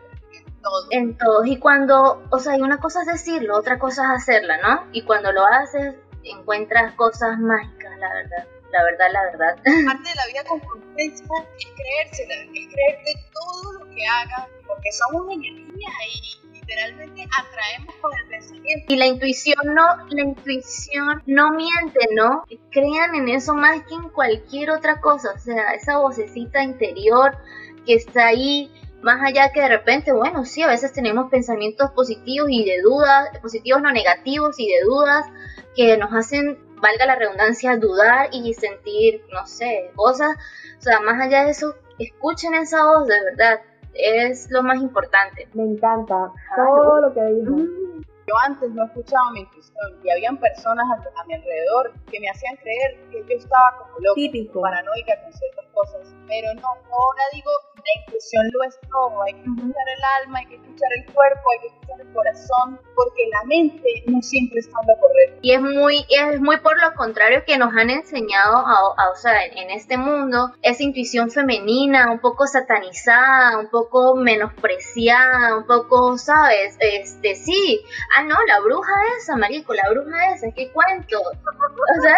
todo. 0.63 0.87
En 0.91 1.19
todos. 1.19 1.47
Y 1.47 1.59
cuando, 1.59 2.23
o 2.31 2.39
sea, 2.39 2.57
y 2.57 2.63
una 2.63 2.79
cosa 2.79 3.01
es 3.03 3.09
decirlo, 3.09 3.57
otra 3.57 3.79
cosa 3.79 4.05
es 4.05 4.23
hacerla, 4.23 4.59
¿no? 4.59 4.87
Y 4.93 5.03
cuando 5.03 5.33
lo 5.33 5.45
haces, 5.45 5.97
encuentras 6.23 6.95
cosas 6.95 7.39
mágicas, 7.39 7.99
la 7.99 8.15
verdad 8.15 8.47
la 8.73 8.83
verdad, 8.85 9.07
la 9.13 9.23
verdad. 9.25 9.57
Parte 9.87 10.09
de 10.09 10.15
la 10.15 10.27
vida 10.27 10.45
con 10.49 10.61
conciencia 10.61 11.27
es 11.59 11.67
creérsela, 11.77 12.35
es 12.55 12.67
creerte 12.73 13.25
todo 13.33 13.73
lo 13.73 13.95
que 13.95 14.05
hagas, 14.07 14.49
porque 14.67 14.91
somos 14.93 15.31
energía 15.31 15.91
y 16.09 16.53
literalmente 16.53 17.27
atraemos 17.39 17.95
con 18.01 18.13
el 18.17 18.29
pensamiento. 18.29 18.93
Y 18.93 18.97
la 18.97 19.07
intuición 19.07 19.75
no, 19.75 20.07
la 20.09 20.23
intuición 20.23 21.23
no 21.27 21.53
miente, 21.53 22.09
¿no? 22.15 22.45
Crean 22.71 23.15
en 23.15 23.29
eso 23.29 23.55
más 23.55 23.83
que 23.83 23.95
en 23.95 24.09
cualquier 24.09 24.71
otra 24.71 25.01
cosa, 25.01 25.33
o 25.35 25.39
sea, 25.39 25.75
esa 25.75 25.99
vocecita 25.99 26.63
interior 26.63 27.37
que 27.85 27.95
está 27.95 28.29
ahí, 28.29 28.71
más 29.03 29.21
allá 29.23 29.53
que 29.53 29.61
de 29.61 29.69
repente, 29.69 30.13
bueno, 30.13 30.45
sí, 30.45 30.63
a 30.63 30.69
veces 30.69 30.93
tenemos 30.93 31.29
pensamientos 31.31 31.91
positivos 31.91 32.49
y 32.51 32.65
de 32.65 32.81
dudas, 32.81 33.37
positivos 33.41 33.83
no 33.83 33.91
negativos 33.93 34.59
y 34.59 34.69
de 34.69 34.81
dudas 34.85 35.27
que 35.75 35.97
nos 35.97 36.13
hacen 36.13 36.72
valga 36.83 37.07
la 37.07 37.15
redundancia, 37.15 37.77
dudar 37.77 38.29
y 38.33 38.53
sentir, 38.53 39.25
no 39.33 39.47
sé, 39.47 39.91
cosas. 39.95 40.37
O 40.79 40.81
sea, 40.83 41.01
más 41.01 41.19
allá 41.25 41.45
de 41.45 41.51
eso, 41.51 41.77
escuchen 41.99 42.55
esa 42.55 42.85
voz 42.85 43.07
de 43.07 43.15
verdad. 43.25 43.61
Es 43.95 44.51
lo 44.51 44.63
más 44.63 44.79
importante. 44.79 45.49
Me 45.55 45.63
encanta 45.63 46.33
todo 46.57 47.01
lo 47.01 47.15
que 47.15 47.23
dijo. 47.23 47.53
Mm. 47.53 48.03
Yo 48.27 48.35
antes 48.47 48.71
no 48.71 48.85
escuchaba 48.85 49.33
mi 49.33 49.41
intuición 49.41 50.01
y 50.03 50.11
habían 50.11 50.39
personas 50.39 50.87
a, 50.91 51.25
mi 51.25 51.35
alrededor 51.35 51.93
que 52.11 52.21
me 52.21 52.29
hacían 52.29 52.57
creer 52.57 52.97
que 53.11 53.19
yo 53.29 53.37
estaba 53.37 53.79
como 53.79 53.99
loca, 53.99 54.15
Típico. 54.15 54.61
paranoica 54.61 55.21
con 55.23 55.33
ciertas 55.33 55.67
cosas. 55.75 56.15
Pero 56.29 56.55
no, 56.55 56.69
ahora 56.69 57.23
digo, 57.33 57.51
la 57.83 58.03
intuición 58.03 58.49
lo 58.53 58.63
es 58.65 58.79
todo. 58.91 59.23
Hay 59.23 59.35
que 59.35 59.41
escuchar 59.41 59.87
el 59.97 60.05
alma, 60.23 60.39
hay 60.39 60.47
que 60.47 60.55
escuchar 60.57 60.89
el 60.97 61.13
cuerpo, 61.13 61.43
hay 61.53 61.59
que 61.61 61.67
escuchar 61.69 62.01
el 62.01 62.13
corazón, 62.13 62.81
porque 62.95 63.23
la 63.31 63.45
mente 63.45 64.05
no 64.07 64.23
siempre 64.23 64.61
está 64.61 64.79
en 64.83 64.89
lo 64.89 65.01
correcto. 65.01 65.39
Y 65.43 65.53
es 65.53 65.61
muy, 65.61 66.07
es 66.09 66.41
muy 66.41 66.59
por 66.59 66.81
lo 66.81 66.95
contrario 66.95 67.43
que 67.47 67.59
nos 67.59 67.75
han 67.75 67.91
enseñado, 67.91 68.57
a, 68.57 69.11
o 69.11 69.17
sea, 69.17 69.45
en, 69.47 69.71
este 69.71 69.97
mundo, 69.97 70.53
esa 70.63 70.83
intuición 70.83 71.31
femenina, 71.31 72.11
un 72.11 72.21
poco 72.21 72.47
satanizada, 72.47 73.59
un 73.59 73.69
poco 73.69 74.17
menospreciada, 74.17 75.57
un 75.57 75.67
poco, 75.67 76.19
¿sabes? 76.19 76.77
Este, 76.81 77.35
sí, 77.35 77.83
ah, 78.17 78.25
no, 78.25 78.37
la 78.47 78.61
bruja 78.61 78.93
esa, 79.19 79.37
marico, 79.37 79.75
la 79.75 79.89
bruja 79.91 80.35
esa, 80.35 80.51
¿qué 80.55 80.71
cuento? 80.73 81.19
O 81.21 82.03
sea, 82.03 82.17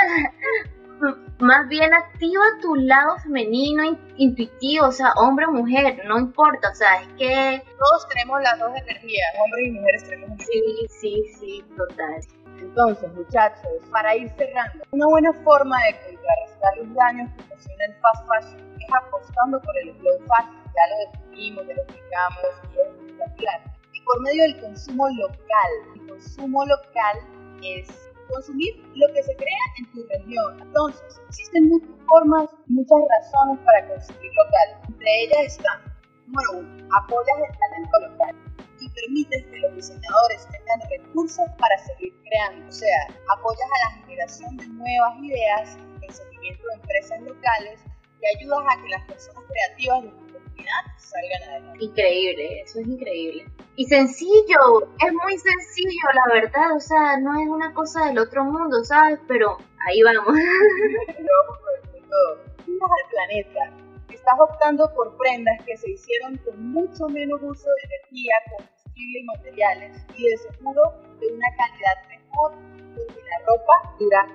más 1.39 1.69
bien 1.69 1.93
activa 1.93 2.43
tu 2.61 2.75
lado 2.75 3.17
femenino, 3.19 3.99
intuitivo, 4.17 4.87
o 4.87 4.93
sea, 4.93 5.13
hombre 5.17 5.47
o 5.47 5.53
mujer, 5.53 6.03
no 6.07 6.19
importa, 6.19 6.71
o 6.71 6.75
sea, 6.75 7.03
es 7.03 7.09
que... 7.19 7.63
Todos 7.79 8.09
tenemos 8.09 8.41
las 8.43 8.59
dos 8.59 8.71
energías, 8.77 9.27
hombres 9.45 9.69
y 9.69 9.71
mujeres 9.73 10.05
tenemos 10.09 10.39
Sí, 10.39 10.87
sí, 10.89 11.23
sí, 11.39 11.65
total. 11.77 12.21
Entonces, 12.59 13.13
muchachos, 13.15 13.69
para 13.91 14.17
ir 14.17 14.31
cerrando, 14.37 14.85
una 14.93 15.07
buena 15.07 15.33
forma 15.45 15.77
de 15.85 15.93
contrarrestar 15.93 16.77
los 16.79 16.95
daños 16.95 17.31
que 17.37 17.45
ocasiona 17.45 17.85
el 17.87 17.95
fast 17.95 18.27
fashion 18.29 18.75
es 18.81 18.95
apostando 18.95 19.61
por 19.61 19.77
el 19.79 19.95
slow 19.99 20.19
fashion, 20.27 20.65
ya 20.65 20.83
lo 20.91 21.11
definimos, 21.11 21.67
ya 21.67 21.75
lo 21.75 21.83
explicamos 21.83 22.39
y 22.73 22.81
es 22.81 22.89
espectacular. 22.89 23.61
Y 23.93 24.01
por 24.03 24.21
medio 24.23 24.43
del 24.43 24.61
consumo 24.61 25.09
local, 25.09 25.71
el 25.95 26.07
consumo 26.09 26.65
local 26.67 27.19
es 27.63 28.14
consumir 28.29 28.75
lo 28.95 29.07
que 29.12 29.22
se 29.22 29.35
crea 29.37 29.64
en 29.79 29.93
tu 29.93 30.07
región. 30.09 30.61
Entonces, 30.61 31.20
existen 31.29 31.68
muchas 31.68 31.91
formas, 32.07 32.51
muchas 32.66 32.99
razones 33.09 33.59
para 33.64 33.89
consumir 33.89 34.31
local. 34.35 34.68
Entre 34.89 35.22
ellas 35.22 35.59
están, 35.59 35.81
número 36.27 36.59
uno, 36.59 36.89
apoyas 36.97 37.37
el 37.49 37.59
talento 37.59 38.01
local 38.09 38.37
y 38.81 38.89
permites 38.91 39.45
que 39.47 39.59
los 39.59 39.75
diseñadores 39.75 40.49
tengan 40.51 40.81
recursos 40.91 41.47
para 41.59 41.79
seguir 41.79 42.14
creando. 42.25 42.68
O 42.68 42.72
sea, 42.72 43.07
apoyas 43.37 43.68
a 43.68 43.91
la 43.91 44.01
generación 44.03 44.57
de 44.57 44.66
nuevas 44.68 45.18
ideas, 45.22 45.79
el 46.03 46.12
seguimiento 46.12 46.66
de 46.68 46.75
empresas 46.75 47.20
locales 47.22 47.81
y 48.20 48.37
ayudas 48.37 48.61
a 48.70 48.83
que 48.83 48.89
las 48.89 49.05
personas 49.07 49.45
creativas 49.49 50.24
comunidad 50.65 50.99
salgan 50.99 51.43
adelante. 51.51 51.85
Increíble, 51.85 52.61
eso 52.62 52.81
es 52.81 52.87
increíble 52.87 53.55
y 53.77 53.87
sencillo, 53.87 54.89
es 55.05 55.12
muy 55.12 55.37
sencillo, 55.37 56.09
la 56.15 56.35
verdad, 56.35 56.77
o 56.77 56.81
sea, 56.81 57.19
no 57.19 57.41
es 57.41 57.49
una 57.49 57.75
cosa 57.75 58.07
del 58.07 58.19
otro 58.19 58.45
mundo, 58.45 58.85
¿sabes? 58.85 59.19
Pero 59.27 59.59
ahí 59.87 60.01
vamos. 60.03 60.27
vamos 60.27 61.59
con 61.59 61.97
el 61.97 62.09
todo. 62.09 62.41
al 62.69 63.11
planeta. 63.11 63.85
Estás 64.11 64.35
optando 64.39 64.93
por 64.95 65.17
prendas 65.17 65.61
que 65.67 65.77
se 65.77 65.91
hicieron 65.91 66.37
con 66.39 66.73
mucho 66.73 67.09
menos 67.09 67.41
uso 67.43 67.67
de 67.69 67.97
energía, 67.97 68.35
combustible 68.57 69.19
y 69.19 69.25
materiales, 69.25 70.07
y 70.15 70.29
de 70.31 70.37
seguro 70.39 70.95
de 71.21 71.27
una 71.33 71.49
calidad 71.59 72.09
mejor, 72.09 72.53
porque 72.95 73.21
la 73.29 73.47
ropa 73.47 73.97
dura 73.99 74.27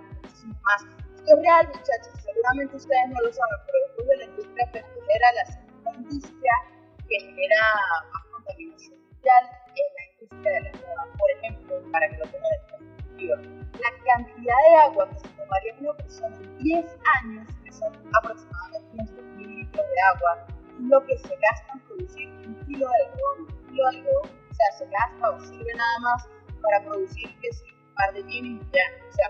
más. 0.63 0.83
Es 1.25 1.35
real, 1.41 1.67
muchachos, 1.67 2.23
seguramente 2.23 2.75
ustedes 2.75 3.07
no 3.09 3.21
lo 3.21 3.31
saben, 3.31 3.59
pero 3.65 3.77
después 3.87 4.07
de 4.07 4.17
la 4.17 4.25
industria 4.25 4.65
petrolera, 4.71 5.31
la 5.91 5.97
industria 5.97 6.53
genera 7.07 7.61
más 8.13 8.23
contaminación 8.31 8.99
es 8.99 9.87
la 9.95 10.13
industria 10.13 10.51
de 10.53 10.61
la 10.61 10.71
moda. 10.79 11.07
Por 11.17 11.31
ejemplo, 11.31 11.91
para 11.91 12.09
que 12.09 12.17
lo 12.17 12.25
tengan 12.25 12.51
en 12.53 12.67
perspectiva, 12.67 13.35
la 13.37 13.91
cantidad 14.05 14.55
de 14.69 14.75
agua 14.77 15.09
que 15.09 15.19
se 15.19 15.27
tomaría 15.29 15.75
una 15.79 15.93
persona 15.93 16.35
en 16.37 16.57
10 16.57 16.97
años, 17.21 17.47
que 17.63 17.71
son 17.71 17.93
aproximadamente 18.21 18.89
unos 18.93 19.09
2.000 19.11 19.55
litros 19.55 19.85
de 19.85 20.01
agua, 20.01 20.47
es 20.49 20.85
lo 20.85 21.05
que 21.05 21.17
se 21.17 21.35
gasta 21.35 21.73
en 21.73 21.79
producir 21.81 22.29
un 22.29 22.65
kilo 22.65 22.87
de 22.87 22.95
algodón. 22.95 23.39
Un 23.39 23.67
kilo 23.69 23.83
de 23.89 23.97
algodón, 23.97 24.29
o 24.49 24.53
sea, 24.53 24.71
se 24.77 24.85
gasta 24.87 25.29
o 25.29 25.39
sirve 25.39 25.73
nada 25.73 25.99
más 26.01 26.29
para 26.61 26.83
producir 26.83 27.39
que 27.39 27.51
par 27.99 28.13
de 28.13 28.23
jeans 28.23 28.61
ya, 28.71 28.81
o 29.09 29.13
sea. 29.13 29.29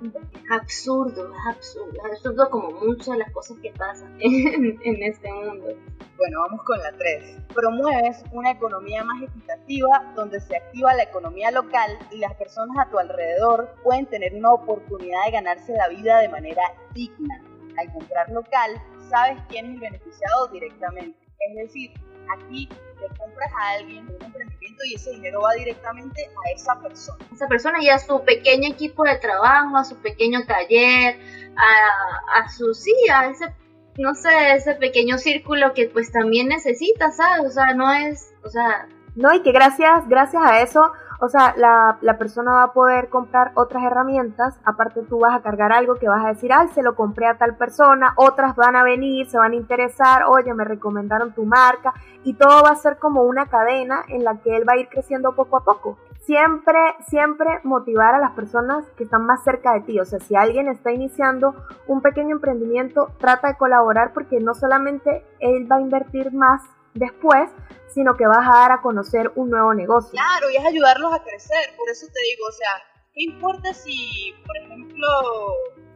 Es 0.00 0.50
absurdo, 0.50 1.30
es 1.32 1.56
absurdo, 1.56 1.92
es 1.92 2.12
absurdo 2.12 2.50
como 2.50 2.70
muchas 2.72 3.06
de 3.06 3.18
las 3.18 3.30
cosas 3.30 3.56
que 3.62 3.72
pasan 3.72 4.16
en, 4.20 4.78
en 4.82 5.02
este 5.02 5.32
mundo. 5.32 5.68
Bueno, 6.16 6.40
vamos 6.42 6.62
con 6.64 6.78
la 6.80 6.92
3. 6.92 7.36
Promueves 7.54 8.24
una 8.32 8.50
economía 8.50 9.04
más 9.04 9.22
equitativa 9.22 10.12
donde 10.16 10.40
se 10.40 10.56
activa 10.56 10.92
la 10.94 11.04
economía 11.04 11.50
local 11.50 11.98
y 12.10 12.18
las 12.18 12.34
personas 12.34 12.76
a 12.78 12.90
tu 12.90 12.98
alrededor 12.98 13.74
pueden 13.82 14.06
tener 14.06 14.34
una 14.34 14.52
oportunidad 14.52 15.24
de 15.26 15.30
ganarse 15.30 15.72
la 15.72 15.88
vida 15.88 16.18
de 16.18 16.28
manera 16.28 16.62
digna. 16.92 17.40
Al 17.78 17.92
comprar 17.92 18.28
local, 18.30 18.82
sabes 19.08 19.40
quién 19.48 19.66
es 19.66 19.74
el 19.74 19.80
beneficiado 19.80 20.48
directamente. 20.48 21.18
Es 21.38 21.56
decir, 21.56 21.92
aquí 22.36 22.68
te 23.00 23.18
compras 23.18 23.52
a 23.58 23.70
alguien 23.78 24.06
un 24.06 24.24
emprendimiento 24.24 24.84
y 24.84 24.94
ese 24.94 25.10
dinero 25.12 25.40
va 25.40 25.52
directamente 25.54 26.22
a 26.26 26.50
esa 26.54 26.78
persona. 26.80 27.24
Esa 27.32 27.48
persona 27.48 27.82
y 27.82 27.88
a 27.88 27.98
su 27.98 28.22
pequeño 28.24 28.68
equipo 28.68 29.04
de 29.04 29.16
trabajo, 29.18 29.76
a 29.76 29.84
su 29.84 29.96
pequeño 29.96 30.44
taller, 30.46 31.18
a, 31.56 32.40
a 32.40 32.48
su, 32.48 32.74
sí, 32.74 32.94
a 33.12 33.28
ese 33.28 33.54
no 33.98 34.14
sé, 34.14 34.54
ese 34.54 34.74
pequeño 34.74 35.18
círculo 35.18 35.74
que 35.74 35.88
pues 35.88 36.10
también 36.10 36.48
necesita, 36.48 37.10
¿sabes? 37.10 37.46
O 37.46 37.50
sea, 37.50 37.74
no 37.74 37.92
es, 37.92 38.32
o 38.42 38.48
sea... 38.48 38.88
No, 39.14 39.34
y 39.34 39.42
que 39.42 39.52
gracias, 39.52 40.08
gracias 40.08 40.42
a 40.42 40.62
eso, 40.62 40.92
O 41.22 41.28
sea, 41.28 41.54
la, 41.58 41.98
la, 42.00 42.16
persona 42.16 42.52
va 42.52 42.62
a 42.62 42.72
poder 42.72 43.10
comprar 43.10 43.52
otras 43.54 43.84
herramientas, 43.84 44.58
aparte 44.64 45.02
tú 45.02 45.18
vas 45.18 45.34
a 45.34 45.42
cargar 45.42 45.70
algo 45.70 45.96
que 45.96 46.08
vas 46.08 46.24
a 46.24 46.28
decir, 46.28 46.50
ay, 46.50 46.68
se 46.68 46.82
lo 46.82 46.94
compré 46.94 47.26
a 47.26 47.36
tal 47.36 47.56
persona, 47.56 48.14
otras 48.16 48.56
van 48.56 48.74
a 48.74 48.82
venir, 48.82 49.28
se 49.28 49.36
van 49.36 49.52
a 49.52 49.56
interesar, 49.56 50.22
oye, 50.26 50.54
me 50.54 50.64
recomendaron 50.64 51.34
tu 51.34 51.44
marca, 51.44 51.92
y 52.24 52.34
todo 52.34 52.62
va 52.62 52.70
a 52.70 52.76
ser 52.76 52.96
como 52.98 53.24
una 53.24 53.46
cadena 53.46 54.02
en 54.08 54.24
la 54.24 54.38
que 54.40 54.56
él 54.56 54.64
va 54.66 54.72
a 54.72 54.78
ir 54.78 54.88
creciendo 54.88 55.34
poco 55.34 55.58
a 55.58 55.64
poco. 55.64 55.98
Siempre, 56.20 56.78
siempre 57.06 57.60
motivar 57.64 58.14
a 58.14 58.18
las 58.18 58.30
personas 58.32 58.86
que 58.96 59.04
están 59.04 59.26
más 59.26 59.44
cerca 59.44 59.74
de 59.74 59.80
ti, 59.80 60.00
o 60.00 60.06
sea, 60.06 60.20
si 60.20 60.36
alguien 60.36 60.68
está 60.68 60.90
iniciando 60.90 61.54
un 61.86 62.00
pequeño 62.00 62.36
emprendimiento, 62.36 63.08
trata 63.18 63.48
de 63.48 63.56
colaborar 63.58 64.12
porque 64.14 64.40
no 64.40 64.54
solamente 64.54 65.22
él 65.38 65.70
va 65.70 65.76
a 65.76 65.80
invertir 65.82 66.32
más 66.32 66.62
después, 66.94 67.50
sino 67.88 68.16
que 68.16 68.26
vas 68.26 68.46
a 68.46 68.52
dar 68.52 68.72
a 68.72 68.80
conocer 68.80 69.30
un 69.34 69.50
nuevo 69.50 69.74
negocio. 69.74 70.10
Claro, 70.12 70.50
y 70.50 70.56
es 70.56 70.64
ayudarlos 70.64 71.12
a 71.12 71.22
crecer, 71.22 71.76
por 71.76 71.88
eso 71.88 72.06
te 72.06 72.20
digo, 72.30 72.46
o 72.48 72.52
sea, 72.52 72.70
¿qué 73.14 73.22
importa 73.24 73.74
si, 73.74 74.34
por 74.46 74.56
ejemplo, 74.56 75.06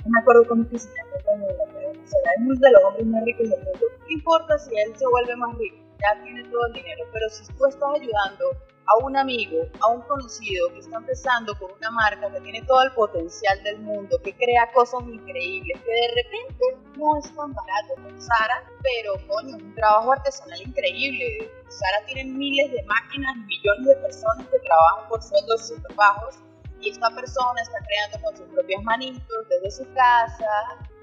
me 0.07 0.21
acuerdo 0.21 0.47
cómo 0.49 0.69
que 0.69 0.79
se 0.79 0.89
llama, 0.89 1.17
o 1.17 2.07
sea, 2.07 2.21
es 2.53 2.61
de 2.61 2.71
los 2.73 2.85
hombres 2.85 3.07
más 3.07 3.25
ricos 3.25 3.49
del 3.49 3.59
mundo, 3.65 3.87
¿qué 4.07 4.13
importa 4.15 4.59
si 4.59 4.77
él 4.77 4.97
se 4.97 5.07
vuelve 5.07 5.37
más 5.37 5.57
rico? 5.59 5.77
Ya 6.01 6.23
tiene 6.23 6.45
todo 6.51 6.67
el 6.67 6.73
dinero, 6.75 7.05
pero 7.13 7.29
si 7.31 7.47
tú 7.55 7.67
estás 7.67 7.89
ayudando 7.95 8.45
a 8.87 9.05
un 9.05 9.17
amigo, 9.17 9.67
a 9.81 9.89
un 9.89 10.03
conocido 10.03 10.73
que 10.73 10.81
está 10.81 10.97
empezando 10.97 11.57
con 11.59 11.73
una 11.73 11.91
marca 11.91 12.31
que 12.31 12.41
tiene 12.41 12.63
todo 12.63 12.83
el 12.83 12.93
potencial 12.93 13.63
del 13.63 13.79
mundo, 13.81 14.19
que 14.23 14.35
crea 14.35 14.71
cosas 14.73 15.03
increíbles, 15.05 15.81
que 15.83 15.91
de 15.91 16.23
repente 16.23 16.65
no 16.97 17.17
es 17.17 17.25
tan 17.35 17.53
barato 17.53 17.95
como 17.95 18.21
Sara, 18.21 18.65
pero 18.83 19.15
coño, 19.27 19.57
es 19.57 19.63
un 19.63 19.75
trabajo 19.75 20.13
artesanal 20.13 20.61
increíble. 20.61 21.51
Sara 21.69 22.07
tiene 22.07 22.25
miles 22.31 22.73
de 22.73 22.83
máquinas, 22.85 23.37
millones 23.37 23.87
de 23.87 23.97
personas 23.97 24.47
que 24.49 24.59
trabajan 24.59 25.09
por 25.09 25.23
sueldos 25.23 25.69
súper 25.69 25.95
bajos 25.95 26.39
y 26.81 26.91
esta 26.91 27.09
persona 27.11 27.63
está 27.63 27.79
creando 27.87 28.27
con 28.27 28.37
sus 28.37 28.47
propias 28.55 28.83
manitos 28.83 29.49
desde 29.49 29.71
su 29.71 29.93
casa. 29.95 30.51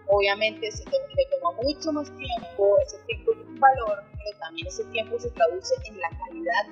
Obviamente 0.08 0.72
se 0.72 0.84
le 0.86 1.26
toma 1.40 1.52
mucho 1.64 1.92
más 1.94 2.12
tiempo, 2.18 2.78
ese 2.86 2.98
tiempo 3.08 3.32
tiene 3.32 3.50
un 3.50 3.60
valor, 3.60 4.04
pero 4.12 4.38
también 4.40 4.68
ese 4.68 4.84
tiempo 4.86 5.18
se 5.18 5.30
traduce 5.32 5.74
en 5.86 5.98
la 6.00 6.10
calidad 6.10 6.66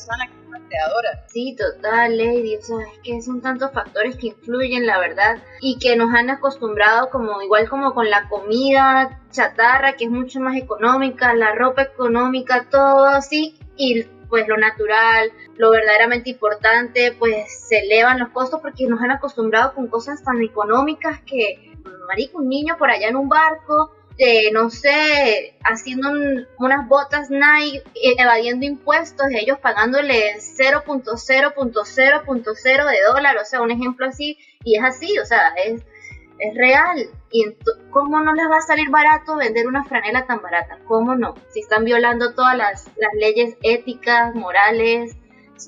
Luisana, 0.00 0.26
que 0.26 0.40
es 0.40 0.46
una 0.46 0.68
creadora. 0.68 1.24
Sí, 1.28 1.56
total, 1.56 2.16
Lady, 2.16 2.56
o 2.56 2.62
sea, 2.62 2.76
es 2.92 2.98
que 3.02 3.22
son 3.22 3.40
tantos 3.40 3.72
factores 3.72 4.16
que 4.16 4.28
influyen, 4.28 4.86
la 4.86 4.98
verdad, 4.98 5.42
y 5.60 5.78
que 5.78 5.96
nos 5.96 6.14
han 6.14 6.30
acostumbrado 6.30 7.10
como 7.10 7.42
igual 7.42 7.68
como 7.68 7.94
con 7.94 8.08
la 8.08 8.28
comida 8.28 9.20
chatarra, 9.30 9.94
que 9.94 10.04
es 10.04 10.10
mucho 10.10 10.40
más 10.40 10.56
económica, 10.56 11.34
la 11.34 11.54
ropa 11.54 11.82
económica, 11.82 12.66
todo 12.70 13.06
así, 13.06 13.58
y 13.76 14.04
pues 14.28 14.46
lo 14.46 14.56
natural, 14.56 15.32
lo 15.56 15.70
verdaderamente 15.70 16.30
importante, 16.30 17.12
pues 17.18 17.66
se 17.68 17.80
elevan 17.80 18.20
los 18.20 18.28
costos 18.28 18.60
porque 18.60 18.86
nos 18.86 19.00
han 19.02 19.10
acostumbrado 19.10 19.74
con 19.74 19.88
cosas 19.88 20.22
tan 20.22 20.40
económicas 20.40 21.20
que, 21.22 21.76
marico, 22.06 22.38
un 22.38 22.48
niño 22.48 22.76
por 22.78 22.90
allá 22.90 23.08
en 23.08 23.16
un 23.16 23.28
barco 23.28 23.92
no 24.52 24.70
sé, 24.70 25.56
haciendo 25.64 26.10
unas 26.58 26.88
botas 26.88 27.30
Nike, 27.30 27.82
evadiendo 28.18 28.66
impuestos, 28.66 29.28
ellos 29.30 29.58
pagándole 29.58 30.34
0.0.0.0 30.36 32.90
de 32.90 33.00
dólar, 33.12 33.38
o 33.38 33.44
sea, 33.44 33.62
un 33.62 33.70
ejemplo 33.70 34.06
así, 34.06 34.36
y 34.62 34.76
es 34.76 34.84
así, 34.84 35.18
o 35.18 35.24
sea, 35.24 35.54
es, 35.64 35.80
es 36.38 36.54
real. 36.54 37.08
¿Y 37.30 37.46
cómo 37.90 38.20
no 38.20 38.34
les 38.34 38.50
va 38.50 38.58
a 38.58 38.62
salir 38.62 38.90
barato 38.90 39.36
vender 39.36 39.66
una 39.66 39.84
franela 39.84 40.26
tan 40.26 40.42
barata? 40.42 40.78
¿Cómo 40.86 41.14
no? 41.14 41.34
Si 41.48 41.60
están 41.60 41.84
violando 41.84 42.34
todas 42.34 42.56
las, 42.56 42.90
las 42.96 43.14
leyes 43.14 43.56
éticas, 43.62 44.34
morales, 44.34 45.16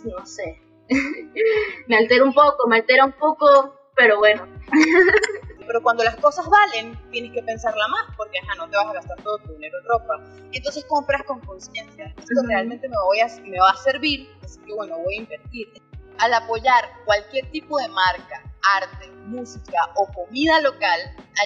no 0.04 0.26
sé. 0.26 0.60
me 1.86 1.96
altera 1.96 2.24
un 2.24 2.34
poco, 2.34 2.68
me 2.68 2.76
altera 2.76 3.06
un 3.06 3.12
poco, 3.12 3.78
pero 3.96 4.18
bueno. 4.18 4.46
Pero 5.66 5.82
cuando 5.82 6.04
las 6.04 6.16
cosas 6.16 6.46
valen, 6.48 6.98
tienes 7.10 7.32
que 7.32 7.42
pensarla 7.42 7.86
más, 7.88 8.16
porque 8.16 8.38
ajá, 8.38 8.54
no 8.56 8.68
te 8.68 8.76
vas 8.76 8.86
a 8.86 8.92
gastar 8.94 9.22
todo 9.22 9.38
tu 9.38 9.52
dinero 9.52 9.78
en 9.78 9.84
ropa. 9.86 10.20
Entonces 10.52 10.84
compras 10.86 11.22
con 11.24 11.40
conciencia. 11.40 12.14
Esto 12.16 12.42
realmente 12.46 12.88
me, 12.88 12.96
voy 13.06 13.20
a, 13.20 13.26
me 13.42 13.58
va 13.58 13.70
a 13.70 13.76
servir, 13.76 14.28
así 14.42 14.60
que 14.60 14.74
bueno, 14.74 14.98
voy 14.98 15.14
a 15.14 15.18
invertir. 15.18 15.72
Al 16.18 16.34
apoyar 16.34 16.84
cualquier 17.04 17.50
tipo 17.50 17.78
de 17.78 17.88
marca, 17.88 18.42
arte, 18.76 19.10
música 19.26 19.78
o 19.96 20.06
comida 20.12 20.60
local, 20.60 21.00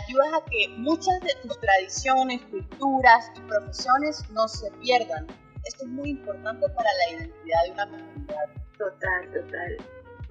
ayudas 0.05 0.29
a 0.35 0.45
que 0.51 0.69
muchas 0.77 1.21
de 1.21 1.35
tus 1.43 1.59
tradiciones, 1.61 2.43
culturas 2.51 3.31
y 3.37 3.41
profesiones 3.41 4.29
no 4.31 4.49
se 4.49 4.71
pierdan. 4.83 5.27
Esto 5.65 5.85
es 5.85 5.91
muy 5.91 6.11
importante 6.11 6.69
para 6.71 6.89
la 6.93 7.17
identidad 7.17 7.65
de 7.65 7.71
una 7.73 7.91
comunidad. 7.91 8.49
Total, 8.79 9.33
total. 9.33 9.77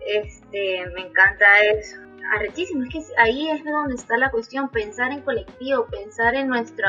Este, 0.05 0.85
me 0.93 1.01
encanta 1.01 1.59
eso 1.61 2.04
arrechísimo. 2.33 2.83
Es 2.83 2.89
que 2.89 3.01
ahí 3.17 3.49
es 3.49 3.63
donde 3.63 3.95
está 3.95 4.17
la 4.17 4.31
cuestión, 4.31 4.69
pensar 4.69 5.11
en 5.11 5.21
colectivo, 5.21 5.85
pensar 5.87 6.35
en 6.35 6.47
nuestro, 6.47 6.87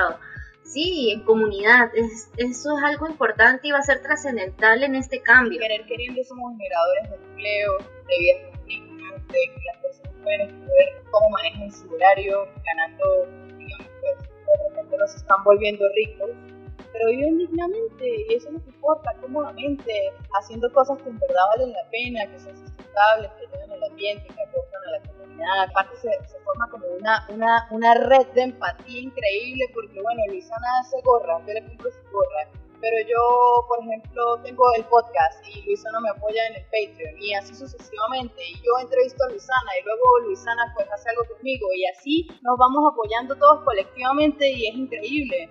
sí, 0.63 1.13
en 1.13 1.25
comunidad. 1.25 1.91
Es, 1.95 2.31
eso 2.37 2.77
es 2.77 2.85
algo 2.85 3.09
importante 3.09 3.69
y 3.69 3.73
va 3.73 3.79
a 3.79 3.83
ser 3.83 4.03
trascendental 4.03 4.83
en 4.83 4.95
este 4.95 5.21
cambio. 5.23 5.61
Querer 5.61 5.87
queriendo 5.87 6.23
somos 6.25 6.53
generadores 6.57 7.11
de 7.11 7.17
empleo, 7.17 7.79
de 7.79 8.19
vidas 8.19 8.65
dignas, 8.67 9.27
de 9.29 9.33
que 9.33 9.61
las 9.73 9.83
personas 9.83 10.13
pueden 10.23 10.41
escoger 10.43 11.03
cómo 11.11 11.31
manejan 11.31 11.73
su 11.73 11.95
horario, 11.95 12.49
ganando, 12.65 13.27
digamos, 13.59 13.89
pues, 14.01 14.29
de 14.29 14.69
repente 14.69 14.97
nos 14.99 15.15
están 15.15 15.45
volviendo 15.45 15.85
ricos 15.95 16.31
pero 16.97 17.11
viven 17.11 17.39
dignamente 17.39 18.25
y 18.29 18.35
eso 18.35 18.51
no 18.51 18.59
importa, 18.59 19.13
cómodamente, 19.21 20.13
haciendo 20.39 20.73
cosas 20.73 21.01
que 21.03 21.09
en 21.11 21.19
verdad 21.19 21.43
valen 21.57 21.73
la 21.73 21.91
pena, 21.91 22.27
que 22.31 22.39
son 22.39 22.57
sustentables, 22.57 23.31
que 23.33 23.47
ayudan 23.47 23.73
al 23.73 23.91
ambiente, 23.91 24.27
que 24.29 24.43
aportan 24.43 24.83
a 24.87 24.91
la 24.93 24.99
comunidad. 25.01 25.16
Aparte 25.69 25.97
se, 25.97 26.11
se 26.29 26.39
forma 26.41 26.69
como 26.71 26.87
una, 26.99 27.27
una, 27.29 27.69
una, 27.71 27.95
red 27.95 28.27
de 28.35 28.43
empatía 28.43 29.01
increíble 29.01 29.65
porque, 29.75 30.01
bueno, 30.01 30.23
Luisana 30.29 30.67
hace 30.81 31.01
gorra, 31.03 31.39
yo 31.47 31.55
le 31.55 31.65
compro 31.65 31.91
su 31.91 32.11
gorra, 32.11 32.49
pero 32.81 33.09
yo, 33.09 33.67
por 33.69 33.81
ejemplo, 33.81 34.37
tengo 34.43 34.65
el 34.75 34.85
podcast 34.85 35.45
y 35.49 35.63
Luisana 35.63 36.01
me 36.01 36.11
apoya 36.11 36.47
en 36.49 36.57
el 36.57 36.65
Patreon 36.65 37.23
y 37.23 37.35
así 37.35 37.55
sucesivamente. 37.55 38.43
Y 38.45 38.55
yo 38.57 38.79
entrevisto 38.81 39.25
a 39.25 39.31
Luisana 39.31 39.71
y 39.81 39.85
luego 39.85 40.21
Luisana 40.21 40.73
pues 40.75 40.91
hace 40.93 41.11
algo 41.11 41.25
conmigo 41.35 41.67
y 41.75 41.87
así 41.87 42.29
nos 42.43 42.59
vamos 42.59 42.93
apoyando 42.93 43.35
todos 43.37 43.63
colectivamente 43.65 44.51
y 44.51 44.69
es 44.69 44.75
increíble 44.75 45.51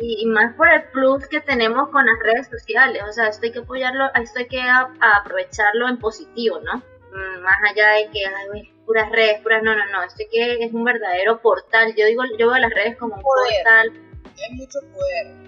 y 0.00 0.26
más 0.26 0.54
por 0.56 0.68
el 0.68 0.82
plus 0.90 1.26
que 1.28 1.40
tenemos 1.40 1.88
con 1.90 2.04
las 2.04 2.18
redes 2.22 2.48
sociales, 2.48 3.02
o 3.08 3.12
sea, 3.12 3.28
esto 3.28 3.46
hay 3.46 3.52
que 3.52 3.60
apoyarlo, 3.60 4.06
esto 4.14 4.40
hay 4.40 4.48
que 4.48 4.62
aprovecharlo 5.00 5.88
en 5.88 5.98
positivo, 5.98 6.60
¿no? 6.60 6.78
Mm, 7.12 7.42
más 7.42 7.56
allá 7.70 7.88
de 7.90 8.10
que 8.10 8.26
hay 8.26 8.71
puras 8.92 9.10
redes, 9.10 9.40
puras, 9.40 9.62
no, 9.62 9.74
no, 9.74 9.86
no, 9.86 10.02
esto 10.02 10.22
que 10.30 10.62
es 10.62 10.74
un 10.74 10.84
verdadero 10.84 11.40
portal, 11.40 11.94
yo 11.96 12.04
digo, 12.04 12.24
yo 12.38 12.50
veo 12.50 12.58
las 12.58 12.70
redes 12.74 12.94
como 12.98 13.14
un 13.14 13.22
portal. 13.22 13.90
Hay 14.24 14.54
mucho 14.54 14.80
poder. 14.92 15.42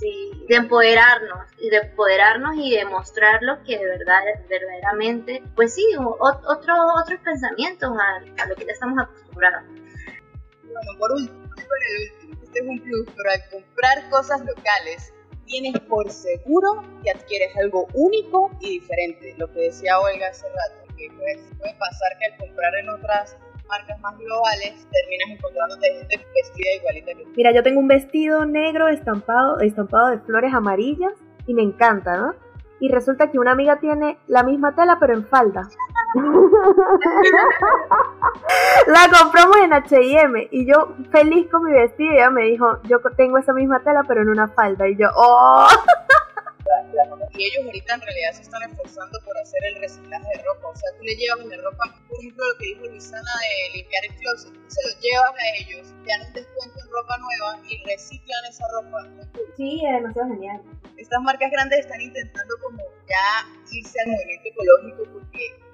Sí, 0.00 0.44
de 0.48 0.56
empoderarnos, 0.56 1.46
y 1.60 1.70
de 1.70 1.76
empoderarnos 1.76 2.56
y 2.56 2.76
demostrarlo 2.76 3.62
que 3.62 3.78
de 3.78 3.86
verdad, 3.86 4.22
verdaderamente, 4.48 5.40
pues 5.54 5.74
sí, 5.74 5.86
otro, 5.96 6.74
otros 7.00 7.20
pensamientos 7.20 7.92
a, 7.96 8.42
a 8.42 8.46
lo 8.46 8.56
que 8.56 8.66
ya 8.66 8.72
estamos 8.72 8.98
acostumbrados. 9.00 9.62
Bueno, 10.64 10.98
por 10.98 11.12
último, 11.12 11.48
este 12.42 12.58
es 12.58 12.66
un 12.66 12.80
plus, 12.80 13.06
pero 13.16 13.30
al 13.30 13.50
comprar 13.50 14.10
cosas 14.10 14.44
locales 14.44 15.14
tienes 15.46 15.78
por 15.82 16.10
seguro 16.10 16.82
que 17.04 17.12
adquieres 17.12 17.56
algo 17.56 17.86
único 17.94 18.50
y 18.60 18.80
diferente. 18.80 19.34
Lo 19.38 19.46
que 19.52 19.60
decía 19.60 20.00
Olga 20.00 20.26
hace 20.28 20.48
rato, 20.48 20.83
que 20.96 21.08
pues, 21.16 21.40
puede 21.58 21.74
pasar 21.74 22.18
que 22.18 22.26
al 22.26 22.36
comprar 22.38 22.74
en 22.76 22.88
otras 22.90 23.36
marcas 23.68 24.00
más 24.00 24.16
globales 24.18 24.86
terminas 24.90 25.30
encontrándote 25.30 25.86
gente 25.98 26.26
vestida 26.34 26.74
igualita. 26.76 27.12
Mira, 27.36 27.52
yo 27.52 27.62
tengo 27.62 27.80
un 27.80 27.88
vestido 27.88 28.44
negro 28.44 28.88
estampado, 28.88 29.60
estampado 29.60 30.08
de 30.08 30.18
flores 30.20 30.52
amarillas 30.54 31.12
y 31.46 31.54
me 31.54 31.62
encanta, 31.62 32.16
¿no? 32.16 32.34
Y 32.80 32.90
resulta 32.90 33.30
que 33.30 33.38
una 33.38 33.52
amiga 33.52 33.78
tiene 33.78 34.18
la 34.26 34.42
misma 34.42 34.74
tela 34.74 34.98
pero 35.00 35.14
en 35.14 35.26
falda. 35.26 35.62
la 38.86 39.08
compramos 39.18 39.56
en 39.64 39.72
H&M 39.72 40.48
y 40.50 40.66
yo 40.66 40.94
feliz 41.10 41.48
con 41.50 41.64
mi 41.64 41.72
vestido 41.72 42.12
ella 42.12 42.30
me 42.30 42.44
dijo, 42.44 42.78
yo 42.84 43.00
tengo 43.16 43.38
esa 43.38 43.52
misma 43.52 43.80
tela 43.80 44.04
pero 44.06 44.22
en 44.22 44.28
una 44.28 44.46
falda 44.48 44.88
y 44.88 44.96
yo, 44.96 45.08
¡oh! 45.16 45.66
Y 47.34 47.44
ellos 47.44 47.66
ahorita 47.66 47.94
en 47.94 48.00
realidad 48.00 48.32
se 48.32 48.42
están 48.42 48.62
esforzando 48.70 49.18
por 49.24 49.36
hacer 49.38 49.60
el 49.64 49.80
reciclaje 49.80 50.28
de 50.36 50.42
ropa. 50.42 50.68
O 50.68 50.76
sea, 50.76 50.90
tú 50.96 51.02
le 51.02 51.16
llevas 51.16 51.46
la 51.46 51.56
ropa, 51.56 51.84
por 52.08 52.18
ejemplo, 52.20 52.44
lo 52.46 52.58
que 52.58 52.66
dijo 52.66 52.86
Luisana 52.86 53.32
de 53.42 53.78
limpiar 53.78 54.04
el 54.04 54.14
closet, 54.16 54.52
tú 54.52 54.68
se 54.68 54.80
lo 54.86 55.00
llevas 55.00 55.34
a 55.34 55.46
ellos, 55.58 55.94
te 56.04 56.08
dan 56.10 56.26
un 56.28 56.32
descuento 56.32 56.78
en 56.78 56.90
ropa 56.90 57.18
nueva 57.18 57.68
y 57.68 57.84
reciclan 57.84 58.44
esa 58.48 58.64
ropa. 58.78 58.98
Sí, 59.56 59.82
es 59.84 59.92
demasiado 59.92 60.28
genial. 60.30 60.62
Estas 60.96 61.20
marcas 61.22 61.50
grandes 61.50 61.80
están 61.80 62.00
intentando 62.00 62.54
como 62.62 62.78
ya 63.08 63.26
irse 63.72 63.98
al 64.00 64.12
movimiento 64.12 64.48
ecológico 64.48 65.02
porque 65.12 65.73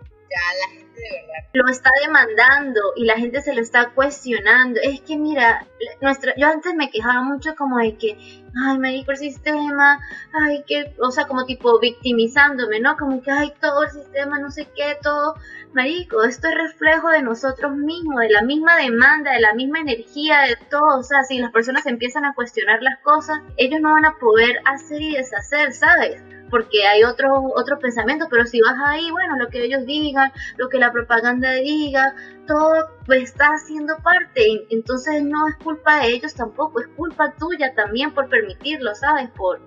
lo 1.52 1.68
está 1.68 1.90
demandando 2.04 2.80
y 2.96 3.04
la 3.04 3.16
gente 3.16 3.40
se 3.42 3.54
lo 3.54 3.60
está 3.60 3.90
cuestionando. 3.90 4.80
Es 4.82 5.00
que 5.00 5.16
mira, 5.16 5.66
nuestra, 6.00 6.34
yo 6.36 6.46
antes 6.46 6.74
me 6.74 6.90
quejaba 6.90 7.22
mucho 7.22 7.54
como 7.56 7.78
de 7.78 7.96
que, 7.96 8.16
ay, 8.64 8.78
marico, 8.78 9.10
el 9.10 9.16
sistema, 9.16 9.98
ay, 10.32 10.64
que, 10.66 10.94
o 11.00 11.10
sea, 11.10 11.26
como 11.26 11.44
tipo 11.44 11.78
victimizándome, 11.80 12.80
¿no? 12.80 12.96
Como 12.96 13.22
que, 13.22 13.30
ay, 13.30 13.52
todo 13.60 13.82
el 13.84 13.90
sistema, 13.90 14.38
no 14.38 14.50
sé 14.50 14.68
qué, 14.76 14.96
todo, 15.02 15.34
marico, 15.72 16.22
esto 16.22 16.48
es 16.48 16.54
reflejo 16.54 17.08
de 17.10 17.22
nosotros 17.22 17.76
mismos, 17.76 18.20
de 18.20 18.30
la 18.30 18.42
misma 18.42 18.76
demanda, 18.76 19.32
de 19.32 19.40
la 19.40 19.54
misma 19.54 19.80
energía, 19.80 20.42
de 20.42 20.56
todo, 20.70 20.98
o 20.98 21.02
sea, 21.02 21.24
si 21.24 21.38
las 21.38 21.52
personas 21.52 21.86
empiezan 21.86 22.24
a 22.24 22.34
cuestionar 22.34 22.80
las 22.82 22.98
cosas, 23.00 23.40
ellos 23.56 23.80
no 23.80 23.92
van 23.92 24.04
a 24.04 24.18
poder 24.18 24.60
hacer 24.66 25.00
y 25.00 25.16
deshacer, 25.16 25.72
¿sabes? 25.72 26.22
Porque 26.50 26.86
hay 26.86 27.04
otros 27.04 27.30
otro 27.56 27.78
pensamientos, 27.78 28.28
pero 28.30 28.44
si 28.46 28.60
vas 28.60 28.76
ahí, 28.88 29.10
bueno, 29.10 29.36
lo 29.36 29.48
que 29.48 29.64
ellos 29.64 29.86
digan, 29.86 30.32
lo 30.56 30.68
que 30.68 30.78
la 30.78 30.92
propaganda 30.92 31.52
diga, 31.52 32.14
todo 32.46 32.90
está 33.08 33.46
haciendo 33.54 33.96
parte, 33.98 34.66
entonces 34.70 35.22
no 35.22 35.48
es 35.48 35.56
culpa 35.56 36.00
de 36.00 36.08
ellos 36.08 36.34
tampoco, 36.34 36.80
es 36.80 36.88
culpa 36.88 37.34
tuya 37.38 37.74
también 37.74 38.12
por 38.12 38.28
permitirlo, 38.28 38.94
¿sabes? 38.94 39.30
Por, 39.30 39.60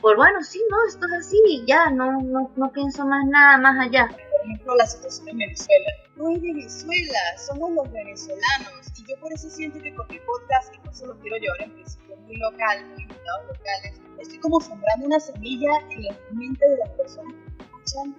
por 0.00 0.16
bueno, 0.16 0.42
sí, 0.42 0.60
no, 0.70 0.76
esto 0.88 1.06
es 1.06 1.26
así, 1.26 1.64
ya, 1.66 1.90
no, 1.90 2.20
no, 2.20 2.50
no 2.56 2.72
pienso 2.72 3.06
más 3.06 3.24
nada 3.26 3.56
más 3.58 3.78
allá. 3.78 4.08
Ejemplo, 4.44 4.76
la 4.76 4.86
situación 4.86 5.28
en 5.30 5.38
Venezuela. 5.38 5.90
No 6.16 6.30
es 6.30 6.42
Venezuela, 6.42 7.18
somos 7.38 7.72
los 7.72 7.90
venezolanos, 7.90 8.92
y 8.98 9.08
yo 9.08 9.18
por 9.20 9.32
eso 9.32 9.48
siento 9.48 9.80
que 9.80 9.94
con 9.94 10.06
mi 10.08 10.18
podcast, 10.20 10.74
y 10.74 10.78
no 10.86 10.92
solo 10.92 11.18
quiero 11.20 11.36
llevar 11.38 11.62
en 11.62 11.72
principio 11.72 12.16
muy 12.16 12.36
local, 12.36 12.86
muy 12.90 13.02
invitados 13.02 13.46
locales, 13.48 14.00
estoy 14.20 14.38
como 14.38 14.60
sembrando 14.60 15.06
una 15.06 15.18
semilla 15.18 15.70
en 15.90 16.04
la 16.04 16.16
mente 16.32 16.68
de 16.68 16.76
las 16.76 16.90
personas 16.90 17.34
que 17.56 17.64
escuchan 17.64 18.16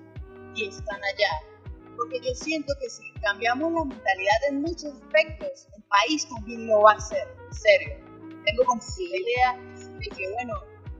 y 0.56 0.68
están 0.68 1.00
allá. 1.04 1.56
Porque 1.96 2.20
yo 2.20 2.34
siento 2.34 2.74
que 2.82 2.90
si 2.90 3.04
cambiamos 3.22 3.72
la 3.72 3.86
mentalidad 3.86 4.38
en 4.50 4.62
muchos 4.62 4.86
aspectos, 4.86 5.68
el 5.78 5.84
país 5.84 6.28
también 6.28 6.68
lo 6.68 6.82
va 6.82 6.94
a 6.94 6.96
hacer, 6.96 7.28
en 7.48 7.54
serio. 7.54 7.96
Tengo 8.46 8.66
como 8.66 8.82
la 8.82 9.18
idea 9.18 9.58
de 10.00 10.10
que, 10.10 10.32
bueno, 10.34 10.56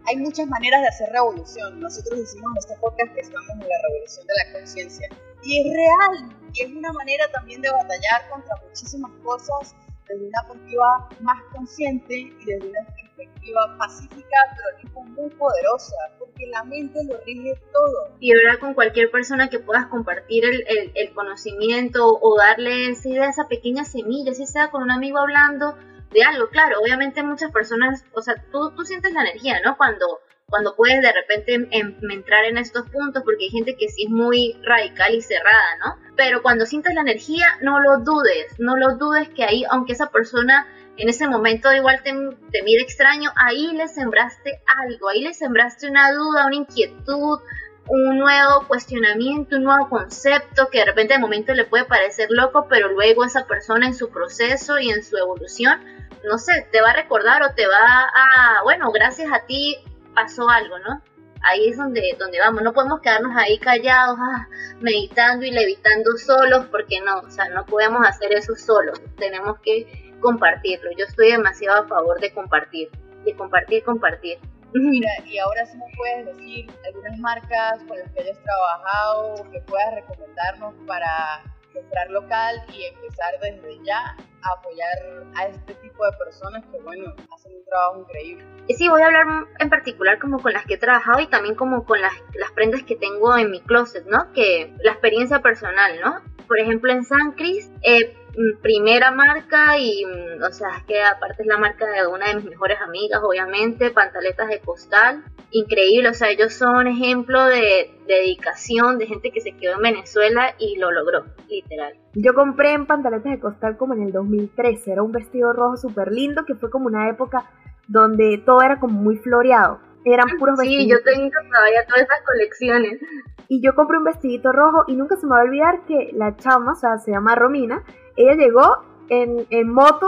hay 0.08 0.18
muchas 0.18 0.48
maneras 0.48 0.82
de 0.82 0.88
hacer 0.88 1.10
revolución. 1.12 1.80
Nosotros 1.80 2.20
decimos 2.20 2.52
en 2.54 2.58
este 2.58 2.76
podcast 2.80 3.14
que 3.14 3.22
estamos 3.22 3.50
en 3.50 3.60
la 3.60 3.82
revolución 3.90 4.28
de 4.28 4.34
la 4.46 4.60
conciencia. 4.60 5.10
Y 5.44 5.60
es 5.62 5.74
real, 5.74 6.36
y 6.54 6.62
es 6.64 6.72
una 6.72 6.92
manera 6.94 7.26
también 7.32 7.62
de 7.62 7.70
batallar 7.70 8.30
contra 8.32 8.56
muchísimas 8.68 9.12
cosas 9.24 9.76
desde 10.08 10.28
una 10.28 10.42
perspectiva 10.48 11.10
más 11.22 11.42
consciente 11.52 12.14
y 12.16 12.46
desde 12.46 12.68
una 12.70 12.86
perspectiva 12.86 13.76
pacífica, 13.78 14.38
pero 14.56 14.86
muy 15.16 15.30
poderosa, 15.32 15.96
porque 16.20 16.48
la 16.48 16.64
mente 16.64 17.00
lo 17.06 17.18
rige 17.26 17.56
todo. 17.72 18.16
Y 18.20 18.34
hablar 18.34 18.60
con 18.60 18.74
cualquier 18.74 19.10
persona 19.12 19.50
que 19.50 19.60
puedas 19.60 19.88
compartir 19.88 20.44
el, 20.46 20.92
el, 20.94 21.14
conocimiento 21.14 22.20
o 22.22 22.38
darle 22.38 22.90
esa 22.90 23.10
idea, 23.10 23.30
esa 23.30 23.48
pequeña 23.48 23.86
semilla, 23.86 24.34
si 24.34 24.46
sea 24.46 24.70
con 24.70 24.84
un 24.84 24.92
amigo 24.92 25.20
hablando 25.20 25.76
de 26.16 26.24
algo, 26.24 26.48
claro, 26.50 26.80
obviamente 26.82 27.22
muchas 27.22 27.52
personas, 27.52 28.04
o 28.14 28.22
sea, 28.22 28.36
tú, 28.52 28.72
tú 28.76 28.84
sientes 28.84 29.14
la 29.14 29.22
energía, 29.22 29.60
¿no? 29.64 29.78
Cuando 29.78 30.22
cuando 30.48 30.76
puedes 30.76 31.02
de 31.02 31.12
repente 31.12 31.68
entrar 31.72 32.46
en 32.46 32.58
estos 32.58 32.88
puntos, 32.90 33.24
porque 33.24 33.46
hay 33.46 33.50
gente 33.50 33.76
que 33.78 33.90
sí 33.90 34.04
es 34.04 34.10
muy 34.10 34.58
radical 34.64 35.16
y 35.16 35.22
cerrada, 35.22 35.78
¿no? 35.84 35.98
Pero 36.16 36.44
cuando 36.44 36.66
sientas 36.66 36.94
la 36.94 37.02
energía, 37.02 37.48
no 37.62 37.80
lo 37.80 38.00
dudes, 38.00 38.54
no 38.60 38.78
lo 38.78 38.96
dudes 38.96 39.28
que 39.30 39.44
ahí, 39.44 39.64
aunque 39.70 39.94
esa 39.94 40.12
persona 40.12 40.68
en 40.98 41.10
ese 41.10 41.28
momento 41.28 41.74
igual 41.74 42.02
te, 42.04 42.14
te 42.52 42.64
mire 42.64 42.84
extraño, 42.84 43.32
ahí 43.36 43.74
le 43.74 43.88
sembraste 43.88 44.62
algo, 44.84 45.10
ahí 45.10 45.22
le 45.22 45.34
sembraste 45.34 45.90
una 45.90 46.12
duda, 46.12 46.46
una 46.46 46.56
inquietud, 46.56 47.40
un 47.88 48.18
nuevo 48.18 48.66
cuestionamiento, 48.68 49.58
un 49.58 49.64
nuevo 49.64 49.90
concepto 49.90 50.70
que 50.70 50.80
de 50.80 50.86
repente 50.86 51.16
de 51.16 51.20
momento 51.20 51.54
le 51.54 51.66
puede 51.66 51.86
parecer 51.86 52.30
loco, 52.32 52.68
pero 52.70 52.92
luego 52.92 53.26
esa 53.26 53.46
persona 53.46 53.88
en 53.88 53.94
su 53.94 54.10
proceso 54.10 54.80
y 54.80 54.90
en 54.90 55.04
su 55.04 55.18
evolución, 55.18 55.82
no 56.26 56.38
sé, 56.38 56.68
te 56.72 56.82
va 56.82 56.92
a 56.92 56.96
recordar 56.96 57.44
o 57.44 57.54
te 57.54 57.68
va 57.68 58.10
a, 58.14 58.64
bueno, 58.64 58.92
gracias 58.92 59.32
a 59.32 59.46
ti 59.46 59.78
pasó 60.14 60.50
algo, 60.50 60.80
¿no? 60.80 61.02
Ahí 61.42 61.70
es 61.70 61.78
donde, 61.78 62.16
donde 62.18 62.40
vamos, 62.40 62.64
no 62.64 62.74
podemos 62.74 63.02
quedarnos 63.02 63.36
ahí 63.38 63.60
callados, 63.60 64.18
ah, 64.20 64.48
meditando 64.80 65.46
y 65.46 65.52
levitando 65.52 66.18
solos, 66.18 66.66
porque 66.72 67.00
no, 67.02 67.20
o 67.20 67.30
sea, 67.30 67.50
no 67.50 67.66
podemos 67.66 68.06
hacer 68.08 68.34
eso 68.34 68.56
solos, 68.56 69.00
tenemos 69.18 69.60
que 69.60 70.16
compartirlo. 70.22 70.90
Yo 70.98 71.06
estoy 71.06 71.32
demasiado 71.32 71.84
a 71.84 71.88
favor 71.88 72.20
de 72.20 72.34
compartir, 72.34 72.90
de 73.24 73.36
compartir, 73.36 73.84
compartir. 73.84 74.40
Mira, 74.74 75.10
y 75.26 75.38
ahora 75.38 75.66
sí 75.66 75.78
me 75.78 75.86
puedes 75.96 76.26
decir 76.36 76.68
algunas 76.86 77.20
marcas 77.20 77.84
con 77.88 78.00
las 78.00 78.12
que 78.12 78.22
hayas 78.22 78.40
trabajado 78.42 79.36
o 79.36 79.52
que 79.52 79.60
puedas 79.62 79.94
recomendarnos 79.94 80.74
para 80.88 81.44
comprar 81.76 82.10
local 82.10 82.56
y 82.74 82.86
empezar 82.86 83.34
desde 83.42 83.84
ya 83.84 84.16
a 84.42 84.60
apoyar 84.60 85.26
a 85.36 85.48
este 85.48 85.74
tipo 85.76 86.06
de 86.06 86.12
personas 86.18 86.64
que, 86.72 86.80
bueno, 86.80 87.14
hacen 87.34 87.54
un 87.56 87.66
trabajo 87.66 88.02
increíble. 88.02 88.46
Sí, 88.70 88.88
voy 88.90 89.02
a 89.02 89.08
hablar 89.08 89.26
en 89.60 89.70
particular 89.70 90.20
como 90.20 90.40
con 90.40 90.54
las 90.54 90.66
que 90.66 90.76
he 90.76 90.78
trabajado 90.78 91.20
y 91.20 91.28
también 91.28 91.56
como 91.56 91.86
con 91.86 92.02
las, 92.02 92.14
las 92.34 92.52
prendas 92.52 92.84
que 92.84 92.96
tengo 92.96 93.38
en 93.38 93.52
mi 93.52 93.62
closet, 93.62 94.06
¿no? 94.06 94.32
Que 94.34 94.74
la 94.82 94.92
experiencia 94.92 95.42
personal, 95.42 96.00
¿no? 96.02 96.22
Por 96.48 96.60
ejemplo, 96.60 96.92
en 96.92 97.04
San 97.04 97.34
Cris, 97.34 97.72
eh, 97.84 98.16
primera 98.62 99.12
marca 99.12 99.78
y, 99.78 100.06
mm, 100.06 100.44
o 100.44 100.52
sea, 100.52 100.78
es 100.78 100.84
que 100.84 101.04
aparte 101.04 101.44
es 101.44 101.48
la 101.48 101.58
marca 101.58 101.86
de 101.86 102.08
una 102.08 102.28
de 102.28 102.36
mis 102.36 102.46
mejores 102.46 102.78
amigas, 102.82 103.22
obviamente, 103.24 103.92
pantaletas 103.92 104.50
de 104.50 104.60
costal, 104.60 105.24
increíble, 105.52 106.10
o 106.10 106.14
sea, 106.14 106.30
ellos 106.30 106.54
son 106.54 106.88
ejemplo 106.88 107.46
de, 107.46 107.92
dedicación, 108.08 108.98
de 108.98 109.08
gente 109.08 109.32
que 109.32 109.42
se 109.42 109.54
quedó 109.54 109.76
en 109.76 109.82
Venezuela 109.82 110.54
y 110.60 110.78
lo 110.78 110.92
logró, 110.92 111.26
literal. 111.50 111.96
Yo 112.14 112.34
compré 112.34 112.74
en 112.74 112.86
pantaletas 112.86 113.32
de 113.32 113.40
costal 113.40 113.78
como 113.78 113.94
en 113.94 114.04
el 114.04 114.12
2013, 114.12 114.92
era 114.92 115.04
un 115.04 115.12
vestido 115.12 115.54
rojo 115.54 115.78
súper 115.78 116.12
lindo, 116.12 116.46
que 116.46 116.56
fue 116.56 116.70
como 116.70 116.88
una 116.88 117.10
época 117.10 117.50
donde 117.88 118.42
todo 118.46 118.62
era 118.62 118.80
como 118.80 119.00
muy 119.00 119.18
floreado, 119.18 119.80
eran 120.04 120.28
puros 120.38 120.58
vestidos. 120.58 120.84
Sí, 120.84 120.90
yo 120.90 120.98
tengo 121.04 121.30
todavía 121.52 121.86
todas 121.88 122.04
esas 122.04 122.22
colecciones. 122.26 123.00
Y 123.48 123.62
yo 123.62 123.76
compré 123.76 123.98
un 123.98 124.04
vestidito 124.04 124.52
rojo 124.52 124.86
y 124.88 124.96
nunca 124.96 125.18
se 125.18 125.28
me 125.28 125.32
va 125.32 125.42
a 125.42 125.44
olvidar 125.44 125.86
que 125.86 126.12
la 126.14 126.36
chama, 126.36 126.72
o 126.72 126.76
sea, 126.76 126.98
se 126.98 127.12
llama 127.12 127.36
Romina, 127.36 127.84
ella 128.16 128.34
llegó 128.36 128.78
en, 129.10 129.46
en 129.50 129.70
moto 129.70 130.08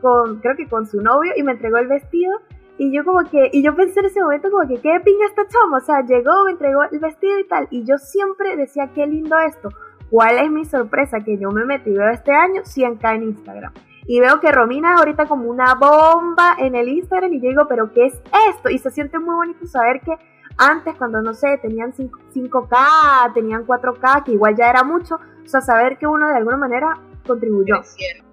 con, 0.00 0.40
creo 0.40 0.56
que 0.56 0.68
con 0.68 0.86
su 0.86 1.00
novio 1.00 1.32
y 1.36 1.42
me 1.42 1.52
entregó 1.52 1.78
el 1.78 1.88
vestido. 1.88 2.32
Y 2.78 2.92
yo 2.92 3.04
como 3.04 3.20
que, 3.30 3.50
y 3.52 3.62
yo 3.62 3.76
pensé 3.76 4.00
en 4.00 4.06
ese 4.06 4.20
momento 4.20 4.50
como 4.50 4.66
que, 4.66 4.80
qué 4.80 4.98
pinga 5.04 5.26
esta 5.26 5.46
chama, 5.46 5.76
o 5.76 5.80
sea, 5.80 6.00
llegó, 6.04 6.44
me 6.46 6.52
entregó 6.52 6.82
el 6.84 6.98
vestido 6.98 7.38
y 7.38 7.44
tal, 7.46 7.68
y 7.70 7.84
yo 7.84 7.98
siempre 7.98 8.56
decía, 8.56 8.90
qué 8.94 9.06
lindo 9.06 9.38
esto, 9.38 9.68
¿cuál 10.10 10.38
es 10.38 10.50
mi 10.50 10.64
sorpresa? 10.64 11.20
Que 11.20 11.38
yo 11.38 11.50
me 11.50 11.64
metí, 11.64 11.92
veo 11.92 12.08
este 12.08 12.32
año 12.32 12.62
100k 12.62 13.14
en 13.14 13.22
Instagram, 13.24 13.72
y 14.06 14.20
veo 14.20 14.40
que 14.40 14.50
Romina 14.50 14.94
es 14.94 15.00
ahorita 15.00 15.26
como 15.26 15.48
una 15.48 15.74
bomba 15.74 16.56
en 16.58 16.74
el 16.74 16.88
Instagram, 16.88 17.34
y 17.34 17.40
yo 17.40 17.50
digo, 17.50 17.66
pero 17.68 17.92
¿qué 17.92 18.06
es 18.06 18.20
esto? 18.50 18.70
Y 18.70 18.78
se 18.78 18.90
siente 18.90 19.18
muy 19.18 19.36
bonito 19.36 19.66
saber 19.66 20.00
que 20.00 20.16
antes, 20.56 20.96
cuando 20.96 21.22
no 21.22 21.34
sé, 21.34 21.58
tenían 21.58 21.92
5, 21.92 22.68
k 22.68 22.76
tenían 23.34 23.66
4K, 23.66 24.24
que 24.24 24.32
igual 24.32 24.56
ya 24.56 24.70
era 24.70 24.82
mucho, 24.82 25.16
o 25.16 25.48
sea, 25.48 25.60
saber 25.60 25.98
que 25.98 26.06
uno 26.06 26.26
de 26.26 26.36
alguna 26.36 26.56
manera 26.56 26.98
contribuyó. 27.22 27.82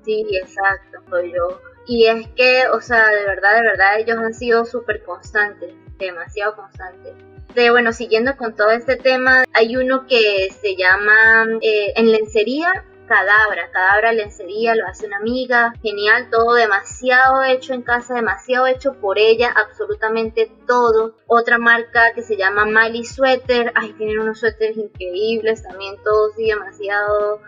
Sí, 0.04 0.26
exacto, 0.42 1.00
yo. 1.22 1.62
Y 1.88 2.08
es 2.08 2.28
que, 2.30 2.68
o 2.72 2.82
sea, 2.82 3.08
de 3.08 3.26
verdad, 3.26 3.56
de 3.56 3.62
verdad, 3.62 4.00
ellos 4.00 4.18
han 4.18 4.34
sido 4.34 4.66
súper 4.66 5.04
constantes, 5.04 5.74
demasiado 5.98 6.56
constantes. 6.56 7.14
De, 7.56 7.72
bueno, 7.72 7.94
siguiendo 7.94 8.38
con 8.38 8.56
todo 8.56 8.70
este 8.70 8.96
tema, 8.96 9.44
hay 9.54 9.76
uno 9.76 10.06
que 10.08 10.50
se 10.62 10.76
llama 10.76 11.46
eh, 11.62 11.94
en 11.96 12.12
lencería 12.12 12.86
Cadabra, 13.10 13.72
Cadabra 13.72 14.14
lencería, 14.14 14.76
lo 14.76 14.86
hace 14.86 15.08
una 15.08 15.18
amiga, 15.18 15.74
genial, 15.82 16.30
todo 16.30 16.54
demasiado 16.54 17.44
hecho 17.44 17.74
en 17.74 17.82
casa, 17.82 18.14
demasiado 18.14 18.68
hecho 18.68 18.94
por 19.02 19.18
ella, 19.18 19.52
absolutamente 19.52 20.52
todo. 20.68 21.16
Otra 21.26 21.58
marca 21.58 22.14
que 22.14 22.22
se 22.22 22.38
llama 22.38 22.66
Mali 22.66 23.04
Sweater, 23.04 23.72
ay, 23.74 23.94
tienen 23.94 24.20
unos 24.20 24.40
suéteres 24.40 24.78
increíbles, 24.78 25.64
también 25.64 25.96
todos 26.04 26.38
y 26.38 26.50
demasiado 26.50 27.42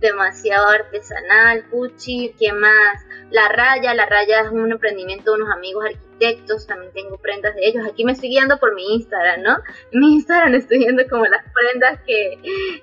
demasiado 0.00 0.68
artesanal, 0.68 1.64
Gucci, 1.70 2.34
¿qué 2.38 2.52
más? 2.52 3.04
La 3.30 3.48
Raya, 3.48 3.94
La 3.94 4.06
Raya 4.06 4.42
es 4.42 4.50
un 4.50 4.70
emprendimiento 4.70 5.32
de 5.32 5.42
unos 5.42 5.54
amigos 5.54 5.84
arquitectos, 5.84 6.66
también 6.66 6.92
tengo 6.92 7.18
prendas 7.18 7.54
de 7.54 7.66
ellos. 7.66 7.86
Aquí 7.86 8.04
me 8.04 8.12
estoy 8.12 8.30
guiando 8.30 8.58
por 8.58 8.74
mi 8.74 8.94
Instagram, 8.94 9.42
¿no? 9.42 9.56
En 9.92 10.00
mi 10.00 10.14
Instagram 10.14 10.54
estoy 10.54 10.78
viendo 10.78 11.02
como 11.08 11.26
las 11.26 11.44
prendas 11.52 12.00
que, 12.06 12.38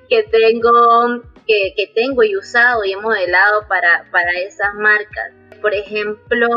que 0.09 0.24
tengo 0.24 1.22
que, 1.47 1.74
que, 1.76 1.88
tengo 1.93 2.24
y 2.24 2.36
usado 2.36 2.84
y 2.84 2.93
he 2.93 2.97
modelado 2.97 3.68
para, 3.68 4.05
para 4.11 4.32
esas 4.34 4.74
marcas. 4.76 5.34
Por 5.61 5.74
ejemplo, 5.74 6.47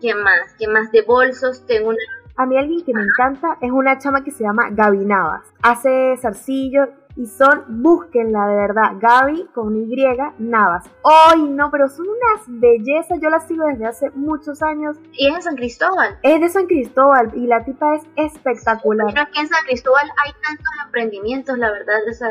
¿qué 0.00 0.14
más? 0.14 0.54
¿Qué 0.58 0.68
más 0.68 0.90
de 0.92 1.02
bolsos? 1.02 1.66
Tengo 1.66 1.88
una 1.90 1.98
a 2.36 2.46
mí 2.46 2.58
alguien 2.58 2.84
que 2.84 2.92
me 2.92 3.02
encanta 3.02 3.58
es 3.60 3.70
una 3.70 3.96
chama 3.98 4.24
que 4.24 4.32
se 4.32 4.42
llama 4.42 4.68
Gaby 4.72 5.04
Navas. 5.04 5.52
Hace 5.62 6.16
zarcillo 6.20 6.88
y 7.16 7.26
son, 7.26 7.64
búsquenla 7.82 8.46
de 8.48 8.56
verdad, 8.56 8.92
Gaby 9.00 9.46
con 9.54 9.76
Y, 9.76 9.94
Navas. 10.38 10.84
¡Ay, 11.04 11.44
no! 11.44 11.70
Pero 11.70 11.88
son 11.88 12.06
unas 12.08 12.44
bellezas, 12.48 13.18
yo 13.20 13.30
las 13.30 13.46
sigo 13.46 13.64
desde 13.66 13.86
hace 13.86 14.10
muchos 14.10 14.62
años. 14.62 14.96
¿Y 15.12 15.28
es 15.28 15.36
de 15.36 15.42
San 15.42 15.56
Cristóbal? 15.56 16.18
Es 16.22 16.40
de 16.40 16.48
San 16.48 16.66
Cristóbal 16.66 17.30
y 17.34 17.46
la 17.46 17.64
tipa 17.64 17.96
es 17.96 18.02
espectacular. 18.16 19.06
Pero 19.08 19.22
aquí 19.22 19.38
en 19.38 19.48
San 19.48 19.64
Cristóbal 19.64 20.10
hay 20.24 20.32
tantos 20.32 20.66
emprendimientos, 20.84 21.56
la 21.58 21.70
verdad, 21.70 22.00
o 22.08 22.12
sea, 22.12 22.28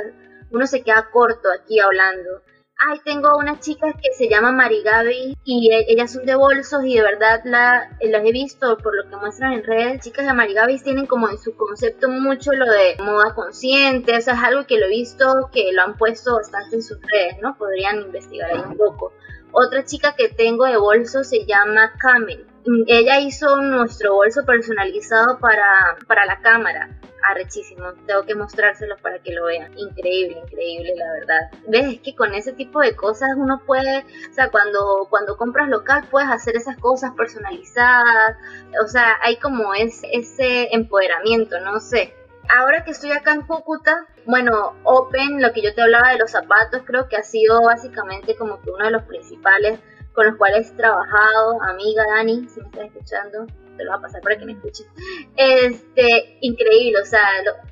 uno 0.52 0.68
se 0.68 0.84
queda 0.84 1.10
corto 1.12 1.48
aquí 1.60 1.80
hablando. 1.80 2.42
Ay, 2.86 3.00
tengo 3.06 3.38
una 3.38 3.60
chica 3.62 3.94
que 3.94 4.12
se 4.14 4.28
llama 4.28 4.52
Marigaby 4.52 5.38
y 5.46 5.72
e, 5.72 5.86
ellas 5.88 6.12
son 6.12 6.26
de 6.26 6.36
bolsos 6.36 6.84
y 6.84 6.96
de 6.96 7.02
verdad 7.02 7.40
la, 7.46 7.90
las 8.02 8.26
he 8.26 8.32
visto 8.34 8.78
por 8.78 8.94
lo 8.96 9.10
que 9.10 9.16
muestran 9.16 9.54
en 9.54 9.64
redes. 9.64 10.02
Chicas 10.02 10.26
de 10.26 10.34
Marigaby 10.34 10.80
tienen 10.80 11.06
como 11.06 11.30
en 11.30 11.38
su 11.38 11.56
concepto 11.56 12.10
mucho 12.10 12.52
lo 12.52 12.66
de 12.66 12.98
moda 13.02 13.34
consciente, 13.36 14.18
o 14.18 14.22
sea, 14.22 14.34
es 14.34 14.44
algo 14.44 14.66
que 14.66 14.80
lo 14.80 14.88
he 14.88 14.90
visto 14.90 15.50
que 15.54 15.72
lo 15.72 15.82
han 15.82 15.98
puesto 15.98 16.36
bastante 16.36 16.76
en 16.76 16.84
sus 16.84 16.98
redes, 17.02 17.38
¿no? 17.42 17.56
Podrían 17.58 18.02
investigar 18.02 18.52
ahí 18.52 18.62
un 18.68 18.76
poco. 18.76 19.14
Otra 19.54 19.86
chica 19.86 20.16
que 20.18 20.28
tengo 20.30 20.66
de 20.66 20.78
bolso 20.78 21.24
se 21.24 21.46
llama 21.46 21.94
Camel. 22.02 22.46
Ella 22.88 23.20
hizo 23.20 23.62
nuestro 23.62 24.14
bolso 24.14 24.46
personalizado 24.46 25.40
para, 25.40 25.98
para 26.08 26.26
la 26.26 26.40
cámara. 26.42 26.90
Arrechísimo, 27.26 27.94
tengo 28.06 28.24
que 28.24 28.36
mostrárselos 28.36 29.00
para 29.00 29.20
que 29.20 29.34
lo 29.34 29.46
vean. 29.46 29.72
Increíble, 29.78 30.42
increíble, 30.46 30.94
la 30.98 31.12
verdad. 31.14 31.52
Ves, 31.68 31.94
es 31.94 32.00
que 32.02 32.16
con 32.16 32.34
ese 32.34 32.52
tipo 32.52 32.82
de 32.82 32.96
cosas 32.96 33.30
uno 33.38 33.62
puede, 33.66 34.00
o 34.00 34.34
sea, 34.34 34.50
cuando, 34.50 35.08
cuando 35.10 35.38
compras 35.38 35.70
local 35.70 36.06
puedes 36.12 36.30
hacer 36.30 36.58
esas 36.58 36.78
cosas 36.78 37.12
personalizadas. 37.16 38.38
O 38.84 38.88
sea, 38.88 39.18
hay 39.22 39.38
como 39.38 39.74
ese, 39.74 40.08
ese 40.12 40.74
empoderamiento, 40.74 41.60
no 41.62 41.80
sé 41.80 42.14
ahora 42.50 42.84
que 42.84 42.92
estoy 42.92 43.12
acá 43.12 43.34
en 43.34 43.44
Cúcuta, 43.44 44.06
bueno, 44.26 44.74
Open, 44.84 45.42
lo 45.42 45.52
que 45.54 45.62
yo 45.62 45.74
te 45.74 45.82
hablaba 45.82 46.12
de 46.12 46.18
los 46.18 46.32
zapatos, 46.32 46.82
creo 46.86 47.08
que 47.08 47.18
ha 47.18 47.24
sido 47.24 47.62
básicamente 47.64 48.36
como 48.36 48.62
que 48.62 48.70
uno 48.70 48.86
de 48.86 48.92
los 48.92 49.04
principales 49.04 49.80
con 50.14 50.28
los 50.28 50.38
cuales 50.38 50.72
he 50.72 50.76
trabajado, 50.76 51.62
amiga 51.64 52.04
Dani, 52.16 52.48
si 52.48 52.60
me 52.60 52.68
estás 52.68 52.86
escuchando, 52.86 53.48
te 53.78 53.84
lo 53.84 53.92
va 53.92 53.98
a 53.98 54.02
pasar 54.02 54.22
para 54.22 54.38
que 54.38 54.46
me 54.46 54.54
escuches. 54.54 54.88
Este, 55.36 56.38
increíble, 56.42 57.02
o 57.02 57.06
sea, 57.06 57.28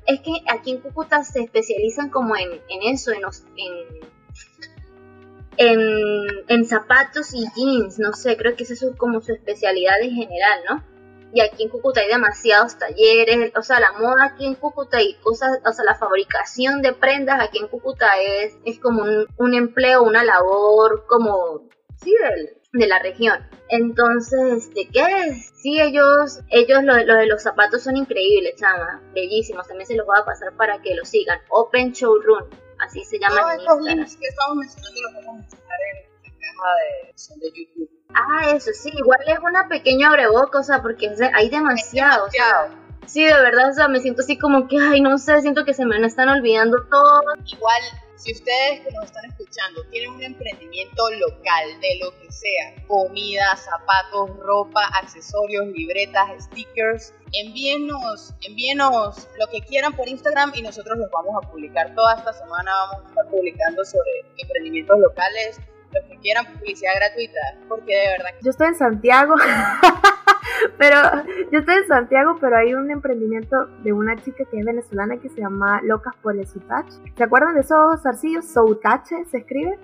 es 0.06 0.20
que 0.20 0.32
aquí 0.48 0.72
en 0.72 0.80
Cúcuta 0.80 1.22
se 1.24 1.42
especializan 1.42 2.10
como 2.10 2.36
en, 2.36 2.60
eso, 2.82 3.12
en, 3.12 3.22
en, 5.56 6.26
en, 6.48 6.64
zapatos 6.64 7.32
y 7.34 7.44
jeans, 7.54 7.98
no 7.98 8.12
sé, 8.12 8.36
creo 8.36 8.56
que 8.56 8.64
esa 8.64 8.74
es 8.74 8.84
como 8.96 9.20
su 9.20 9.32
especialidad 9.32 10.00
en 10.02 10.10
general, 10.10 10.60
¿no? 10.68 10.92
y 11.34 11.40
aquí 11.40 11.64
en 11.64 11.70
Cúcuta 11.70 12.00
hay 12.00 12.08
demasiados 12.08 12.76
talleres, 12.76 13.52
o 13.56 13.62
sea, 13.62 13.80
la 13.80 13.92
moda 13.92 14.26
aquí 14.26 14.46
en 14.46 14.54
Cúcuta 14.54 15.00
y 15.00 15.14
cosas, 15.14 15.50
o 15.64 15.72
sea, 15.72 15.84
la 15.84 15.94
fabricación 15.94 16.82
de 16.82 16.92
prendas 16.92 17.40
aquí 17.40 17.58
en 17.58 17.68
Cúcuta 17.68 18.06
es, 18.20 18.54
es 18.64 18.78
como 18.78 19.02
un, 19.36 19.54
empleo, 19.54 20.02
una 20.02 20.24
labor 20.24 21.06
como, 21.08 21.68
sí, 22.02 22.14
de 22.72 22.86
la 22.86 22.98
región. 22.98 23.46
Entonces, 23.68 24.72
¿de 24.74 24.88
qué 24.88 25.00
es? 25.26 25.50
Sí, 25.62 25.80
ellos, 25.80 26.40
ellos 26.50 26.82
lo, 26.82 26.94
de 26.94 27.26
los 27.26 27.42
zapatos 27.42 27.82
son 27.82 27.96
increíbles, 27.96 28.56
chama, 28.56 29.00
bellísimos, 29.14 29.66
también 29.66 29.86
se 29.86 29.96
los 29.96 30.06
voy 30.06 30.18
a 30.18 30.24
pasar 30.24 30.52
para 30.56 30.80
que 30.82 30.94
lo 30.94 31.04
sigan. 31.04 31.38
Open 31.50 31.92
Showroom, 31.92 32.48
así 32.78 33.04
se 33.04 33.18
llama. 33.18 33.40
Todos 33.40 33.54
estos 33.54 33.82
links 33.82 34.16
que 34.16 34.26
estamos 34.26 34.56
mencionando 34.56 35.00
los 35.02 35.12
vamos 35.14 35.28
a 35.28 35.38
mencionar 35.38 35.78
en 35.90 36.12
la 36.22 36.38
caja 36.40 36.68
de, 36.80 37.40
de 37.40 37.58
YouTube. 37.58 37.90
Ah, 38.14 38.50
eso 38.54 38.70
sí, 38.74 38.90
igual 38.94 39.20
es 39.26 39.38
una 39.38 39.68
pequeña 39.68 40.08
abreboca, 40.08 40.58
o 40.58 40.62
sea, 40.62 40.82
porque 40.82 41.10
hay 41.34 41.48
demasiado. 41.48 42.26
sí, 43.06 43.24
de 43.24 43.32
verdad, 43.32 43.70
o 43.70 43.74
sea, 43.74 43.88
me 43.88 44.00
siento 44.00 44.22
así 44.22 44.38
como 44.38 44.68
que, 44.68 44.76
ay, 44.78 45.00
no 45.00 45.16
sé, 45.18 45.40
siento 45.40 45.64
que 45.64 45.72
se 45.72 45.86
me 45.86 46.04
están 46.04 46.28
olvidando 46.28 46.76
todo. 46.90 47.22
Igual, 47.46 47.82
si 48.22 48.30
ustedes 48.32 48.82
que 48.82 48.92
nos 48.92 49.06
están 49.06 49.24
escuchando 49.24 49.82
tienen 49.90 50.12
un 50.12 50.22
emprendimiento 50.22 51.10
local 51.10 51.80
de 51.80 51.98
lo 52.00 52.16
que 52.20 52.30
sea, 52.30 52.72
comida, 52.86 53.56
zapatos, 53.56 54.30
ropa, 54.38 54.80
accesorios, 54.94 55.66
libretas, 55.66 56.44
stickers, 56.44 57.12
envíenos, 57.32 58.32
envíenos 58.42 59.28
lo 59.40 59.46
que 59.48 59.60
quieran 59.62 59.92
por 59.94 60.08
Instagram 60.08 60.52
y 60.54 60.62
nosotros 60.62 60.98
los 60.98 61.10
vamos 61.10 61.34
a 61.42 61.50
publicar. 61.50 61.92
Toda 61.96 62.14
esta 62.14 62.32
semana, 62.32 62.70
vamos 62.72 63.06
a 63.06 63.08
estar 63.08 63.26
publicando 63.28 63.84
sobre 63.84 64.24
emprendimientos 64.38 65.00
locales, 65.00 65.60
los 65.94 66.04
que 66.04 66.16
quieran 66.18 66.46
publicidad 66.46 66.92
gratuita, 66.96 67.40
porque 67.68 67.94
de 67.94 68.08
verdad. 68.08 68.30
Yo 68.42 68.50
estoy 68.50 68.68
en 68.68 68.74
Santiago, 68.74 69.34
pero 70.78 70.96
yo 71.50 71.58
estoy 71.58 71.74
en 71.76 71.86
Santiago, 71.86 72.36
pero 72.40 72.56
hay 72.56 72.74
un 72.74 72.90
emprendimiento 72.90 73.66
de 73.82 73.92
una 73.92 74.16
chica 74.16 74.44
que 74.50 74.58
es 74.58 74.64
venezolana 74.64 75.18
que 75.18 75.28
se 75.28 75.40
llama 75.40 75.80
Locas 75.82 76.14
por 76.22 76.36
el 76.36 76.46
Soutache. 76.46 76.98
¿Se 77.16 77.24
acuerdan 77.24 77.54
de 77.54 77.60
esos 77.60 78.02
zarcillos? 78.02 78.46
Soutache 78.46 79.24
se 79.30 79.38
escribe. 79.38 79.78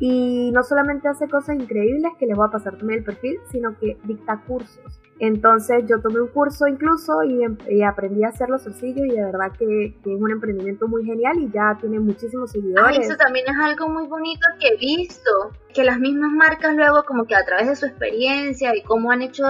Y 0.00 0.50
no 0.52 0.62
solamente 0.64 1.08
hace 1.08 1.28
cosas 1.28 1.56
increíbles, 1.56 2.12
que 2.18 2.26
les 2.26 2.36
voy 2.36 2.46
a 2.48 2.50
pasar 2.50 2.76
también 2.76 2.98
el 2.98 3.04
perfil, 3.04 3.38
sino 3.50 3.78
que 3.78 3.96
dicta 4.04 4.40
cursos. 4.46 5.00
Entonces 5.20 5.84
yo 5.88 6.00
tomé 6.00 6.20
un 6.20 6.28
curso 6.28 6.66
incluso 6.66 7.22
em, 7.22 7.56
y, 7.68 7.82
aprendí 7.82 8.24
a 8.24 8.28
hacerlo 8.28 8.58
sencillo 8.58 9.04
y 9.04 9.10
de 9.10 9.24
verdad 9.24 9.52
que, 9.56 9.86
es 9.86 10.20
un 10.20 10.30
emprendimiento 10.30 10.88
muy 10.88 11.04
genial 11.04 11.38
y 11.38 11.50
ya 11.50 11.76
tiene 11.80 12.00
muchísimos 12.00 12.50
seguidores. 12.50 13.06
eso 13.06 13.16
también 13.16 13.46
es 13.48 13.56
algo 13.56 13.88
muy 13.88 14.06
bonito 14.06 14.46
que 14.58 14.68
he 14.68 14.76
visto, 14.76 15.30
que 15.72 15.84
las 15.84 16.00
mismas 16.00 16.32
marcas 16.32 16.74
luego 16.74 17.04
como 17.04 17.26
que 17.26 17.36
a 17.36 17.44
través 17.44 17.68
de 17.68 17.76
su 17.76 17.86
experiencia 17.86 18.74
y 18.76 18.82
cómo 18.82 19.10
han 19.12 19.22
hecho, 19.22 19.44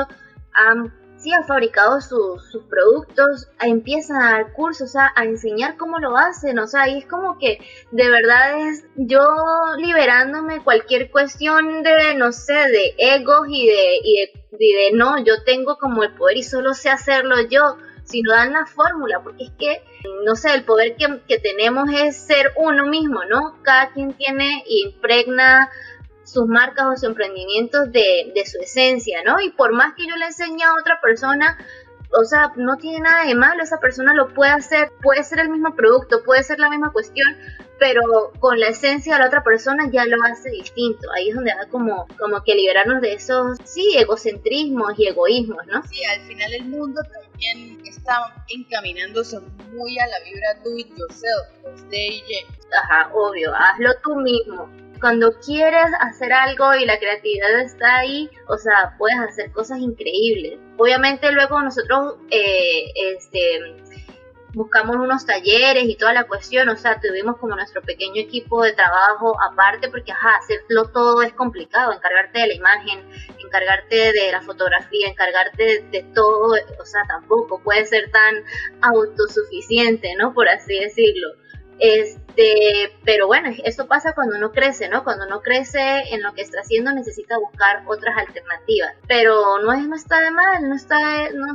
han 0.52 0.92
sí 1.24 1.32
ha 1.32 1.42
fabricado 1.42 2.02
sus 2.02 2.62
productos, 2.68 3.48
empiezan 3.58 4.20
a 4.20 4.32
dar 4.32 4.52
cursos, 4.52 4.94
a 4.94 5.24
enseñar 5.24 5.78
cómo 5.78 5.98
lo 5.98 6.18
hacen, 6.18 6.58
o 6.58 6.66
sea, 6.66 6.86
y 6.86 6.98
es 6.98 7.06
como 7.06 7.38
que 7.38 7.58
de 7.92 8.10
verdad 8.10 8.68
es 8.68 8.84
yo 8.96 9.26
liberándome 9.78 10.62
cualquier 10.62 11.10
cuestión 11.10 11.82
de, 11.82 12.14
no 12.16 12.30
sé, 12.30 12.52
de 12.52 12.94
egos 12.98 13.46
y 13.48 13.66
de, 13.66 13.96
y 14.02 14.30
de, 14.50 14.92
no, 14.92 15.24
yo 15.24 15.42
tengo 15.44 15.78
como 15.78 16.02
el 16.02 16.12
poder 16.12 16.36
y 16.36 16.44
solo 16.44 16.74
sé 16.74 16.90
hacerlo 16.90 17.36
yo, 17.48 17.78
sino 18.04 18.32
dan 18.32 18.52
la 18.52 18.66
fórmula, 18.66 19.22
porque 19.22 19.44
es 19.44 19.52
que, 19.58 19.82
no 20.26 20.36
sé, 20.36 20.52
el 20.52 20.64
poder 20.64 20.94
que, 20.96 21.20
que 21.26 21.38
tenemos 21.38 21.88
es 21.90 22.18
ser 22.18 22.52
uno 22.56 22.84
mismo, 22.84 23.24
¿no? 23.24 23.62
Cada 23.62 23.92
quien 23.92 24.12
tiene 24.12 24.62
y 24.66 24.88
impregna 24.88 25.70
sus 26.24 26.46
marcas 26.46 26.86
o 26.86 26.94
sus 26.94 27.04
emprendimientos 27.04 27.92
de, 27.92 28.32
de 28.34 28.46
su 28.46 28.58
esencia, 28.58 29.22
¿no? 29.24 29.40
Y 29.40 29.50
por 29.50 29.72
más 29.72 29.94
que 29.94 30.06
yo 30.06 30.16
le 30.16 30.26
enseñe 30.26 30.62
a 30.62 30.74
otra 30.80 31.00
persona, 31.00 31.58
o 32.16 32.24
sea, 32.24 32.52
no 32.56 32.76
tiene 32.76 33.00
nada 33.00 33.24
de 33.24 33.34
malo, 33.34 33.62
esa 33.62 33.80
persona 33.80 34.14
lo 34.14 34.32
puede 34.32 34.52
hacer, 34.52 34.92
puede 35.02 35.24
ser 35.24 35.40
el 35.40 35.48
mismo 35.48 35.74
producto, 35.74 36.22
puede 36.24 36.42
ser 36.42 36.58
la 36.58 36.70
misma 36.70 36.92
cuestión, 36.92 37.26
pero 37.78 38.32
con 38.38 38.58
la 38.60 38.68
esencia 38.68 39.14
de 39.14 39.20
la 39.20 39.26
otra 39.26 39.42
persona 39.42 39.90
ya 39.90 40.04
lo 40.04 40.16
hace 40.22 40.50
distinto. 40.50 41.08
Ahí 41.14 41.30
es 41.30 41.34
donde 41.34 41.52
da 41.52 41.68
como, 41.68 42.06
como 42.18 42.42
que 42.44 42.54
liberarnos 42.54 43.00
de 43.00 43.14
esos, 43.14 43.58
sí, 43.64 43.96
egocentrismos 43.96 44.92
y 44.96 45.08
egoísmos, 45.08 45.66
¿no? 45.66 45.82
Sí, 45.88 46.04
al 46.04 46.20
final 46.20 46.54
el 46.54 46.64
mundo 46.66 47.00
también 47.02 47.84
está 47.84 48.32
encaminándose 48.48 49.40
muy 49.72 49.98
a 49.98 50.06
la 50.06 50.20
vibra 50.20 50.54
do 50.62 50.78
it 50.78 50.88
yourself, 50.96 51.48
pues 51.62 51.88
de 51.90 52.22
Ajá, 52.82 53.10
obvio, 53.12 53.52
hazlo 53.54 53.90
tú 54.02 54.16
mismo 54.16 54.68
cuando 55.04 55.38
quieres 55.38 55.92
hacer 56.00 56.32
algo 56.32 56.74
y 56.76 56.86
la 56.86 56.98
creatividad 56.98 57.60
está 57.60 57.98
ahí, 57.98 58.30
o 58.48 58.56
sea, 58.56 58.94
puedes 58.96 59.18
hacer 59.18 59.52
cosas 59.52 59.78
increíbles. 59.80 60.58
Obviamente 60.78 61.30
luego 61.30 61.60
nosotros 61.60 62.14
eh, 62.30 62.90
este, 62.94 63.76
buscamos 64.54 64.96
unos 64.96 65.26
talleres 65.26 65.84
y 65.84 65.96
toda 65.96 66.14
la 66.14 66.24
cuestión, 66.24 66.70
o 66.70 66.76
sea, 66.78 66.98
tuvimos 67.02 67.36
como 67.36 67.54
nuestro 67.54 67.82
pequeño 67.82 68.22
equipo 68.22 68.62
de 68.62 68.72
trabajo 68.72 69.36
aparte 69.42 69.90
porque, 69.90 70.10
hacerlo 70.10 70.88
todo 70.90 71.20
es 71.20 71.34
complicado, 71.34 71.92
encargarte 71.92 72.40
de 72.40 72.46
la 72.46 72.54
imagen, 72.54 73.06
encargarte 73.44 74.10
de 74.10 74.32
la 74.32 74.40
fotografía, 74.40 75.06
encargarte 75.06 75.84
de, 75.90 76.02
todo, 76.14 76.54
o 76.80 76.86
sea, 76.86 77.02
tampoco 77.08 77.62
puede 77.62 77.84
ser 77.84 78.10
tan 78.10 78.36
autosuficiente, 78.80 80.14
¿no? 80.16 80.32
Por 80.32 80.48
así 80.48 80.78
decirlo. 80.78 81.28
Este, 82.36 82.96
pero 83.04 83.26
bueno, 83.26 83.50
eso 83.64 83.86
pasa 83.86 84.12
cuando 84.12 84.36
uno 84.36 84.50
crece, 84.50 84.88
¿no? 84.88 85.04
Cuando 85.04 85.26
uno 85.26 85.40
crece 85.40 86.02
en 86.10 86.22
lo 86.22 86.34
que 86.34 86.42
está 86.42 86.60
haciendo 86.60 86.92
necesita 86.92 87.38
buscar 87.38 87.84
otras 87.86 88.16
alternativas. 88.16 88.94
Pero 89.06 89.58
no, 89.58 89.72
es, 89.72 89.86
no 89.86 89.94
está 89.94 90.20
de 90.20 90.30
mal, 90.32 90.68
no 90.68 90.74
está, 90.74 91.30
no, 91.30 91.46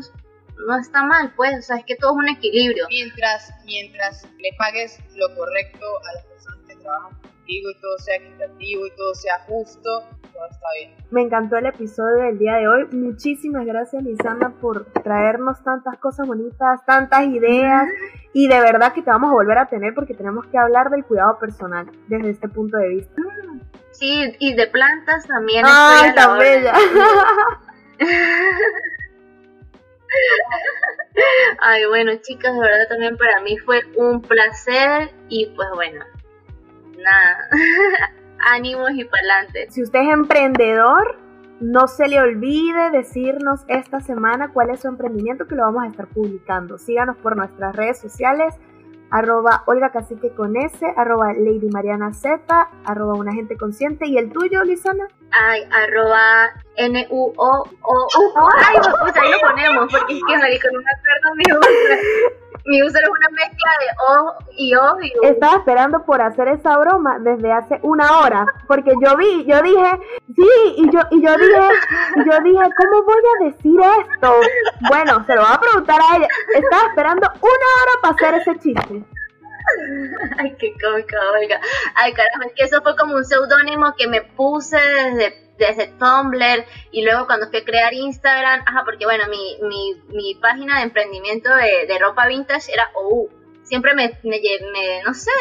no 0.68 0.80
está 0.80 1.04
mal, 1.04 1.34
pues, 1.36 1.60
o 1.60 1.62
sea, 1.62 1.78
es 1.78 1.86
que 1.86 1.96
todo 1.96 2.12
es 2.12 2.18
un 2.18 2.30
equilibrio. 2.30 2.86
Mientras, 2.90 3.52
mientras 3.66 4.24
le 4.38 4.52
pagues 4.58 5.00
lo 5.16 5.36
correcto 5.36 5.86
a 6.10 6.14
las 6.14 6.26
personas 6.26 6.60
que 6.68 6.76
trabajan 6.76 7.20
contigo 7.22 7.70
y 7.70 7.82
todo 7.82 7.98
sea 7.98 8.16
equitativo 8.16 8.88
y 8.88 8.92
todo 8.96 9.16
sea 9.16 9.40
justo, 9.48 10.04
todo 10.40 10.50
está 10.50 10.68
bien. 10.78 10.96
Me 11.12 11.22
encantó 11.22 11.58
el 11.58 11.66
episodio 11.66 12.24
del 12.24 12.38
día 12.38 12.56
de 12.56 12.68
hoy. 12.68 12.86
Muchísimas 12.92 13.66
gracias, 13.66 14.04
Lisandra, 14.04 14.50
por 14.50 14.86
traernos 15.04 15.62
tantas 15.64 15.98
cosas 15.98 16.28
bonitas, 16.28 16.86
tantas 16.86 17.26
ideas. 17.28 17.88
Y 18.34 18.48
de 18.48 18.60
verdad 18.62 18.94
que 18.94 19.02
te 19.02 19.10
vamos 19.10 19.32
a 19.32 19.34
volver 19.34 19.58
a 19.58 19.66
tener 19.68 19.94
porque 19.94 20.14
tenemos 20.14 20.46
que 20.48 20.58
hablar 20.58 20.90
del 20.90 21.04
cuidado 21.04 21.38
personal 21.40 21.90
desde 22.08 22.30
este 22.30 22.48
punto 22.48 22.78
de 22.78 22.88
vista. 22.90 23.22
Sí, 23.92 24.36
y 24.40 24.54
de 24.54 24.68
plantas 24.68 25.28
también. 25.28 25.66
¡Ay, 25.68 26.14
tan 26.16 26.38
bella! 26.38 26.74
Ay, 31.62 31.86
bueno, 31.88 32.14
chicas, 32.22 32.54
de 32.54 32.60
verdad 32.60 32.88
también 32.88 33.18
para 33.18 33.42
mí 33.42 33.58
fue 33.58 33.82
un 33.98 34.22
placer 34.22 35.12
y 35.28 35.48
pues 35.48 35.68
bueno, 35.76 36.06
nada, 36.98 37.50
ánimos 38.40 38.92
y 38.92 39.06
para 39.06 39.22
adelante. 39.22 39.68
Si 39.70 39.84
usted 39.84 40.00
es 40.02 40.10
emprendedor, 40.10 41.18
no 41.60 41.88
se 41.88 42.08
le 42.08 42.20
olvide 42.20 42.90
decirnos 42.92 43.62
esta 43.68 44.00
semana 44.00 44.52
cuál 44.54 44.70
es 44.70 44.82
su 44.82 44.88
emprendimiento 44.88 45.46
que 45.48 45.56
lo 45.56 45.64
vamos 45.64 45.84
a 45.84 45.88
estar 45.88 46.08
publicando. 46.08 46.78
Síganos 46.78 47.18
por 47.18 47.36
nuestras 47.36 47.76
redes 47.76 48.00
sociales 48.00 48.56
arroba 49.12 49.64
Olga 49.66 49.92
Cacique 49.92 50.34
con 50.34 50.56
S, 50.56 50.86
arroba 50.98 51.34
Lady 51.34 51.70
Mariana 51.72 52.14
Z, 52.14 52.70
arroba 52.86 53.14
una 53.14 53.34
gente 53.34 53.58
consciente. 53.58 54.08
¿Y 54.08 54.18
el 54.18 54.32
tuyo, 54.32 54.64
Lisana? 54.64 55.08
Ay, 55.32 55.64
arroba 55.72 56.52
N-U-O-O-U. 56.76 58.50
Ay, 58.66 58.78
pues 59.02 59.18
ahí 59.18 59.32
lo 59.32 59.40
ponemos, 59.40 59.92
porque 59.92 60.14
es 60.14 60.22
que 60.28 60.38
me 60.38 60.50
dijo, 60.50 60.68
no 60.72 60.80
me 60.80 60.92
acuerdo 60.92 61.36
mi 61.36 61.44
user. 61.58 62.00
Mi 62.66 62.84
user 62.84 63.02
es 63.02 63.10
una 63.10 63.30
mezcla 63.30 63.72
de 63.80 63.88
O 64.10 64.36
y 64.58 64.76
O 64.76 65.02
y 65.02 65.12
U. 65.18 65.24
Estaba 65.24 65.58
esperando 65.58 66.04
por 66.04 66.22
hacer 66.22 66.48
esa 66.50 66.78
broma 66.78 67.18
desde 67.20 67.52
hace 67.52 67.80
una 67.84 68.20
hora, 68.20 68.46
porque 68.68 68.92
yo 69.02 69.16
vi, 69.18 69.46
yo 69.46 69.62
dije, 69.62 70.00
sí, 70.36 70.50
y 70.78 70.90
yo, 70.92 71.00
y 71.12 71.22
yo 71.22 71.36
dije, 71.36 71.62
y 72.16 72.30
yo 72.30 72.40
dije, 72.44 72.70
¿cómo 72.78 73.04
voy 73.04 73.24
a 73.42 73.46
decir 73.46 73.80
esto? 73.80 74.36
Bueno, 74.88 75.26
se 75.26 75.36
lo 75.36 75.42
voy 75.42 75.52
a 75.54 75.60
preguntar 75.60 76.00
a 76.00 76.18
ella. 76.18 76.28
Estaba 76.54 76.90
esperando 76.90 77.28
una 77.28 77.68
hora 77.82 77.92
para 78.02 78.16
hacer 78.16 78.34
ese 78.42 78.60
chiste. 78.60 78.99
Ay, 80.38 80.56
qué 80.58 80.74
cómico, 80.82 81.16
oiga. 81.34 81.60
Ay, 81.96 82.14
caramba, 82.14 82.46
es 82.48 82.54
que 82.56 82.64
eso 82.64 82.82
fue 82.82 82.96
como 82.96 83.16
un 83.16 83.26
seudónimo 83.26 83.94
que 83.98 84.08
me 84.08 84.22
puse 84.22 84.78
desde, 84.78 85.54
desde 85.58 85.88
Tumblr 86.00 86.66
y 86.92 87.04
luego 87.04 87.26
cuando 87.28 87.48
fui 87.50 87.60
a 87.60 87.66
crear 87.66 87.94
Instagram, 87.94 88.64
ajá, 88.66 88.84
porque 88.86 89.06
bueno, 89.06 89.26
mi, 89.28 89.58
mi, 89.62 90.02
mi 90.10 90.36
página 90.36 90.78
de 90.78 90.84
emprendimiento 90.84 91.50
de, 91.56 91.86
de 91.88 92.00
ropa 92.00 92.28
vintage 92.28 92.72
era 92.72 92.90
OU. 92.96 93.30
Siempre 93.64 93.94
me, 93.94 94.18
me, 94.24 94.42
me, 94.72 95.04
no 95.04 95.14
sé, 95.14 95.32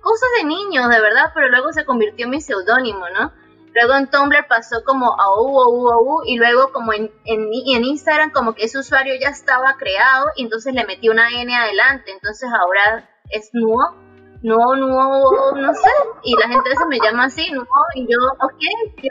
cosas 0.00 0.28
de 0.38 0.44
niños, 0.44 0.88
de 0.88 1.00
verdad, 1.00 1.32
pero 1.34 1.48
luego 1.48 1.72
se 1.72 1.84
convirtió 1.84 2.26
en 2.26 2.30
mi 2.30 2.40
seudónimo, 2.40 3.08
¿no? 3.10 3.32
Luego 3.74 3.94
en 3.96 4.10
Tumblr 4.10 4.46
pasó 4.48 4.84
como 4.84 5.06
a 5.18 5.30
OU, 5.30 5.56
OU, 5.56 5.88
OU, 5.88 6.22
y 6.26 6.36
luego 6.36 6.72
como 6.72 6.92
en, 6.92 7.10
en, 7.24 7.48
en 7.52 7.84
Instagram 7.84 8.30
como 8.30 8.54
que 8.54 8.64
ese 8.64 8.78
usuario 8.78 9.14
ya 9.20 9.28
estaba 9.28 9.76
creado 9.78 10.26
y 10.36 10.44
entonces 10.44 10.74
le 10.74 10.84
metí 10.84 11.08
una 11.08 11.30
N 11.30 11.54
adelante, 11.54 12.12
entonces 12.12 12.50
ahora 12.52 13.08
es 13.30 13.48
Nuo, 13.54 13.96
Nuo, 14.42 14.76
Nuo, 14.76 15.52
no 15.56 15.74
sé, 15.74 15.90
y 16.22 16.34
la 16.36 16.48
gente 16.48 16.68
veces 16.68 16.86
me 16.88 16.98
llama 17.00 17.24
así, 17.24 17.50
Nuo, 17.50 17.66
y 17.94 18.02
yo, 18.02 18.18
ok, 18.40 18.94
¿qué? 18.96 19.08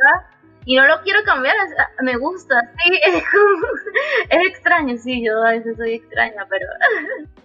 Y 0.65 0.75
no 0.75 0.85
lo 0.85 1.01
quiero 1.01 1.23
cambiar, 1.23 1.55
me 2.03 2.17
gusta, 2.17 2.61
sí, 2.77 2.99
es 3.03 3.23
como, 3.31 3.67
es 4.29 4.47
extraño, 4.47 4.95
sí, 4.97 5.25
yo 5.25 5.41
a 5.43 5.51
veces 5.51 5.75
soy 5.75 5.95
extraña, 5.95 6.45
pero... 6.47 6.67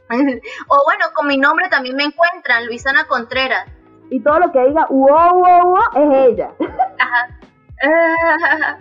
o 0.69 0.85
bueno, 0.85 1.07
con 1.15 1.27
mi 1.27 1.39
nombre 1.39 1.69
también 1.71 1.97
me 1.97 2.05
encuentran, 2.05 2.67
Luisana 2.67 3.07
Contreras. 3.07 3.67
Y 4.11 4.21
todo 4.21 4.39
lo 4.39 4.53
que 4.53 4.65
diga 4.67 4.87
wow, 4.89 5.35
wow, 5.35 5.65
wow 5.65 5.83
es 5.95 6.33
ella. 6.33 6.53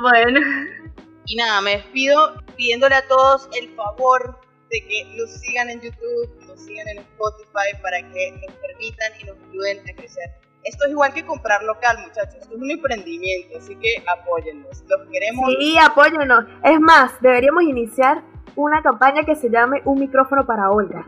bueno, 0.00 0.40
Y 1.26 1.36
nada, 1.36 1.60
me 1.60 1.76
despido 1.78 2.34
pidiéndole 2.56 2.94
a 2.94 3.06
todos 3.06 3.50
el 3.60 3.68
favor 3.74 4.38
de 4.70 4.80
que 4.86 5.04
nos 5.16 5.30
sigan 5.30 5.68
en 5.70 5.80
YouTube, 5.80 6.46
nos 6.46 6.60
sigan 6.60 6.86
en 6.88 6.98
Spotify 6.98 7.76
para 7.82 7.98
que 8.10 8.32
nos 8.32 8.54
permitan 8.56 9.12
y 9.20 9.24
nos 9.24 9.36
ayuden 9.50 9.80
a 9.80 9.92
crecer. 9.96 10.30
Esto 10.64 10.84
es 10.84 10.92
igual 10.92 11.12
que 11.12 11.26
comprar 11.26 11.62
local, 11.64 11.98
muchachos. 12.06 12.36
Esto 12.40 12.54
es 12.54 12.60
un 12.60 12.70
emprendimiento, 12.70 13.58
así 13.58 13.74
que 13.76 14.02
apóyennos. 14.06 14.84
Los 14.88 15.08
queremos. 15.10 15.50
Sí, 15.58 15.76
apóyennos. 15.78 16.44
Es 16.62 16.80
más, 16.80 17.20
deberíamos 17.20 17.64
iniciar 17.64 18.22
una 18.56 18.82
campaña 18.82 19.22
que 19.24 19.34
se 19.36 19.48
llame 19.50 19.82
Un 19.84 20.00
micrófono 20.00 20.44
para 20.46 20.70
Olga. 20.70 21.06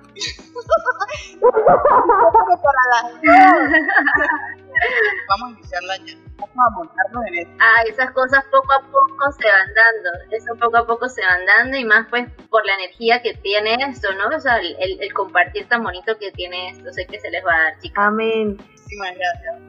Vamos 5.29 5.49
a 5.49 5.51
iniciarla 5.53 5.97
ya. 6.05 6.15
Vamos 6.37 6.57
a 6.67 6.71
montarnos 6.71 7.27
en 7.29 7.35
esto. 7.39 7.53
ah, 7.61 7.83
esas 7.89 8.11
cosas 8.11 8.45
poco 8.51 8.73
a 8.73 8.81
poco 8.81 9.33
se 9.39 9.47
van 9.49 9.69
dando, 9.75 10.11
eso 10.33 10.55
poco 10.61 10.77
a 10.79 10.87
poco 10.87 11.09
se 11.09 11.23
van 11.25 11.47
dando 11.47 11.77
y 11.77 11.85
más 11.85 12.07
pues 12.11 12.29
por 12.51 12.67
la 12.67 12.75
energía 12.75 13.23
que 13.23 13.35
tiene 13.35 13.75
esto, 13.89 14.09
¿no? 14.15 14.37
O 14.37 14.41
sea, 14.41 14.59
el, 14.59 14.75
el- 14.81 15.01
el 15.01 15.13
compartir 15.13 15.69
tan 15.69 15.83
bonito 15.85 16.19
que 16.19 16.33
tiene 16.33 16.71
esto, 16.71 16.93
sé 16.93 17.07
que 17.07 17.21
se 17.21 17.31
les 17.31 17.45
va 17.45 17.55
a 17.55 17.63
dar, 17.63 17.79
chicas. 17.81 18.05
Amén. 18.05 18.57
Muchísimas 18.57 19.13
gracias. 19.17 19.61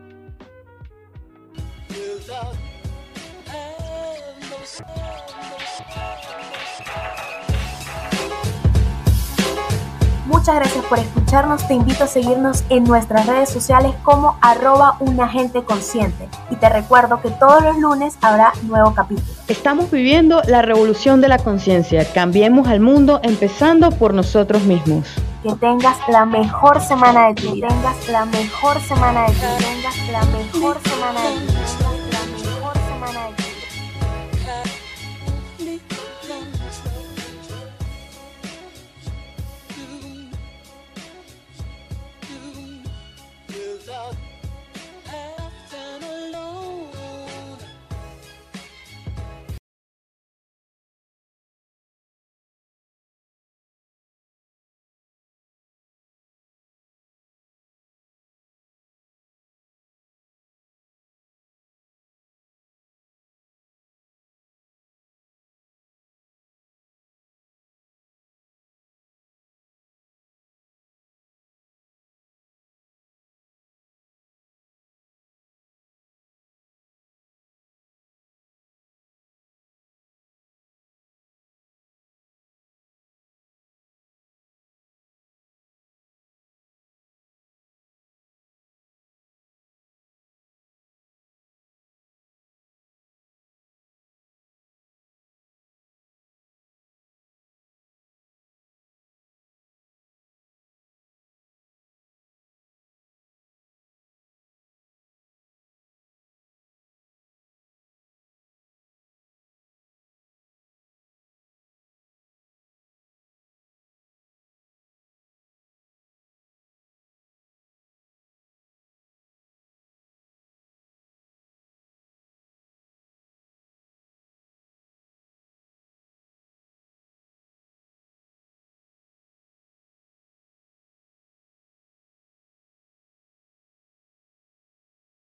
Muchas 10.26 10.56
gracias 10.56 10.84
por 10.86 10.98
escucharnos. 10.98 11.68
Te 11.68 11.76
invito 11.76 12.04
a 12.04 12.08
seguirnos 12.08 12.64
en 12.70 12.84
nuestras 12.84 13.28
redes 13.28 13.50
sociales 13.50 13.94
como 14.04 14.38
arroba 14.42 14.98
un 15.00 15.20
agente 15.20 15.64
consciente. 15.64 16.28
Y 16.50 16.56
te 16.56 16.68
recuerdo 16.68 17.22
que 17.22 17.30
todos 17.30 17.64
los 17.64 17.78
lunes 17.78 18.18
habrá 18.22 18.52
nuevo 18.64 18.94
capítulo. 18.94 19.28
Estamos 19.48 19.92
viviendo 19.92 20.42
la 20.48 20.64
revolución 20.64 21.22
de 21.22 21.28
la 21.28 21.38
conciencia. 21.38 22.12
Cambiemos 22.12 22.68
al 22.68 22.80
mundo 22.80 23.20
empezando 23.24 23.92
por 23.92 24.14
nosotros 24.16 24.64
mismos. 24.64 25.06
Que 25.44 25.54
tengas 25.54 25.98
la 26.08 26.26
mejor 26.26 26.82
semana 26.82 27.28
de 27.28 27.36
tu 27.36 27.52
vida. 27.52 27.68
Que 27.68 27.74
tengas 27.76 28.10
la 28.10 28.26
mejor 28.26 28.82
semana 28.82 29.22
de 29.28 29.34
tu 29.34 29.40
vida. 29.40 29.58
Que 29.58 29.64
tengas 29.64 30.10
la 30.10 30.26
mejor 30.26 30.78
semana 30.82 31.22
de 31.22 31.36
tu 31.36 31.52
vida. 31.52 31.55